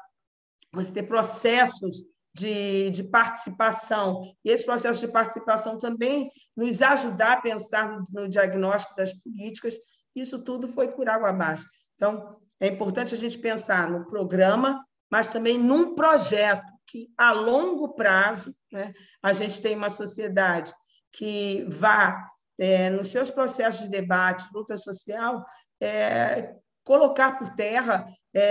você 0.74 0.94
ter 0.94 1.04
processos 1.04 2.04
de, 2.34 2.90
de 2.92 3.04
participação, 3.04 4.22
e 4.44 4.50
esse 4.52 4.66
processo 4.66 5.06
de 5.06 5.12
participação 5.12 5.78
também 5.78 6.32
nos 6.56 6.82
ajudar 6.82 7.34
a 7.34 7.42
pensar 7.42 7.90
no, 7.90 8.04
no 8.10 8.30
diagnóstico 8.30 8.96
das 8.96 9.14
políticas, 9.14 9.76
isso 10.16 10.42
tudo 10.42 10.68
foi 10.68 10.90
por 10.90 11.10
água 11.10 11.30
abaixo. 11.30 11.66
Então, 11.96 12.38
é 12.60 12.68
importante 12.68 13.14
a 13.14 13.18
gente 13.18 13.38
pensar 13.38 13.90
no 13.90 14.08
programa, 14.08 14.86
mas 15.10 15.28
também 15.28 15.58
num 15.58 15.94
projeto 15.94 16.72
que, 16.88 17.10
a 17.18 17.32
longo 17.32 17.90
prazo, 17.96 18.56
né, 18.72 18.94
a 19.22 19.34
gente 19.34 19.62
tem 19.62 19.76
uma 19.76 19.90
sociedade 19.90 20.74
que 21.12 21.66
vá, 21.70 22.28
é, 22.60 22.90
nos 22.90 23.10
seus 23.10 23.32
processos 23.32 23.84
de 23.84 23.90
debate, 23.90 24.46
luta 24.54 24.78
social, 24.78 25.44
é, 25.82 26.56
colocar 26.84 27.38
por 27.38 27.50
terra 27.50 28.06
é, 28.34 28.42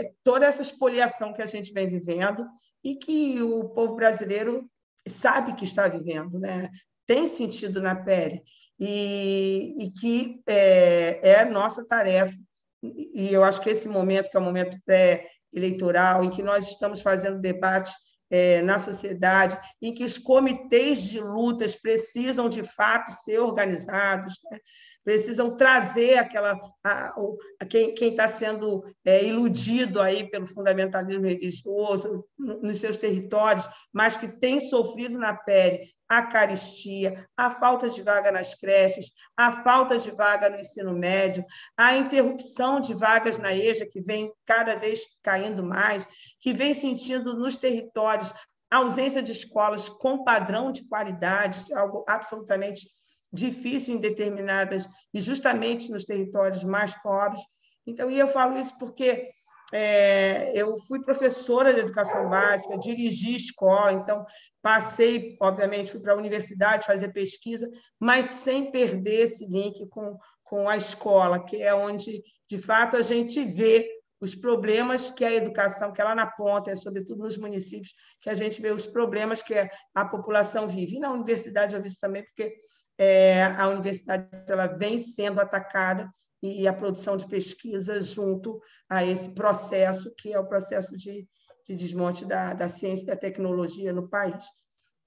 é, 0.00 0.12
toda 0.22 0.46
essa 0.46 0.62
expoliação 0.62 1.32
que 1.32 1.42
a 1.42 1.46
gente 1.46 1.72
vem 1.72 1.86
vivendo 1.86 2.46
e 2.82 2.94
que 2.94 3.42
o 3.42 3.68
povo 3.70 3.96
brasileiro 3.96 4.70
sabe 5.06 5.54
que 5.54 5.64
está 5.64 5.88
vivendo, 5.88 6.38
né? 6.38 6.70
tem 7.06 7.26
sentido 7.26 7.80
na 7.80 7.94
pele, 7.94 8.42
e, 8.78 9.74
e 9.78 9.90
que 9.90 10.42
é, 10.46 11.20
é 11.22 11.44
nossa 11.44 11.86
tarefa. 11.86 12.36
E 12.82 13.32
eu 13.32 13.42
acho 13.42 13.60
que 13.60 13.70
esse 13.70 13.88
momento, 13.88 14.28
que 14.28 14.36
é 14.36 14.40
o 14.40 14.42
momento 14.42 14.78
pré 14.84 15.28
eleitoral, 15.52 16.22
em 16.22 16.30
que 16.30 16.42
nós 16.42 16.68
estamos 16.68 17.00
fazendo 17.00 17.40
debate 17.40 17.92
é, 18.30 18.62
na 18.62 18.78
sociedade, 18.78 19.58
em 19.80 19.94
que 19.94 20.04
os 20.04 20.18
comitês 20.18 21.02
de 21.02 21.20
lutas 21.20 21.74
precisam, 21.74 22.48
de 22.48 22.64
fato, 22.64 23.10
ser 23.10 23.38
organizados, 23.38 24.40
né? 24.50 24.58
Precisam 25.06 25.56
trazer 25.56 26.18
aquela 26.18 26.58
a, 26.84 27.14
a 27.60 27.64
quem 27.64 27.94
está 27.94 28.26
sendo 28.26 28.84
é, 29.04 29.24
iludido 29.24 30.02
aí 30.02 30.28
pelo 30.28 30.48
fundamentalismo 30.48 31.24
religioso 31.24 32.26
nos 32.36 32.80
seus 32.80 32.96
territórios, 32.96 33.68
mas 33.92 34.16
que 34.16 34.26
tem 34.26 34.58
sofrido 34.58 35.16
na 35.16 35.32
pele 35.32 35.94
a 36.08 36.22
caristia, 36.22 37.24
a 37.36 37.50
falta 37.50 37.88
de 37.88 38.02
vaga 38.02 38.32
nas 38.32 38.54
creches, 38.54 39.12
a 39.36 39.52
falta 39.52 39.96
de 39.96 40.10
vaga 40.10 40.48
no 40.50 40.58
ensino 40.58 40.92
médio, 40.92 41.44
a 41.76 41.96
interrupção 41.96 42.80
de 42.80 42.92
vagas 42.92 43.38
na 43.38 43.54
EJA, 43.54 43.86
que 43.86 44.00
vem 44.00 44.32
cada 44.44 44.74
vez 44.74 45.02
caindo 45.22 45.64
mais, 45.64 46.06
que 46.40 46.52
vem 46.52 46.74
sentindo 46.74 47.36
nos 47.36 47.56
territórios 47.56 48.32
a 48.70 48.78
ausência 48.78 49.22
de 49.22 49.30
escolas 49.30 49.88
com 49.88 50.24
padrão 50.24 50.72
de 50.72 50.88
qualidade, 50.88 51.72
algo 51.72 52.04
absolutamente 52.08 52.88
difícil 53.36 53.94
em 53.94 54.00
determinadas, 54.00 54.88
e 55.14 55.20
justamente 55.20 55.92
nos 55.92 56.04
territórios 56.04 56.64
mais 56.64 56.94
pobres. 57.02 57.42
Então, 57.86 58.10
e 58.10 58.18
eu 58.18 58.26
falo 58.26 58.58
isso 58.58 58.76
porque 58.78 59.28
é, 59.72 60.52
eu 60.54 60.76
fui 60.86 61.02
professora 61.02 61.74
de 61.74 61.80
educação 61.80 62.28
básica, 62.28 62.78
dirigi 62.78 63.34
escola, 63.34 63.92
então 63.92 64.24
passei, 64.62 65.36
obviamente, 65.40 65.90
fui 65.90 66.00
para 66.00 66.12
a 66.12 66.16
universidade 66.16 66.86
fazer 66.86 67.12
pesquisa, 67.12 67.68
mas 67.98 68.26
sem 68.26 68.70
perder 68.70 69.22
esse 69.22 69.44
link 69.46 69.86
com, 69.88 70.16
com 70.44 70.68
a 70.68 70.76
escola, 70.76 71.44
que 71.44 71.62
é 71.62 71.74
onde, 71.74 72.22
de 72.48 72.58
fato, 72.58 72.96
a 72.96 73.02
gente 73.02 73.44
vê 73.44 73.88
os 74.20 74.34
problemas 74.34 75.10
que 75.10 75.24
a 75.24 75.32
educação, 75.32 75.92
que 75.92 76.02
lá 76.02 76.14
na 76.14 76.26
ponta, 76.26 76.70
é 76.70 76.76
sobretudo 76.76 77.22
nos 77.22 77.36
municípios, 77.36 77.92
que 78.20 78.30
a 78.30 78.34
gente 78.34 78.62
vê 78.62 78.70
os 78.70 78.86
problemas 78.86 79.42
que 79.42 79.54
a 79.94 80.04
população 80.06 80.66
vive. 80.66 80.96
E 80.96 81.00
na 81.00 81.12
universidade 81.12 81.74
eu 81.74 81.82
vi 81.82 81.88
isso 81.88 82.00
também, 82.00 82.24
porque 82.24 82.56
é, 82.98 83.44
a 83.44 83.68
universidade 83.68 84.28
ela 84.48 84.66
vem 84.66 84.98
sendo 84.98 85.40
atacada 85.40 86.10
e 86.42 86.66
a 86.66 86.72
produção 86.72 87.16
de 87.16 87.26
pesquisa 87.26 88.00
junto 88.00 88.60
a 88.88 89.04
esse 89.04 89.34
processo, 89.34 90.14
que 90.16 90.32
é 90.32 90.38
o 90.38 90.46
processo 90.46 90.96
de, 90.96 91.26
de 91.66 91.76
desmonte 91.76 92.24
da, 92.24 92.54
da 92.54 92.68
ciência 92.68 93.04
e 93.04 93.06
da 93.06 93.16
tecnologia 93.16 93.92
no 93.92 94.08
país. 94.08 94.46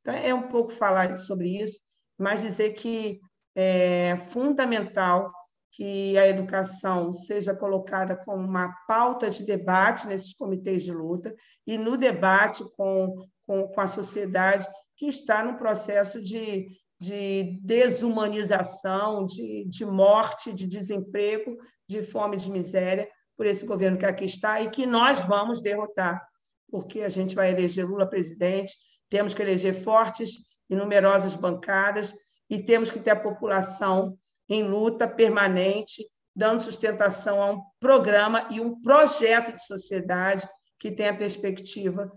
Então, 0.02 0.14
é 0.14 0.34
um 0.34 0.48
pouco 0.48 0.72
falar 0.72 1.16
sobre 1.18 1.62
isso, 1.62 1.80
mas 2.18 2.42
dizer 2.42 2.72
que 2.74 3.20
é 3.56 4.18
fundamental 4.18 5.32
que 5.72 6.18
a 6.18 6.28
educação 6.28 7.14
seja 7.14 7.56
colocada 7.56 8.16
como 8.16 8.44
uma 8.44 8.74
pauta 8.88 9.30
de 9.30 9.44
debate 9.44 10.08
nesses 10.08 10.34
comitês 10.34 10.84
de 10.84 10.92
luta 10.92 11.34
e 11.66 11.78
no 11.78 11.96
debate 11.96 12.64
com, 12.76 13.16
com, 13.46 13.68
com 13.68 13.82
a 13.82 13.88
sociedade 13.88 14.68
que 14.98 15.06
está 15.06 15.44
no 15.44 15.58
processo 15.58 16.22
de, 16.22 16.66
de 17.00 17.58
desumanização, 17.62 19.26
de, 19.26 19.66
de 19.70 19.86
morte, 19.86 20.54
de 20.54 20.68
desemprego, 20.68 21.58
de 21.88 22.04
fome, 22.04 22.36
de 22.36 22.52
miséria, 22.52 23.10
por 23.38 23.46
esse 23.46 23.66
governo 23.66 23.98
que 23.98 24.06
aqui 24.06 24.26
está 24.26 24.62
e 24.62 24.70
que 24.70 24.86
nós 24.86 25.24
vamos 25.24 25.62
derrotar, 25.62 26.22
porque 26.70 27.02
a 27.02 27.10
gente 27.10 27.36
vai 27.36 27.52
eleger 27.52 27.88
Lula 27.88 28.08
presidente, 28.08 28.76
temos 29.10 29.34
que 29.34 29.42
eleger 29.42 29.74
fortes 29.74 30.50
e 30.70 30.76
numerosas 30.76 31.36
bancadas 31.36 32.14
e 32.50 32.62
temos 32.62 32.92
que 32.92 33.00
ter 33.00 33.12
a 33.12 33.20
população 33.20 34.18
em 34.50 34.64
luta 34.64 35.08
permanente, 35.08 36.06
dando 36.36 36.62
sustentação 36.62 37.42
a 37.42 37.52
um 37.52 37.62
programa 37.80 38.48
e 38.52 38.60
um 38.60 38.82
projeto 38.82 39.54
de 39.54 39.66
sociedade 39.66 40.48
que 40.78 40.92
tenha 40.92 41.12
a 41.12 41.18
perspectiva 41.18 42.12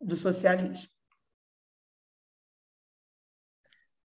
do 0.00 0.16
socialismo. 0.16 0.97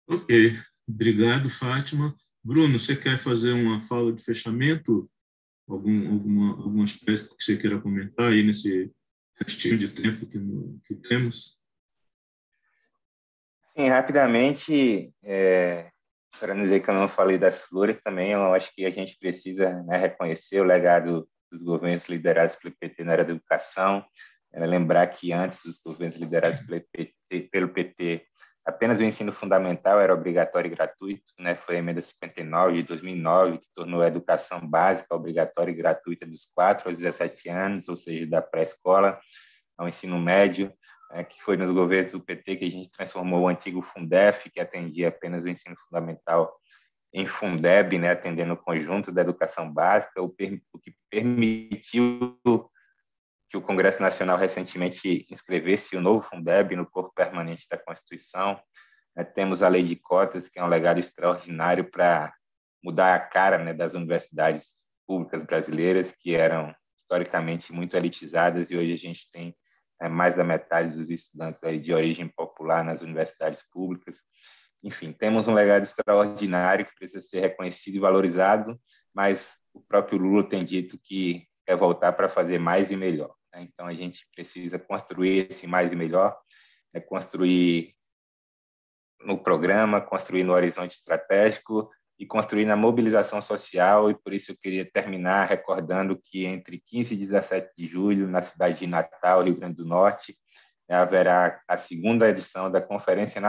Ok, 0.08 0.60
obrigado, 0.88 1.50
Fátima. 1.50 2.16
Bruno, 2.44 2.78
você 2.78 2.96
quer 2.96 3.18
fazer 3.18 3.54
uma 3.54 3.82
fala 3.82 4.12
de 4.12 4.24
fechamento? 4.24 5.10
Algum, 5.68 6.12
alguma, 6.12 6.50
algum 6.62 6.84
aspecto 6.84 7.36
que 7.38 7.44
você 7.44 7.56
queira 7.58 7.80
comentar 7.80 8.32
aí 8.32 8.44
nesse 8.44 8.92
restinho 9.40 9.78
de 9.78 9.88
tempo 9.88 10.28
que, 10.28 10.40
que 10.86 10.96
temos? 11.08 11.58
Sim, 13.76 13.88
rapidamente, 13.88 15.14
é, 15.24 15.90
para 16.40 16.54
não 16.54 16.64
dizer 16.64 16.82
que 16.82 16.90
eu 16.90 16.94
não 16.94 17.08
falei 17.08 17.38
das 17.38 17.62
flores 17.62 18.00
também, 18.02 18.32
eu 18.32 18.54
acho 18.54 18.74
que 18.76 18.86
a 18.86 18.92
gente 18.92 19.18
precisa 19.18 19.82
né, 19.84 19.98
reconhecer 19.98 20.60
o 20.60 20.66
legado 20.66 21.28
dos 21.52 21.64
governos 21.64 22.08
liderados 22.08 22.56
pelo 22.56 22.76
PT 22.78 23.04
na 23.04 23.14
área 23.14 23.26
da 23.26 23.32
educação, 23.32 24.06
é, 24.54 24.66
lembrar 24.66 25.08
que 25.08 25.32
antes 25.32 25.62
dos 25.64 25.80
governos 25.80 26.18
liderados 26.18 26.60
pelo 26.60 26.84
PT, 26.92 27.50
pelo 27.50 27.70
PT 27.70 28.26
apenas 28.66 29.00
o 29.00 29.04
ensino 29.04 29.32
fundamental 29.32 30.00
era 30.00 30.14
obrigatório 30.14 30.72
e 30.72 30.76
gratuito, 30.76 31.32
né? 31.38 31.56
Foi 31.56 31.76
a 31.76 31.80
emenda 31.80 32.02
59 32.02 32.78
de 32.78 32.84
2009 32.84 33.58
que 33.58 33.68
tornou 33.76 34.02
a 34.02 34.08
educação 34.08 34.66
básica 34.66 35.16
obrigatória 35.16 35.72
e 35.72 35.76
gratuita 35.76 36.26
dos 36.26 36.50
4 36.56 36.88
aos 36.88 36.98
17 36.98 37.50
anos, 37.50 37.90
ou 37.90 37.98
seja, 37.98 38.26
da 38.26 38.42
pré-escola 38.42 39.20
ao 39.78 39.88
ensino 39.88 40.18
médio, 40.20 40.74
né? 41.12 41.24
que 41.24 41.42
foi 41.42 41.58
nos 41.58 41.72
governos 41.72 42.14
do 42.14 42.22
PT 42.22 42.56
que 42.56 42.66
a 42.66 42.72
gente 42.72 42.92
transformou 42.92 43.42
o 43.42 43.48
antigo 43.48 43.82
Fundef, 43.82 44.50
que 44.50 44.60
atendia 44.60 45.10
apenas 45.10 45.44
o 45.44 45.50
ensino 45.50 45.76
fundamental, 45.78 46.54
em 47.14 47.26
Fundeb, 47.26 48.00
né? 48.00 48.12
atendendo 48.12 48.54
o 48.54 48.58
conjunto 48.58 49.12
da 49.12 49.22
educação 49.22 49.72
básica, 49.72 50.22
o, 50.22 50.34
o 50.74 50.80
que 50.80 50.96
permitiu 51.10 52.40
que 53.54 53.58
o 53.58 53.62
Congresso 53.62 54.02
Nacional 54.02 54.36
recentemente 54.36 55.28
inscrevesse 55.30 55.96
o 55.96 56.02
novo 56.02 56.28
Fundeb 56.28 56.76
no 56.76 56.90
corpo 56.90 57.14
permanente 57.14 57.68
da 57.70 57.78
Constituição. 57.78 58.60
É, 59.16 59.24
temos 59.24 59.62
a 59.62 59.68
lei 59.68 59.84
de 59.84 59.96
cotas, 59.96 60.50
que 60.50 60.58
é 60.58 60.64
um 60.64 60.68
legado 60.68 61.00
extraordinário 61.00 61.88
para 61.92 62.34
mudar 62.84 63.14
a 63.14 63.20
cara 63.20 63.60
né, 63.60 63.72
das 63.72 63.94
universidades 63.94 64.88
públicas 65.06 65.44
brasileiras, 65.44 66.12
que 66.20 66.34
eram 66.34 66.74
historicamente 66.98 67.72
muito 67.72 67.96
elitizadas, 67.96 68.72
e 68.72 68.76
hoje 68.76 68.92
a 68.92 68.98
gente 68.98 69.30
tem 69.30 69.56
é, 70.02 70.10
mais 70.10 70.36
da 70.36 70.44
metade 70.44 70.96
dos 70.96 71.12
estudantes 71.12 71.64
aí 71.64 71.80
de 71.80 71.94
origem 71.94 72.28
popular 72.28 72.84
nas 72.84 73.04
universidades 73.04 73.62
públicas. 73.72 74.18
Enfim, 74.82 75.12
temos 75.12 75.48
um 75.48 75.54
legado 75.54 75.84
extraordinário 75.84 76.88
que 76.88 76.96
precisa 76.96 77.22
ser 77.22 77.42
reconhecido 77.42 77.98
e 77.98 78.00
valorizado, 78.00 78.82
mas 79.14 79.54
o 79.72 79.80
próprio 79.80 80.18
Lula 80.18 80.44
tem 80.44 80.66
dito 80.66 80.98
que 80.98 81.46
quer 81.68 81.76
voltar 81.78 82.14
para 82.14 82.28
fazer 82.28 82.58
mais 82.58 82.90
e 82.90 82.96
melhor. 82.98 83.32
Né? 83.54 83.62
Então, 83.62 83.88
a 83.88 83.94
gente 83.94 84.28
precisa 84.36 84.80
construir 84.80 85.52
esse 85.52 85.68
mais 85.68 85.92
e 85.92 85.96
melhor, 85.96 86.38
né? 86.94 87.00
construir 87.00 87.96
no 89.22 89.38
programa, 89.38 90.02
construir 90.02 90.44
no 90.44 90.54
horizonte 90.54 90.92
estratégico 90.92 91.90
e 92.20 92.26
construir 92.26 92.66
na 92.66 92.76
mobilização 92.76 93.40
social. 93.42 94.10
E 94.10 94.16
por 94.16 94.34
isso 94.34 94.52
eu 94.52 94.58
queria 94.62 94.90
terminar 94.90 95.46
recordando 95.46 96.20
que 96.24 96.46
entre 96.46 96.82
15 96.86 97.14
e 97.14 97.18
17 97.18 97.72
de 97.78 97.86
julho, 97.86 98.28
na 98.28 98.42
cidade 98.42 98.80
de 98.80 98.88
Natal, 98.88 99.44
Rio 99.44 99.56
Grande 99.56 99.76
do 99.76 99.86
Norte, 99.86 100.38
né, 100.90 100.98
haverá 100.98 101.62
a 101.68 101.78
segunda 101.78 102.30
edição 102.30 102.70
da 102.70 102.82
Conferência 102.82 103.42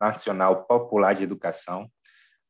Nacional 0.00 0.64
Popular 0.66 1.14
de 1.14 1.24
Educação, 1.24 1.90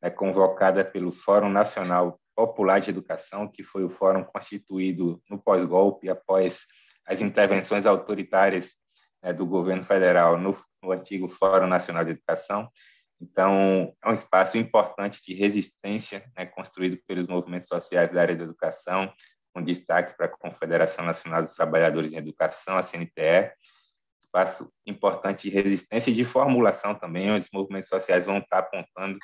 né, 0.02 0.11
convocada 0.11 0.84
pelo 0.84 1.12
Fórum 1.12 1.48
Nacional 1.48 2.20
Popular 2.34 2.80
de 2.80 2.90
Educação, 2.90 3.46
que 3.46 3.62
foi 3.62 3.84
o 3.84 3.90
fórum 3.90 4.24
constituído 4.24 5.22
no 5.30 5.40
pós-golpe, 5.40 6.11
após 6.11 6.66
as 7.07 7.20
intervenções 7.20 7.86
autoritárias 7.86 8.72
né, 9.22 9.32
do 9.32 9.46
governo 9.46 9.84
federal 9.84 10.38
no, 10.38 10.57
no 10.82 10.92
antigo 10.92 11.28
Fórum 11.28 11.66
Nacional 11.66 12.05
de 12.05 12.12
Educação. 12.12 12.68
Então, 13.20 13.94
é 14.02 14.11
um 14.11 14.14
espaço 14.14 14.59
importante 14.59 15.22
de 15.24 15.34
resistência, 15.34 16.24
né, 16.36 16.46
construído 16.46 16.98
pelos 17.07 17.26
movimentos 17.26 17.68
sociais 17.68 18.12
da 18.12 18.20
área 18.20 18.36
da 18.36 18.44
educação, 18.44 19.12
com 19.55 19.62
destaque 19.62 20.16
para 20.16 20.26
a 20.26 20.28
Confederação 20.28 21.05
Nacional 21.05 21.42
dos 21.42 21.55
Trabalhadores 21.55 22.12
em 22.12 22.16
Educação, 22.16 22.76
a 22.76 22.82
CNTE, 22.82 23.52
espaço 24.20 24.70
importante 24.86 25.48
de 25.48 25.55
resistência 25.55 26.11
e 26.11 26.14
de 26.14 26.24
formulação 26.24 26.94
também, 26.94 27.30
onde 27.30 27.44
os 27.44 27.50
movimentos 27.52 27.88
sociais 27.88 28.26
vão 28.26 28.38
estar 28.38 28.59
apontando 28.59 29.18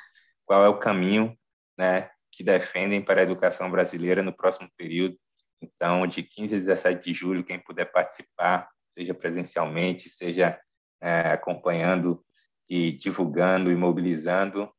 qual 0.45 0.63
é 0.63 0.69
o 0.69 0.79
caminho 0.79 1.37
né, 1.77 2.09
que 2.31 2.43
defendem 2.43 3.01
para 3.01 3.21
a 3.21 3.23
educação 3.23 3.69
brasileira 3.69 4.23
no 4.23 4.35
próximo 4.35 4.69
período, 4.77 5.17
então, 5.61 6.07
de 6.07 6.23
15 6.23 6.55
a 6.55 6.59
17 6.59 7.05
de 7.05 7.13
julho, 7.13 7.43
quem 7.43 7.59
puder 7.59 7.85
participar, 7.91 8.67
seja 8.97 9.13
presencialmente, 9.13 10.09
seja 10.09 10.59
é, 10.99 11.31
acompanhando 11.31 12.25
e 12.67 12.91
divulgando 12.91 13.71
e 13.71 13.75
mobilizando, 13.75 14.71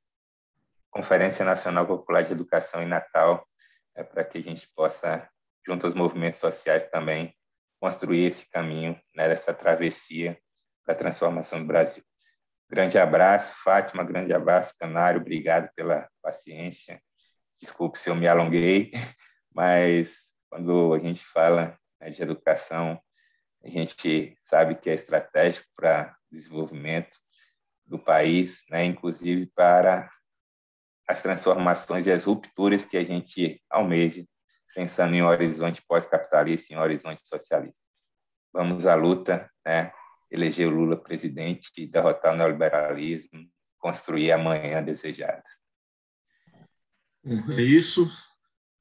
Conferência 0.91 1.45
Nacional 1.45 1.87
Popular 1.87 2.23
de 2.23 2.33
Educação 2.33 2.83
em 2.83 2.89
Natal, 2.89 3.47
é, 3.95 4.03
para 4.03 4.25
que 4.25 4.39
a 4.39 4.43
gente 4.43 4.69
possa, 4.75 5.29
junto 5.67 5.87
aos 5.87 5.95
movimentos 5.95 6.41
sociais 6.41 6.89
também, 6.91 7.35
construir 7.81 8.25
esse 8.25 8.49
caminho, 8.51 9.01
né, 9.15 9.35
travessia 9.37 10.39
para 10.85 10.95
a 10.95 10.99
transformação 10.99 11.61
do 11.61 11.67
Brasil. 11.67 12.03
Grande 12.69 12.99
abraço, 12.99 13.55
Fátima, 13.63 14.03
grande 14.03 14.33
abraço, 14.33 14.75
Canário, 14.79 15.21
obrigado 15.21 15.71
pela 15.75 16.09
paciência. 16.23 17.01
Desculpe 17.61 17.99
se 17.99 18.09
eu 18.09 18.15
me 18.15 18.27
alonguei, 18.27 18.91
mas 19.55 20.32
quando 20.53 20.93
a 20.93 20.99
gente 20.99 21.25
fala 21.25 21.79
né, 21.99 22.11
de 22.11 22.21
educação, 22.21 23.01
a 23.65 23.69
gente 23.71 24.37
sabe 24.39 24.75
que 24.75 24.91
é 24.91 24.95
estratégico 24.95 25.67
para 25.75 26.15
desenvolvimento 26.31 27.17
do 27.87 27.99
país, 27.99 28.63
né, 28.69 28.85
inclusive 28.85 29.47
para 29.47 30.13
as 31.09 31.23
transformações 31.23 32.07
e 32.07 32.13
as 32.13 32.25
rupturas 32.25 32.85
que 32.85 32.99
a 32.99 33.05
gente 33.05 33.63
almeja, 33.71 34.27
pensando 34.75 35.15
em 35.15 35.23
um 35.23 35.27
horizonte 35.27 35.83
pós-capitalista, 35.89 36.75
em 36.75 36.77
um 36.77 36.83
horizonte 36.83 37.27
socialista. 37.27 37.81
Vamos 38.53 38.85
à 38.85 38.95
luta, 38.95 39.51
né, 39.65 39.91
eleger 40.31 40.69
o 40.69 40.71
Lula 40.71 41.03
presidente, 41.03 41.87
derrotar 41.87 42.35
o 42.35 42.37
neoliberalismo, 42.37 43.51
construir 43.79 44.33
a 44.33 44.37
manhã 44.37 44.85
desejada. 44.85 45.45
É 47.25 47.63
isso. 47.63 48.07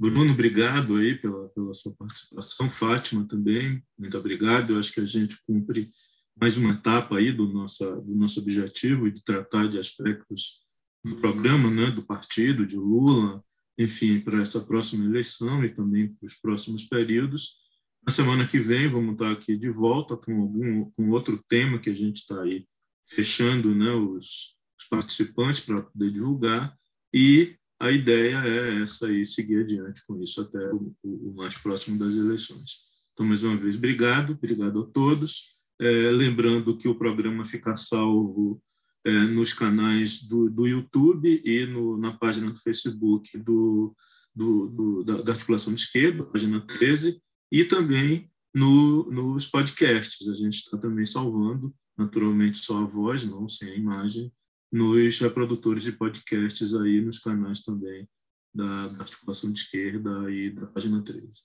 Bruno, 0.02 0.32
obrigado 0.32 0.96
aí 0.96 1.14
pela, 1.14 1.48
pela 1.50 1.76
sua 1.76 1.94
participação. 1.94 2.72
Fátima 2.72 3.24
também, 3.28 3.84
muito 3.96 4.18
obrigado. 4.18 4.74
Eu 4.74 4.80
acho 4.80 4.92
que 4.92 5.00
a 5.00 5.06
gente 5.06 5.38
cumpre 5.46 5.92
mais 6.36 6.58
uma 6.58 6.74
etapa 6.74 7.18
aí 7.18 7.32
do, 7.32 7.48
nossa, 7.48 8.02
do 8.02 8.16
nosso 8.16 8.40
objetivo 8.40 9.12
de 9.12 9.24
tratar 9.24 9.68
de 9.68 9.78
aspectos 9.78 10.62
do 11.06 11.18
programa, 11.18 11.70
né, 11.70 11.92
do 11.92 12.02
partido, 12.02 12.66
de 12.66 12.78
Lula, 12.78 13.44
enfim, 13.78 14.20
para 14.20 14.42
essa 14.42 14.60
próxima 14.60 15.06
eleição 15.06 15.64
e 15.64 15.70
também 15.70 16.12
para 16.16 16.26
os 16.26 16.34
próximos 16.34 16.84
períodos. 16.86 17.58
Na 18.04 18.12
semana 18.12 18.48
que 18.48 18.58
vem 18.58 18.88
vamos 18.88 19.14
estar 19.14 19.32
aqui 19.32 19.56
de 19.56 19.70
volta 19.70 20.18
com 20.18 20.42
algum 20.42 20.90
com 20.98 21.12
outro 21.12 21.40
tema 21.48 21.78
que 21.78 21.92
a 21.92 21.96
gente 21.96 22.22
está 22.22 22.42
aí 22.42 22.66
fechando, 23.08 23.76
né, 23.76 23.92
os, 23.92 24.56
os 24.80 24.88
participantes 24.90 25.60
para 25.60 25.84
poder 25.84 26.12
divulgar 26.12 26.76
e 27.14 27.56
a 27.82 27.92
ideia 27.92 28.38
é 28.46 28.84
essa 28.84 29.08
aí, 29.08 29.26
seguir 29.26 29.62
adiante 29.62 30.06
com 30.06 30.22
isso 30.22 30.40
até 30.40 30.72
o, 30.72 30.96
o 31.04 31.34
mais 31.36 31.58
próximo 31.58 31.98
das 31.98 32.14
eleições. 32.14 32.82
Então, 33.12 33.26
mais 33.26 33.44
uma 33.44 33.58
vez, 33.58 33.76
obrigado, 33.76 34.34
obrigado 34.34 34.82
a 34.82 34.86
todos. 34.86 35.58
É, 35.80 36.12
lembrando 36.12 36.78
que 36.78 36.88
o 36.88 36.94
programa 36.94 37.44
fica 37.44 37.76
salvo 37.76 38.62
é, 39.04 39.12
nos 39.12 39.52
canais 39.52 40.22
do, 40.22 40.48
do 40.48 40.68
YouTube 40.68 41.42
e 41.44 41.66
no, 41.66 41.98
na 41.98 42.12
página 42.12 42.52
do 42.52 42.60
Facebook 42.60 43.36
do, 43.40 43.96
do, 44.36 44.68
do 44.68 45.04
da, 45.04 45.22
da, 45.24 45.32
Articulação 45.32 45.74
de 45.74 45.82
Esquerda, 45.82 46.24
página 46.24 46.62
13, 46.62 47.20
e 47.52 47.66
também 47.66 48.30
no, 48.54 49.10
nos 49.12 49.48
podcasts. 49.48 50.28
A 50.28 50.36
gente 50.36 50.58
está 50.58 50.78
também 50.78 51.08
salvando, 51.08 51.74
naturalmente, 51.98 52.60
só 52.60 52.78
a 52.78 52.86
voz, 52.86 53.26
não 53.26 53.50
sem 53.50 53.70
a 53.70 53.76
imagem, 53.76 54.32
nos 54.72 55.20
reprodutores 55.20 55.84
de 55.84 55.92
podcasts 55.92 56.74
aí 56.76 57.02
nos 57.02 57.20
canais 57.20 57.62
também 57.62 58.08
da, 58.54 58.88
da 58.88 59.02
Articulação 59.02 59.52
de 59.52 59.60
Esquerda 59.60 60.32
e 60.32 60.52
da 60.52 60.68
página 60.68 61.04
13. 61.04 61.44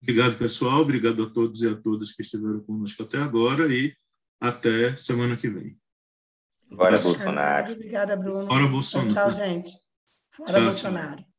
Obrigado, 0.00 0.38
pessoal. 0.38 0.80
Obrigado 0.80 1.22
a 1.22 1.30
todos 1.30 1.62
e 1.62 1.68
a 1.68 1.76
todas 1.76 2.12
que 2.12 2.22
estiveram 2.22 2.60
conosco 2.60 3.02
até 3.02 3.18
agora 3.18 3.72
e 3.72 3.94
até 4.40 4.96
semana 4.96 5.36
que 5.36 5.48
vem. 5.48 5.78
Fora 6.74 6.98
Bolsonaro. 6.98 7.72
Obrigada, 7.72 8.16
Bruno. 8.16 8.46
Fora 8.46 8.66
Bolsonaro. 8.66 9.12
Tchau, 9.12 9.32
gente. 9.32 9.70
Fora 10.30 10.52
tchau, 10.52 10.64
Bolsonaro. 10.64 11.16
Tchau. 11.16 11.32